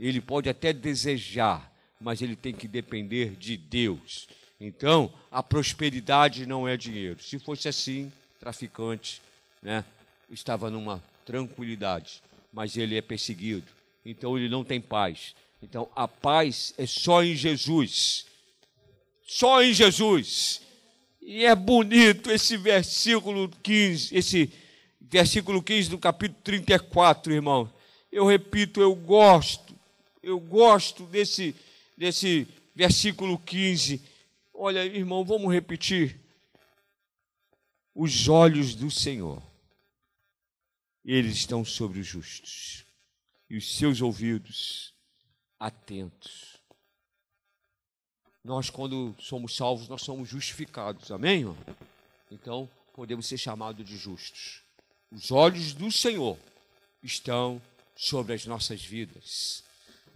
Ele 0.00 0.20
pode 0.20 0.48
até 0.48 0.72
desejar, 0.72 1.70
mas 2.00 2.22
ele 2.22 2.34
tem 2.34 2.54
que 2.54 2.66
depender 2.66 3.36
de 3.36 3.56
Deus. 3.56 4.26
Então, 4.58 5.12
a 5.30 5.42
prosperidade 5.42 6.46
não 6.46 6.66
é 6.66 6.76
dinheiro. 6.76 7.22
Se 7.22 7.38
fosse 7.38 7.68
assim, 7.68 8.10
traficante, 8.40 9.20
né, 9.62 9.84
estava 10.30 10.70
numa 10.70 11.02
tranquilidade, 11.24 12.22
mas 12.52 12.76
ele 12.76 12.96
é 12.96 13.02
perseguido. 13.02 13.66
Então 14.04 14.36
ele 14.36 14.48
não 14.48 14.64
tem 14.64 14.80
paz. 14.80 15.34
Então 15.62 15.88
a 15.94 16.06
paz 16.06 16.74
é 16.76 16.86
só 16.86 17.22
em 17.22 17.34
Jesus. 17.34 18.26
Só 19.26 19.62
em 19.62 19.72
Jesus. 19.72 20.60
E 21.22 21.44
é 21.44 21.54
bonito 21.54 22.30
esse 22.30 22.56
versículo 22.56 23.48
15, 23.62 24.14
esse 24.14 24.52
versículo 25.00 25.62
15 25.62 25.90
do 25.90 25.98
capítulo 25.98 26.40
34, 26.44 27.32
irmão. 27.32 27.72
Eu 28.12 28.26
repito, 28.26 28.80
eu 28.80 28.94
gosto, 28.94 29.74
eu 30.22 30.38
gosto 30.38 31.04
desse 31.04 31.54
desse 31.96 32.46
versículo 32.74 33.38
15. 33.38 34.02
Olha, 34.52 34.84
irmão, 34.84 35.24
vamos 35.24 35.52
repetir. 35.52 36.20
Os 37.94 38.28
olhos 38.28 38.74
do 38.74 38.90
Senhor, 38.90 39.42
eles 41.04 41.36
estão 41.36 41.64
sobre 41.64 42.00
os 42.00 42.06
justos. 42.06 42.83
E 43.54 43.56
os 43.56 43.76
seus 43.76 44.00
ouvidos 44.02 44.92
atentos. 45.60 46.56
Nós, 48.42 48.68
quando 48.68 49.14
somos 49.20 49.54
salvos, 49.54 49.88
nós 49.88 50.02
somos 50.02 50.28
justificados, 50.28 51.12
amém, 51.12 51.42
irmão? 51.42 51.56
Então, 52.32 52.68
podemos 52.92 53.26
ser 53.26 53.38
chamados 53.38 53.86
de 53.86 53.96
justos. 53.96 54.60
Os 55.12 55.30
olhos 55.30 55.72
do 55.72 55.88
Senhor 55.92 56.36
estão 57.00 57.62
sobre 57.94 58.34
as 58.34 58.44
nossas 58.44 58.84
vidas. 58.84 59.62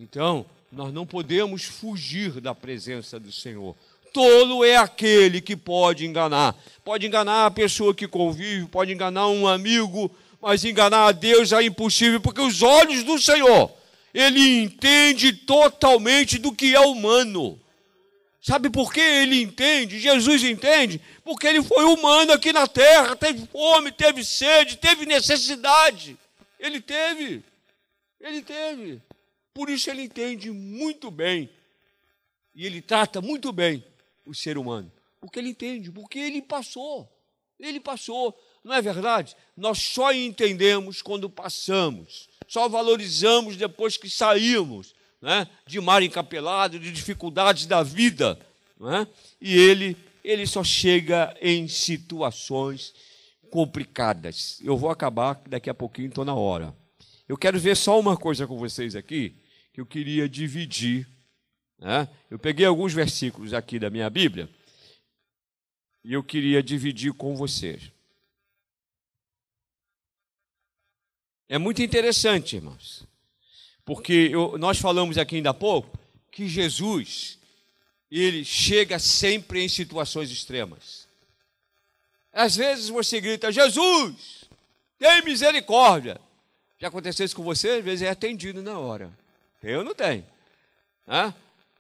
Então, 0.01 0.45
nós 0.73 0.93
não 0.93 1.07
podemos 1.07 1.63
fugir 1.63 2.41
da 2.41 2.57
presença 2.57 3.21
do 3.21 3.31
Senhor. 3.31 3.77
Tolo 4.13 4.65
é 4.65 4.79
aquele 4.79 5.41
que 5.41 5.57
pode 5.57 6.05
enganar. 6.05 6.57
Pode 6.85 7.07
enganar 7.07 7.47
a 7.47 7.53
pessoa 7.53 7.95
que 7.95 8.09
convive, 8.09 8.67
pode 8.67 8.93
enganar 8.93 9.29
um 9.29 9.47
amigo, 9.47 10.11
mas 10.41 10.65
enganar 10.65 11.07
a 11.07 11.13
Deus 11.13 11.53
é 11.53 11.63
impossível, 11.63 12.21
porque 12.21 12.41
os 12.41 12.63
olhos 12.63 13.03
do 13.03 13.19
Senhor, 13.19 13.73
ele 14.15 14.63
entende 14.63 15.33
totalmente 15.33 16.39
do 16.39 16.53
que 16.53 16.75
é 16.75 16.81
humano. 16.81 17.61
Sabe 18.41 18.71
por 18.71 18.93
que 18.93 19.01
ele 19.01 19.43
entende? 19.43 19.99
Jesus 19.99 20.43
entende? 20.45 21.01
Porque 21.25 21.47
ele 21.47 21.63
foi 21.63 21.85
humano 21.85 22.33
aqui 22.33 22.53
na 22.53 22.67
terra, 22.67 23.17
teve 23.17 23.47
fome, 23.49 23.93
teve 23.93 24.25
sede, 24.25 24.77
teve 24.77 25.05
necessidade. 25.05 26.17
Ele 26.59 26.81
teve. 26.81 27.43
Ele 28.21 28.41
teve. 28.43 29.03
Por 29.53 29.69
isso 29.69 29.91
ele 29.91 30.03
entende 30.03 30.51
muito 30.51 31.11
bem. 31.11 31.51
E 32.55 32.65
ele 32.65 32.81
trata 32.81 33.21
muito 33.21 33.53
bem 33.53 33.85
o 34.25 34.35
ser 34.35 34.57
humano. 34.57 34.91
Porque 35.21 35.39
ele 35.39 35.51
entende, 35.51 35.91
porque 35.91 36.19
ele 36.19 36.41
passou. 36.41 37.09
Ele 37.59 37.81
passou. 37.81 38.39
Não 38.69 38.75
é 38.75 38.83
verdade? 38.83 39.35
Nós 39.57 39.79
só 39.79 40.13
entendemos 40.13 41.01
quando 41.01 41.31
passamos. 41.31 42.29
Só 42.47 42.69
valorizamos 42.69 43.57
depois 43.57 43.97
que 43.97 44.11
saímos 44.11 44.95
né? 45.23 45.49
de 45.67 45.81
mar 45.81 46.03
encapelado, 46.03 46.79
de 46.79 46.93
dificuldades 46.93 47.65
da 47.65 47.83
vida. 47.83 48.39
Né? 48.79 49.09
E 49.41 49.57
ele, 49.57 49.97
ele 50.23 50.47
só 50.47 50.63
chega 50.63 51.35
em 51.41 51.67
situações 51.67 52.93
complicadas. 53.51 54.61
Eu 54.63 54.77
vou 54.77 54.91
acabar, 54.91 55.41
daqui 55.49 55.71
a 55.71 55.75
pouquinho 55.75 56.09
estou 56.09 56.27
na 56.27 56.35
hora. 56.35 56.77
Eu 57.27 57.39
quero 57.39 57.59
ver 57.59 57.75
só 57.75 57.99
uma 57.99 58.19
coisa 58.19 58.47
com 58.47 58.59
vocês 58.59 58.95
aqui, 58.95 59.35
que 59.73 59.81
eu 59.81 59.87
queria 59.87 60.29
dividir. 60.29 61.09
Né? 61.79 62.07
Eu 62.31 62.39
peguei 62.39 62.67
alguns 62.67 62.93
versículos 62.93 63.55
aqui 63.55 63.79
da 63.79 63.89
minha 63.89 64.11
Bíblia 64.11 64.47
e 66.05 66.13
eu 66.13 66.23
queria 66.23 66.63
dividir 66.63 67.15
com 67.15 67.35
vocês. 67.35 67.97
É 71.49 71.57
muito 71.57 71.83
interessante, 71.83 72.57
irmãos, 72.57 73.05
porque 73.85 74.29
eu, 74.31 74.59
nós 74.59 74.79
falamos 74.79 75.17
aqui 75.17 75.37
ainda 75.37 75.51
há 75.51 75.55
pouco 75.55 75.99
que 76.31 76.47
Jesus, 76.47 77.39
ele 78.11 78.45
chega 78.45 78.99
sempre 78.99 79.65
em 79.65 79.69
situações 79.69 80.31
extremas. 80.31 81.09
Às 82.33 82.55
vezes 82.55 82.89
você 82.89 83.21
grita, 83.21 83.51
Jesus, 83.51 84.45
tem 84.99 85.25
misericórdia. 85.25 86.21
Já 86.79 86.89
aconteceu 86.89 87.25
isso 87.25 87.35
com 87.35 87.43
você? 87.43 87.71
Às 87.71 87.85
vezes 87.85 88.03
é 88.03 88.11
atendido 88.11 88.63
na 88.63 88.79
hora. 88.79 89.11
Eu 89.63 89.83
não 89.83 89.95
tenho. 89.95 90.25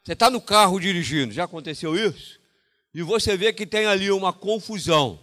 Você 0.02 0.14
está 0.14 0.30
no 0.30 0.40
carro 0.40 0.80
dirigindo, 0.80 1.32
já 1.34 1.44
aconteceu 1.44 1.94
isso? 1.94 2.40
E 2.94 3.02
você 3.02 3.36
vê 3.36 3.52
que 3.52 3.66
tem 3.66 3.86
ali 3.86 4.10
uma 4.10 4.32
confusão. 4.32 5.20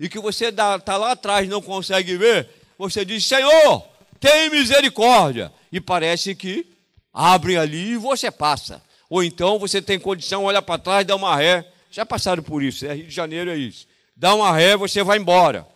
E 0.00 0.08
que 0.08 0.18
você 0.18 0.46
está 0.46 0.96
lá 0.96 1.12
atrás 1.12 1.46
não 1.48 1.60
consegue 1.60 2.16
ver. 2.16 2.48
Você 2.78 3.04
diz, 3.04 3.24
Senhor, 3.24 3.86
tem 4.20 4.50
misericórdia. 4.50 5.52
E 5.70 5.80
parece 5.80 6.34
que 6.34 6.66
abre 7.12 7.56
ali 7.56 7.92
e 7.92 7.96
você 7.96 8.30
passa. 8.30 8.82
Ou 9.08 9.22
então 9.22 9.58
você 9.58 9.80
tem 9.80 9.98
condição, 9.98 10.44
olha 10.44 10.62
para 10.62 10.80
trás, 10.80 11.06
dá 11.06 11.16
uma 11.16 11.36
ré. 11.36 11.66
Já 11.90 12.04
passaram 12.04 12.42
por 12.42 12.62
isso, 12.62 12.86
é 12.86 12.94
Rio 12.94 13.06
de 13.06 13.14
Janeiro 13.14 13.50
é 13.50 13.56
isso 13.56 13.86
dá 14.16 14.34
uma 14.34 14.56
ré, 14.56 14.76
você 14.76 15.02
vai 15.02 15.18
embora. 15.18 15.68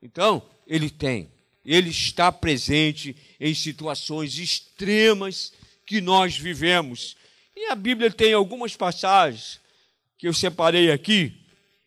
Então, 0.00 0.40
ele 0.66 0.88
tem. 0.88 1.30
Ele 1.64 1.90
está 1.90 2.30
presente 2.30 3.16
em 3.40 3.52
situações 3.52 4.38
extremas 4.38 5.52
que 5.84 6.00
nós 6.00 6.38
vivemos. 6.38 7.16
E 7.56 7.66
a 7.66 7.74
Bíblia 7.74 8.10
tem 8.10 8.32
algumas 8.32 8.76
passagens 8.76 9.60
que 10.16 10.28
eu 10.28 10.32
separei 10.32 10.90
aqui, 10.90 11.34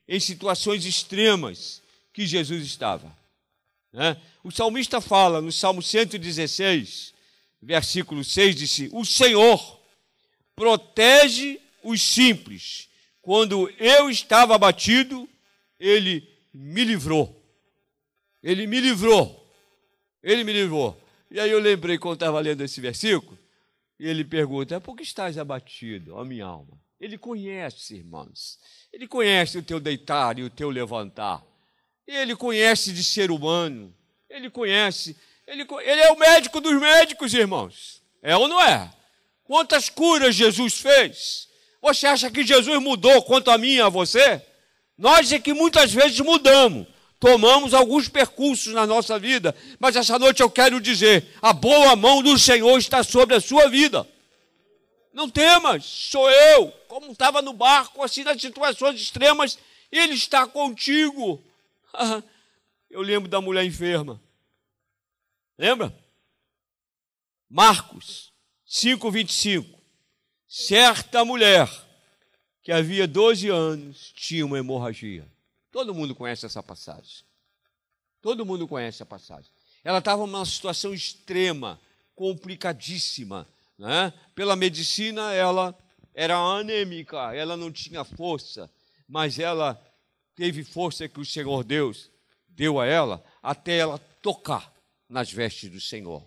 em 0.07 0.19
situações 0.19 0.85
extremas 0.85 1.81
que 2.13 2.25
Jesus 2.27 2.65
estava. 2.65 3.15
Né? 3.93 4.17
O 4.43 4.51
salmista 4.51 4.99
fala 4.99 5.41
no 5.41 5.51
Salmo 5.51 5.81
116, 5.81 7.13
versículo 7.61 8.23
6, 8.23 8.55
disse: 8.55 8.89
O 8.91 9.05
Senhor 9.05 9.79
protege 10.55 11.59
os 11.83 12.01
simples. 12.01 12.89
Quando 13.21 13.69
eu 13.77 14.09
estava 14.09 14.55
abatido, 14.55 15.29
ele 15.79 16.27
me 16.53 16.83
livrou. 16.83 17.39
Ele 18.41 18.65
me 18.65 18.79
livrou. 18.79 19.47
Ele 20.23 20.43
me 20.43 20.53
livrou. 20.53 20.99
E 21.29 21.39
aí 21.39 21.49
eu 21.49 21.59
lembrei 21.59 21.97
quando 21.97 22.15
estava 22.15 22.39
lendo 22.39 22.63
esse 22.63 22.81
versículo, 22.81 23.37
e 23.99 24.07
ele 24.07 24.25
pergunta: 24.25 24.81
Por 24.81 24.95
que 24.95 25.03
estás 25.03 25.37
abatido, 25.37 26.15
ó 26.15 26.25
minha 26.25 26.45
alma? 26.45 26.79
Ele 26.99 27.17
conhece, 27.17 27.95
irmãos. 27.95 28.59
Ele 28.91 29.07
conhece 29.07 29.57
o 29.57 29.63
teu 29.63 29.79
deitar 29.79 30.37
e 30.37 30.43
o 30.43 30.49
teu 30.49 30.69
levantar. 30.69 31.43
Ele 32.05 32.35
conhece 32.35 32.91
de 32.91 33.03
ser 33.03 33.31
humano. 33.31 33.95
Ele 34.31 34.49
conhece. 34.49 35.15
Ele, 35.45 35.67
ele 35.83 36.01
é 36.01 36.11
o 36.11 36.17
médico 36.17 36.61
dos 36.61 36.79
médicos, 36.79 37.33
irmãos. 37.33 38.01
É 38.23 38.35
ou 38.35 38.47
não 38.47 38.61
é? 38.61 38.89
Quantas 39.43 39.89
curas 39.89 40.33
Jesus 40.33 40.79
fez? 40.79 41.49
Você 41.81 42.07
acha 42.07 42.31
que 42.31 42.43
Jesus 42.43 42.81
mudou 42.81 43.21
quanto 43.23 43.51
a 43.51 43.57
mim 43.57 43.73
e 43.73 43.81
a 43.81 43.89
você? 43.89 44.41
Nós 44.97 45.31
é 45.31 45.39
que 45.39 45.53
muitas 45.53 45.91
vezes 45.91 46.19
mudamos, 46.19 46.87
tomamos 47.19 47.73
alguns 47.73 48.07
percursos 48.07 48.73
na 48.73 48.85
nossa 48.85 49.19
vida, 49.19 49.53
mas 49.79 49.95
essa 49.95 50.17
noite 50.17 50.41
eu 50.41 50.49
quero 50.49 50.79
dizer: 50.79 51.25
a 51.41 51.51
boa 51.51 51.95
mão 51.95 52.21
do 52.21 52.37
Senhor 52.37 52.77
está 52.77 53.03
sobre 53.03 53.35
a 53.35 53.41
sua 53.41 53.67
vida. 53.67 54.07
Não 55.13 55.29
temas, 55.29 55.83
sou 55.83 56.29
eu, 56.29 56.71
como 56.87 57.11
estava 57.11 57.41
no 57.41 57.51
barco, 57.51 58.01
assim, 58.03 58.23
nas 58.23 58.39
situações 58.39 59.01
extremas, 59.01 59.57
Ele 59.91 60.13
está 60.13 60.47
contigo. 60.47 61.43
Eu 62.91 63.01
lembro 63.01 63.29
da 63.29 63.39
mulher 63.39 63.63
enferma. 63.63 64.21
Lembra? 65.57 65.97
Marcos 67.49 68.33
5,25. 68.67 69.79
Certa 70.45 71.23
mulher 71.23 71.69
que 72.61 72.71
havia 72.71 73.07
12 73.07 73.47
anos 73.47 74.11
tinha 74.13 74.45
uma 74.45 74.59
hemorragia. 74.59 75.25
Todo 75.71 75.95
mundo 75.95 76.13
conhece 76.13 76.45
essa 76.45 76.61
passagem. 76.61 77.23
Todo 78.21 78.45
mundo 78.45 78.67
conhece 78.67 79.01
a 79.01 79.05
passagem. 79.05 79.49
Ela 79.85 79.99
estava 79.99 80.27
numa 80.27 80.45
situação 80.45 80.93
extrema, 80.93 81.79
complicadíssima. 82.13 83.47
Né? 83.77 84.13
Pela 84.35 84.57
medicina, 84.57 85.33
ela 85.33 85.73
era 86.13 86.37
anêmica, 86.37 87.33
ela 87.33 87.55
não 87.55 87.71
tinha 87.71 88.03
força, 88.03 88.69
mas 89.07 89.39
ela 89.39 89.81
teve 90.35 90.65
força 90.65 91.07
que 91.07 91.21
o 91.21 91.25
Senhor 91.25 91.63
Deus 91.63 92.10
deu 92.55 92.79
a 92.79 92.85
ela 92.85 93.23
até 93.41 93.77
ela 93.77 93.97
tocar 94.21 94.71
nas 95.09 95.31
vestes 95.31 95.69
do 95.69 95.81
Senhor. 95.81 96.25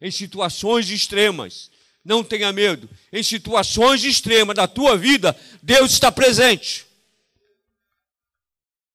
Em 0.00 0.10
situações 0.10 0.90
extremas, 0.90 1.70
não 2.04 2.24
tenha 2.24 2.52
medo. 2.52 2.88
Em 3.12 3.22
situações 3.22 4.02
extremas 4.04 4.56
da 4.56 4.66
tua 4.66 4.96
vida, 4.96 5.36
Deus 5.62 5.92
está 5.92 6.10
presente. 6.10 6.86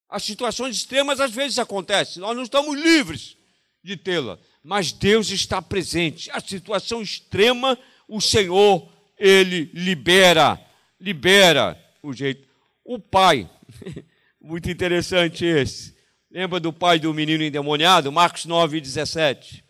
As 0.10 0.24
situações 0.24 0.76
extremas 0.76 1.20
às 1.20 1.32
vezes 1.32 1.60
acontecem, 1.60 2.22
nós 2.22 2.36
não 2.36 2.44
estamos 2.44 2.80
livres 2.80 3.36
de 3.84 3.98
tê-la, 3.98 4.40
mas 4.64 4.92
Deus 4.92 5.30
está 5.30 5.62
presente. 5.62 6.30
A 6.32 6.40
situação 6.40 7.02
extrema, 7.02 7.78
o 8.08 8.22
Senhor, 8.22 8.90
ele 9.18 9.70
libera, 9.74 10.60
libera 11.00 11.78
o 12.02 12.14
jeito. 12.14 12.48
O 12.84 13.00
pai, 13.00 13.50
muito 14.42 14.70
interessante 14.70 15.46
esse. 15.46 15.97
Lembra 16.30 16.60
do 16.60 16.74
pai 16.74 17.00
do 17.00 17.14
menino 17.14 17.44
endemoniado? 17.44 18.12
Marcos 18.12 18.46
9, 18.46 18.82
17. 18.82 19.64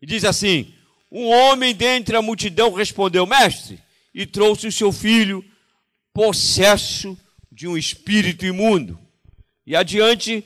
E 0.00 0.06
diz 0.06 0.24
assim: 0.24 0.74
um 1.14 1.28
homem 1.28 1.74
dentre 1.74 2.16
a 2.16 2.22
multidão 2.22 2.72
respondeu: 2.72 3.26
Mestre, 3.26 3.78
e 4.14 4.24
trouxe 4.24 4.66
o 4.66 4.72
seu 4.72 4.90
filho 4.90 5.44
possesso 6.14 7.18
de 7.50 7.68
um 7.68 7.76
espírito 7.76 8.46
imundo. 8.46 8.98
E 9.66 9.76
adiante, 9.76 10.42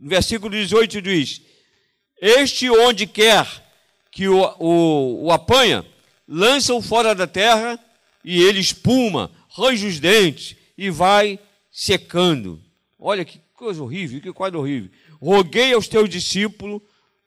no 0.00 0.08
versículo 0.08 0.50
18 0.50 1.02
diz: 1.02 1.42
Este 2.18 2.70
onde 2.70 3.06
quer 3.06 3.46
que 4.10 4.26
o, 4.26 4.42
o, 4.58 5.26
o 5.26 5.30
apanha, 5.30 5.84
lança-o 6.26 6.80
fora 6.80 7.14
da 7.14 7.26
terra 7.26 7.78
e 8.24 8.42
ele 8.42 8.58
espuma, 8.58 9.30
range 9.50 9.86
os 9.86 10.00
dentes 10.00 10.56
e 10.78 10.88
vai 10.88 11.38
secando. 11.70 12.58
Olha 13.02 13.24
que 13.24 13.40
coisa 13.54 13.82
horrível, 13.82 14.20
que 14.20 14.30
quadro 14.30 14.60
horrível. 14.60 14.90
Roguei 15.18 15.72
aos 15.72 15.88
teus 15.88 16.08
discípulos 16.08 16.82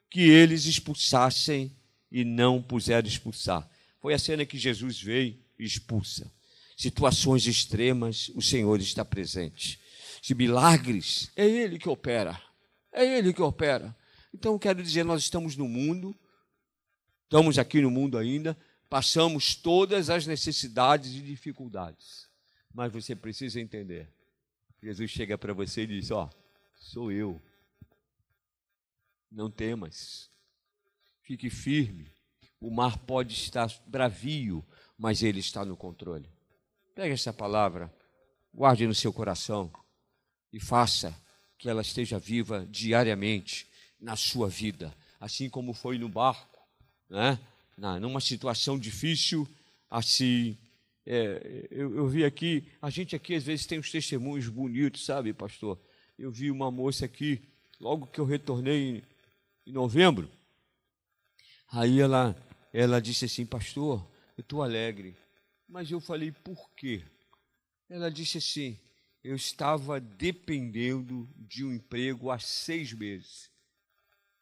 que 0.10 0.22
eles 0.22 0.66
expulsassem 0.66 1.76
e 2.12 2.24
não 2.24 2.62
puseram 2.62 3.08
expulsar. 3.08 3.68
Foi 4.00 4.14
a 4.14 4.20
cena 4.20 4.46
que 4.46 4.58
Jesus 4.58 5.02
veio 5.02 5.36
e 5.58 5.66
expulsa. 5.66 6.32
Situações 6.78 7.48
extremas, 7.48 8.30
o 8.36 8.42
Senhor 8.42 8.80
está 8.80 9.04
presente. 9.04 9.80
De 10.22 10.36
milagres, 10.36 11.32
é 11.36 11.46
Ele 11.46 11.80
que 11.80 11.90
opera. 11.90 12.40
É 12.92 13.04
Ele 13.04 13.34
que 13.34 13.42
opera. 13.42 13.96
Então, 14.32 14.60
quero 14.60 14.82
dizer, 14.84 15.04
nós 15.04 15.24
estamos 15.24 15.56
no 15.56 15.68
mundo, 15.68 16.16
estamos 17.24 17.58
aqui 17.58 17.82
no 17.82 17.90
mundo 17.90 18.18
ainda, 18.18 18.56
passamos 18.90 19.56
todas 19.56 20.10
as 20.10 20.28
necessidades 20.28 21.16
e 21.16 21.22
dificuldades. 21.22 22.28
Mas 22.74 22.92
você 22.92 23.16
precisa 23.16 23.60
entender. 23.60 24.08
Jesus 24.84 25.12
chega 25.12 25.38
para 25.38 25.54
você 25.54 25.84
e 25.84 25.88
diz: 25.88 26.12
Ó, 26.12 26.30
sou 26.76 27.10
eu. 27.10 27.42
Não 29.32 29.50
temas. 29.50 30.30
Fique 31.22 31.50
firme. 31.50 32.12
O 32.60 32.70
mar 32.70 32.98
pode 32.98 33.34
estar 33.34 33.72
bravio, 33.88 34.64
mas 34.98 35.24
ele 35.24 35.40
está 35.40 35.64
no 35.64 35.78
controle. 35.78 36.30
Pegue 36.94 37.14
essa 37.14 37.32
palavra, 37.32 37.94
guarde 38.54 38.86
no 38.86 38.94
seu 38.94 39.14
coração 39.14 39.72
e 40.52 40.60
faça 40.60 41.18
que 41.58 41.70
ela 41.70 41.82
esteja 41.82 42.20
viva 42.20 42.68
diariamente 42.70 43.66
na 44.00 44.18
sua 44.18 44.50
vida, 44.50 44.94
assim 45.18 45.50
como 45.50 45.74
foi 45.74 45.98
no 45.98 46.10
barco, 46.10 46.60
né? 47.10 47.40
Numa 48.02 48.20
situação 48.20 48.78
difícil, 48.78 49.48
assim. 49.90 50.58
É, 51.06 51.68
eu, 51.70 51.96
eu 51.96 52.08
vi 52.08 52.24
aqui, 52.24 52.68
a 52.82 52.90
gente 52.90 53.16
aqui 53.16 53.36
às 53.36 53.44
vezes 53.44 53.66
tem 53.66 53.80
uns 53.80 53.92
testemunhos 53.92 54.48
bonitos, 54.48 55.06
sabe, 55.06 55.34
pastor? 55.34 55.80
Eu 56.18 56.32
vi 56.32 56.50
uma 56.50 56.72
moça 56.72 57.06
aqui, 57.06 57.42
logo 57.80 58.08
que 58.08 58.20
eu 58.20 58.26
retornei 58.26 58.98
em, 58.98 59.04
em 59.68 59.72
novembro, 59.74 60.30
aí 61.68 62.00
ela, 62.00 62.36
ela 62.72 63.02
disse 63.02 63.26
assim, 63.26 63.46
pastor, 63.46 64.06
eu 64.38 64.42
estou 64.42 64.64
alegre. 64.64 65.16
Mas 65.68 65.92
eu 65.92 66.00
falei, 66.00 66.32
por 66.32 66.70
quê? 66.72 67.04
Ela 67.90 68.10
disse 68.10 68.38
assim, 68.38 68.80
eu 69.24 69.36
estava 69.36 70.00
dependendo 70.00 71.30
de 71.36 71.66
um 71.66 71.74
emprego 71.74 72.30
há 72.30 72.40
seis 72.40 72.94
meses. 72.94 73.52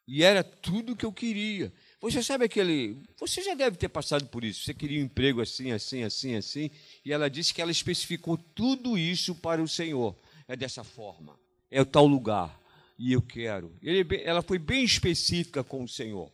E 0.06 0.22
era 0.22 0.42
tudo 0.42 0.96
que 0.96 1.06
eu 1.06 1.12
queria. 1.12 1.72
Você 2.02 2.20
sabe 2.20 2.46
aquele. 2.46 3.00
Você 3.16 3.42
já 3.42 3.54
deve 3.54 3.76
ter 3.76 3.88
passado 3.88 4.26
por 4.26 4.42
isso. 4.42 4.64
Você 4.64 4.74
queria 4.74 5.00
um 5.00 5.04
emprego 5.04 5.40
assim, 5.40 5.70
assim, 5.70 6.02
assim, 6.02 6.34
assim. 6.34 6.68
E 7.04 7.12
ela 7.12 7.30
disse 7.30 7.54
que 7.54 7.62
ela 7.62 7.70
especificou 7.70 8.36
tudo 8.36 8.98
isso 8.98 9.36
para 9.36 9.62
o 9.62 9.68
Senhor. 9.68 10.16
É 10.48 10.56
dessa 10.56 10.82
forma. 10.82 11.38
É 11.70 11.80
o 11.80 11.86
tal 11.86 12.04
lugar. 12.04 12.60
E 12.98 13.12
eu 13.12 13.22
quero. 13.22 13.72
Ele, 13.80 14.04
ela 14.24 14.42
foi 14.42 14.58
bem 14.58 14.82
específica 14.82 15.62
com 15.62 15.84
o 15.84 15.88
Senhor. 15.88 16.28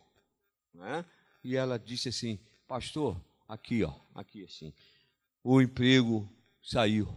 Né? 0.73 1.05
E 1.43 1.55
ela 1.55 1.77
disse 1.77 2.09
assim: 2.09 2.39
Pastor, 2.67 3.15
aqui, 3.47 3.83
ó, 3.83 3.93
aqui 4.15 4.43
assim. 4.43 4.73
O 5.43 5.61
emprego 5.61 6.27
saiu 6.63 7.07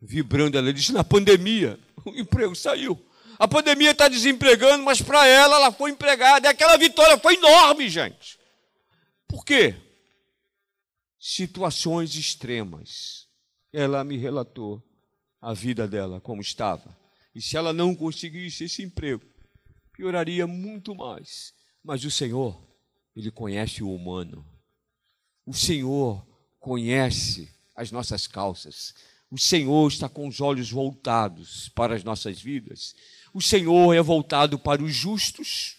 vibrando. 0.00 0.56
Ela 0.56 0.72
disse: 0.72 0.92
na 0.92 1.02
pandemia, 1.02 1.80
o 2.06 2.10
emprego 2.10 2.54
saiu. 2.54 2.96
A 3.38 3.48
pandemia 3.48 3.90
está 3.90 4.08
desempregando, 4.08 4.84
mas 4.84 5.00
para 5.00 5.26
ela, 5.26 5.56
ela 5.56 5.72
foi 5.72 5.90
empregada. 5.90 6.46
E 6.46 6.50
aquela 6.50 6.76
vitória 6.76 7.18
foi 7.18 7.34
enorme, 7.34 7.88
gente. 7.88 8.38
Por 9.26 9.44
quê? 9.44 9.74
Situações 11.18 12.14
extremas. 12.14 13.26
Ela 13.72 14.04
me 14.04 14.16
relatou 14.16 14.82
a 15.40 15.54
vida 15.54 15.88
dela, 15.88 16.20
como 16.20 16.40
estava. 16.40 16.96
E 17.34 17.40
se 17.40 17.56
ela 17.56 17.72
não 17.72 17.94
conseguisse 17.94 18.64
esse 18.64 18.82
emprego, 18.82 19.24
pioraria 19.92 20.46
muito 20.46 20.94
mais. 20.94 21.54
Mas 21.82 22.04
o 22.04 22.10
Senhor, 22.10 22.62
Ele 23.16 23.30
conhece 23.30 23.82
o 23.82 23.92
humano. 23.92 24.46
O 25.44 25.54
Senhor 25.54 26.24
conhece 26.60 27.48
as 27.74 27.90
nossas 27.90 28.26
calças. 28.26 28.94
O 29.30 29.38
Senhor 29.38 29.88
está 29.88 30.08
com 30.08 30.28
os 30.28 30.40
olhos 30.40 30.70
voltados 30.70 31.70
para 31.70 31.94
as 31.94 32.04
nossas 32.04 32.40
vidas. 32.40 32.94
O 33.34 33.40
Senhor 33.40 33.94
é 33.94 34.02
voltado 34.02 34.58
para 34.58 34.82
os 34.82 34.92
justos. 34.92 35.76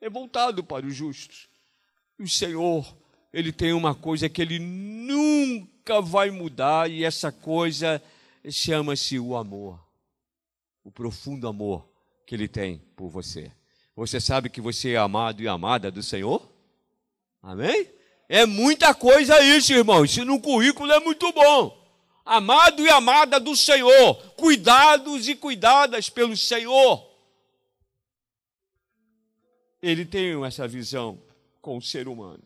É 0.00 0.10
voltado 0.10 0.64
para 0.64 0.86
os 0.86 0.94
justos. 0.94 1.48
O 2.18 2.26
Senhor, 2.26 2.96
ele 3.32 3.52
tem 3.52 3.72
uma 3.72 3.94
coisa 3.94 4.28
que 4.28 4.42
ele 4.42 4.58
nunca 4.58 6.00
vai 6.00 6.30
mudar, 6.30 6.90
e 6.90 7.04
essa 7.04 7.30
coisa 7.30 8.02
chama-se 8.50 9.18
o 9.18 9.36
amor. 9.36 9.80
O 10.82 10.90
profundo 10.90 11.46
amor 11.46 11.88
que 12.26 12.34
ele 12.34 12.48
tem 12.48 12.78
por 12.96 13.08
você. 13.08 13.52
Você 13.94 14.20
sabe 14.20 14.50
que 14.50 14.60
você 14.60 14.92
é 14.92 14.96
amado 14.96 15.42
e 15.42 15.48
amada 15.48 15.90
do 15.90 16.02
Senhor? 16.02 16.48
Amém? 17.42 17.88
É 18.28 18.44
muita 18.44 18.94
coisa 18.94 19.42
isso, 19.42 19.72
irmão. 19.72 20.04
Isso 20.04 20.24
no 20.24 20.40
currículo 20.40 20.92
é 20.92 21.00
muito 21.00 21.32
bom. 21.32 21.77
Amado 22.30 22.82
e 22.82 22.90
amada 22.90 23.40
do 23.40 23.56
Senhor, 23.56 24.14
cuidados 24.34 25.26
e 25.28 25.34
cuidadas 25.34 26.10
pelo 26.10 26.36
Senhor. 26.36 27.10
Ele 29.80 30.04
tem 30.04 30.44
essa 30.44 30.68
visão 30.68 31.18
com 31.62 31.78
o 31.78 31.82
ser 31.82 32.06
humano. 32.06 32.42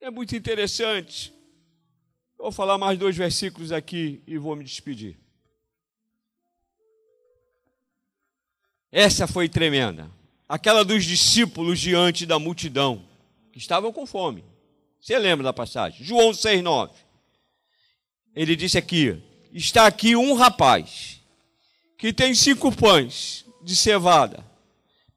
É 0.00 0.12
muito 0.12 0.36
interessante. 0.36 1.34
Vou 2.38 2.52
falar 2.52 2.78
mais 2.78 2.96
dois 2.96 3.16
versículos 3.16 3.72
aqui 3.72 4.22
e 4.28 4.38
vou 4.38 4.54
me 4.54 4.62
despedir. 4.62 5.18
Essa 8.92 9.26
foi 9.26 9.48
tremenda. 9.48 10.08
Aquela 10.48 10.84
dos 10.84 11.04
discípulos 11.04 11.80
diante 11.80 12.24
da 12.24 12.38
multidão, 12.38 13.04
que 13.50 13.58
estavam 13.58 13.92
com 13.92 14.06
fome. 14.06 14.44
Você 15.00 15.18
lembra 15.18 15.42
da 15.42 15.52
passagem? 15.52 16.04
João 16.04 16.30
6,9. 16.30 16.92
Ele 18.34 18.56
disse 18.56 18.78
aqui: 18.78 19.22
está 19.52 19.86
aqui 19.86 20.16
um 20.16 20.34
rapaz 20.34 21.20
que 21.98 22.12
tem 22.12 22.34
cinco 22.34 22.74
pães 22.74 23.44
de 23.62 23.76
cevada, 23.76 24.44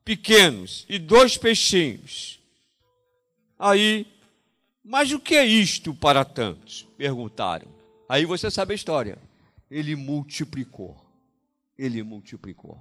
pequenos, 0.03 0.85
e 0.87 0.99
dois 0.99 1.37
peixinhos. 1.37 2.39
Aí, 3.57 4.05
mas 4.83 5.11
o 5.11 5.19
que 5.19 5.35
é 5.35 5.45
isto 5.45 5.93
para 5.93 6.23
tantos? 6.23 6.87
Perguntaram. 6.97 7.67
Aí 8.07 8.25
você 8.25 8.51
sabe 8.51 8.73
a 8.73 8.75
história. 8.75 9.17
Ele 9.71 9.95
multiplicou. 9.95 10.95
Ele 11.77 12.03
multiplicou. 12.03 12.79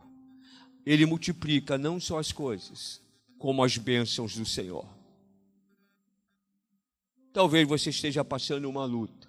Ele 0.85 1.07
multiplica 1.07 1.79
não 1.79 1.99
só 1.99 2.19
as 2.19 2.31
coisas, 2.31 3.01
como 3.39 3.65
as 3.65 3.79
bênçãos 3.79 4.37
do 4.37 4.45
Senhor. 4.45 4.87
Talvez 7.33 7.67
você 7.67 7.91
esteja 7.91 8.25
passando 8.25 8.69
uma 8.69 8.85
luta, 8.85 9.29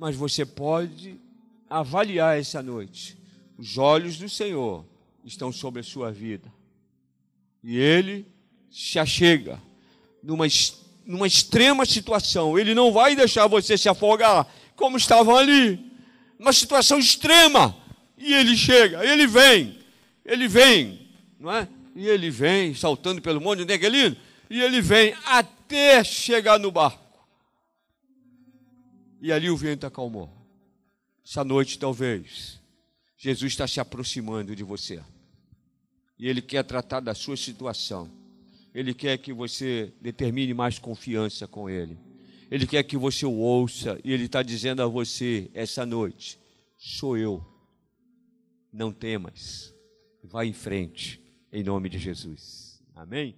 mas 0.00 0.16
você 0.16 0.46
pode 0.46 1.20
avaliar 1.68 2.38
essa 2.40 2.62
noite. 2.62 3.18
Os 3.58 3.76
olhos 3.76 4.16
do 4.16 4.30
Senhor 4.30 4.82
estão 5.26 5.52
sobre 5.52 5.80
a 5.80 5.84
sua 5.84 6.10
vida. 6.10 6.50
E 7.62 7.76
Ele 7.76 8.26
se 8.70 8.98
achega 8.98 9.60
numa, 10.22 10.46
numa 11.04 11.26
extrema 11.26 11.84
situação. 11.84 12.58
Ele 12.58 12.74
não 12.74 12.90
vai 12.90 13.14
deixar 13.14 13.46
você 13.46 13.76
se 13.76 13.90
afogar 13.90 14.46
como 14.74 14.96
estavam 14.96 15.36
ali. 15.36 15.78
Uma 16.38 16.54
situação 16.54 16.98
extrema. 16.98 17.76
E 18.16 18.32
Ele 18.32 18.56
chega, 18.56 19.04
Ele 19.04 19.26
vem, 19.26 19.78
Ele 20.24 20.48
vem, 20.48 21.08
não 21.38 21.52
é? 21.52 21.68
E 21.94 22.08
Ele 22.08 22.30
vem 22.30 22.74
saltando 22.74 23.20
pelo 23.20 23.38
monte 23.38 23.66
neguelino. 23.66 24.16
E 24.48 24.62
Ele 24.62 24.80
vem 24.80 25.14
até 25.26 25.60
até 25.70 26.02
chegar 26.02 26.58
no 26.58 26.70
barco. 26.72 26.98
E 29.20 29.32
ali 29.32 29.50
o 29.50 29.56
vento 29.56 29.86
acalmou. 29.86 30.30
Essa 31.24 31.44
noite, 31.44 31.78
talvez, 31.78 32.60
Jesus 33.16 33.52
está 33.52 33.68
se 33.68 33.78
aproximando 33.78 34.56
de 34.56 34.62
você. 34.62 35.02
E 36.18 36.26
Ele 36.26 36.40
quer 36.40 36.64
tratar 36.64 37.00
da 37.00 37.14
sua 37.14 37.36
situação. 37.36 38.10
Ele 38.74 38.94
quer 38.94 39.18
que 39.18 39.32
você 39.32 39.92
determine 40.00 40.54
mais 40.54 40.78
confiança 40.78 41.46
com 41.46 41.68
Ele. 41.68 41.98
Ele 42.50 42.66
quer 42.66 42.82
que 42.82 42.96
você 42.96 43.26
o 43.26 43.32
ouça. 43.32 44.00
E 44.04 44.12
Ele 44.12 44.24
está 44.24 44.42
dizendo 44.42 44.82
a 44.82 44.86
você 44.86 45.50
essa 45.54 45.84
noite: 45.84 46.38
sou 46.76 47.16
eu. 47.16 47.44
Não 48.72 48.92
temas. 48.92 49.74
Vá 50.22 50.44
em 50.44 50.52
frente, 50.52 51.20
em 51.52 51.62
nome 51.62 51.88
de 51.88 51.98
Jesus. 51.98 52.82
Amém? 52.94 53.34